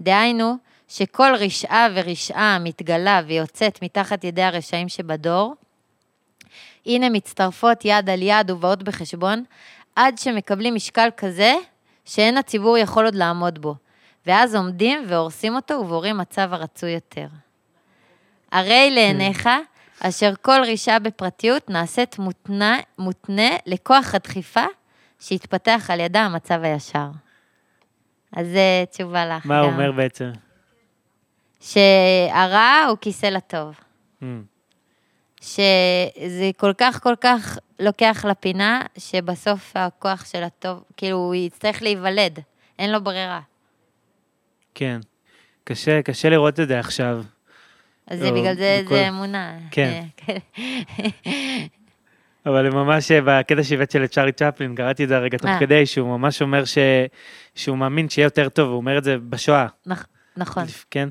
[0.00, 0.56] דהיינו,
[0.88, 5.54] שכל רשעה ורשעה מתגלה ויוצאת מתחת ידי הרשעים שבדור,
[6.86, 9.44] הנה מצטרפות יד על יד ובאות בחשבון,
[9.96, 11.54] עד שמקבלים משקל כזה,
[12.04, 13.74] שאין הציבור יכול עוד לעמוד בו.
[14.26, 17.26] ואז עומדים והורסים אותו ובורים מצב הרצוי יותר.
[18.52, 19.48] הרי לעיניך,
[20.00, 24.64] אשר כל רשעה בפרטיות נעשית מותנה, מותנה לכוח הדחיפה
[25.20, 27.06] שהתפתח על ידה המצב הישר.
[28.36, 29.46] אז זה תשובה לך.
[29.46, 29.70] מה הוא.
[29.72, 30.30] אומר בעצם?
[31.60, 33.74] שהרע הוא כיסא לטוב.
[34.22, 34.24] Mm.
[35.40, 42.38] שזה כל כך כל כך לוקח לפינה, שבסוף הכוח של הטוב, כאילו, הוא יצטרך להיוולד,
[42.78, 43.40] אין לו ברירה.
[44.74, 45.00] כן.
[45.64, 47.22] קשה, קשה לראות את זה עכשיו.
[48.06, 49.58] אז זה בגלל זה בכל- זה אמונה.
[49.70, 50.04] כן.
[52.46, 55.60] אה, אבל ממש אה, בקטע שהבאת של צ'ארלי צ'פלין, קראתי את זה הרגע תוך אה.
[55.60, 56.78] כדי, שהוא ממש אומר ש...
[57.54, 60.06] שהוא מאמין שיהיה יותר טוב, הוא אומר את זה בשואה, נכ-
[60.36, 60.64] נכון.
[60.90, 61.08] כן?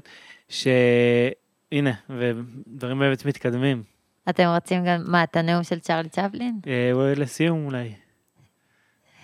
[0.49, 3.83] שהנה, ודברים באמת מתקדמים.
[4.29, 6.59] אתם רוצים גם, מה, את הנאום של צ'רלי צ'פלין?
[6.67, 7.93] אה, אולי לסיום אולי.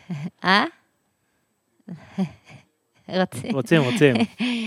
[0.45, 0.63] אה?
[3.07, 3.51] רוצים?
[3.55, 4.15] רוצים, רוצים.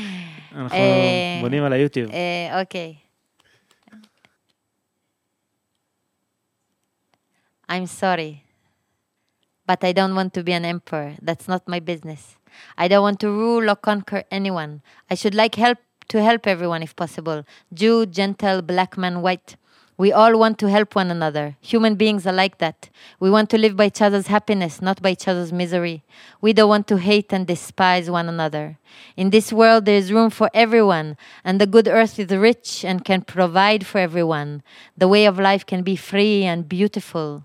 [0.56, 2.10] אנחנו אה, בונים על היוטיוב.
[2.10, 2.94] אה, אוקיי.
[7.69, 8.45] I'm sorry,
[9.67, 11.15] but I don't want to be an emperor.
[11.23, 12.37] That's not my business.
[12.77, 14.83] I don't want to rule or conquer anyone.
[15.11, 15.79] I should like help
[16.09, 17.45] to help everyone if possible.
[17.73, 19.57] Jew, Gentile, black man, white.
[19.97, 21.57] We all want to help one another.
[21.61, 22.89] Human beings are like that.
[23.21, 26.03] We want to live by each other's happiness, not by each other's misery.
[26.41, 28.79] We don't want to hate and despise one another.
[29.17, 33.05] In this world, there is room for everyone, and the good earth is rich and
[33.05, 34.63] can provide for everyone.
[34.97, 37.45] The way of life can be free and beautiful.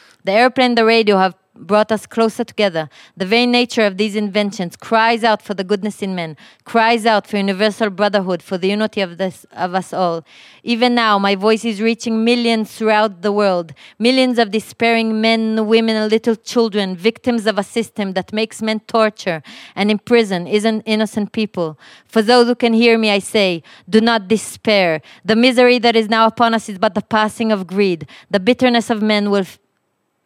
[0.23, 2.89] The airplane, the radio have brought us closer together.
[3.17, 7.27] The very nature of these inventions cries out for the goodness in men, cries out
[7.27, 10.25] for universal brotherhood, for the unity of, this, of us all.
[10.63, 15.95] Even now, my voice is reaching millions throughout the world, millions of despairing men, women,
[15.95, 19.43] and little children, victims of a system that makes men torture
[19.75, 21.77] and imprison innocent people.
[22.05, 25.01] For those who can hear me, I say, do not despair.
[25.25, 28.07] The misery that is now upon us is but the passing of greed.
[28.29, 29.45] The bitterness of men will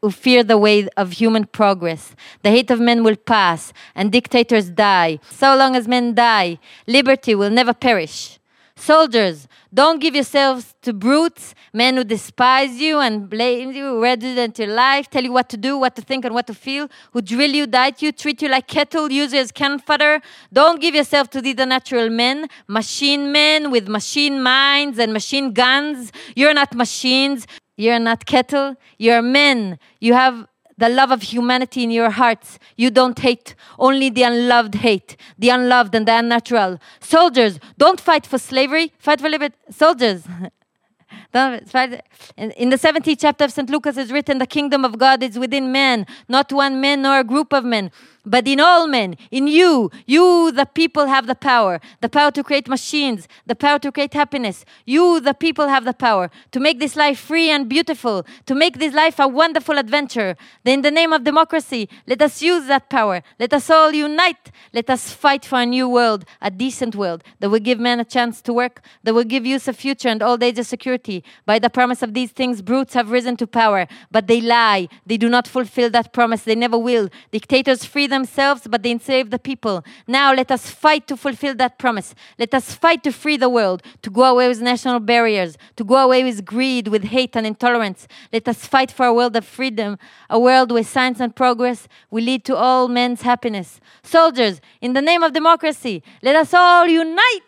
[0.05, 2.15] who fear the way of human progress.
[2.43, 5.17] The hate of men will pass, and dictators die.
[5.31, 8.37] So long as men die, liberty will never perish.
[8.75, 14.67] Soldiers, don't give yourselves to brutes, men who despise you and blame you, resident your
[14.67, 17.51] life, tell you what to do, what to think, and what to feel, who drill
[17.51, 20.21] you, diet you, treat you like cattle, use you as cannon fodder.
[20.53, 26.11] Don't give yourself to these unnatural men, machine men with machine minds and machine guns.
[26.35, 27.47] You're not machines.
[27.77, 29.79] You're not cattle, you're men.
[29.99, 30.47] You have
[30.77, 32.59] the love of humanity in your hearts.
[32.75, 36.79] You don't hate, only the unloved hate, the unloved and the unnatural.
[36.99, 39.55] Soldiers, don't fight for slavery, fight for liberty.
[39.69, 40.25] Soldiers,
[41.33, 43.69] in the 17th chapter of St.
[43.69, 47.23] Lucas is written, The kingdom of God is within man, not one man nor a
[47.23, 47.91] group of men,
[48.25, 49.91] but in all men, in you.
[50.05, 54.13] You, the people, have the power the power to create machines, the power to create
[54.13, 54.65] happiness.
[54.85, 58.79] You, the people, have the power to make this life free and beautiful, to make
[58.79, 60.35] this life a wonderful adventure.
[60.63, 63.23] Then, in the name of democracy, let us use that power.
[63.39, 64.51] Let us all unite.
[64.73, 68.05] Let us fight for a new world, a decent world that will give men a
[68.05, 71.59] chance to work, that will give youth a future and old age a security, by
[71.59, 74.87] the promise of these things, brutes have risen to power, but they lie.
[75.05, 76.43] They do not fulfill that promise.
[76.43, 77.09] They never will.
[77.31, 79.83] Dictators free themselves, but they enslave the people.
[80.07, 82.15] Now let us fight to fulfill that promise.
[82.39, 85.97] Let us fight to free the world, to go away with national barriers, to go
[86.07, 88.07] away with greed, with hate and intolerance.
[88.31, 89.97] Let us fight for a world of freedom,
[90.29, 93.79] a world where science and progress will lead to all men's happiness.
[94.03, 97.43] Soldiers, in the name of democracy, let us all unite.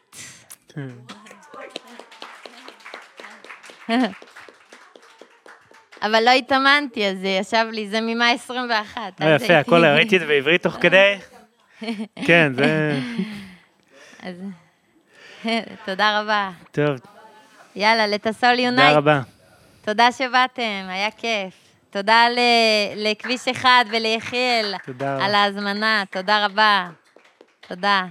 [6.01, 9.01] אבל לא התאמנתי, אז ישב לי, זה ממאי 21.
[9.21, 11.15] אה, יפה, הכל, ראיתי את זה בעברית תוך כדי.
[12.27, 12.99] כן, זה...
[14.23, 14.35] אז
[15.85, 16.49] תודה רבה.
[16.71, 16.99] טוב.
[17.75, 18.87] יאללה, לטסול יונייט.
[18.87, 19.21] תודה רבה.
[19.85, 21.53] תודה שבאתם, היה כיף.
[21.89, 22.25] תודה
[22.95, 26.89] לכביש אחד וליחיאל על ההזמנה, תודה רבה.
[27.67, 28.05] תודה.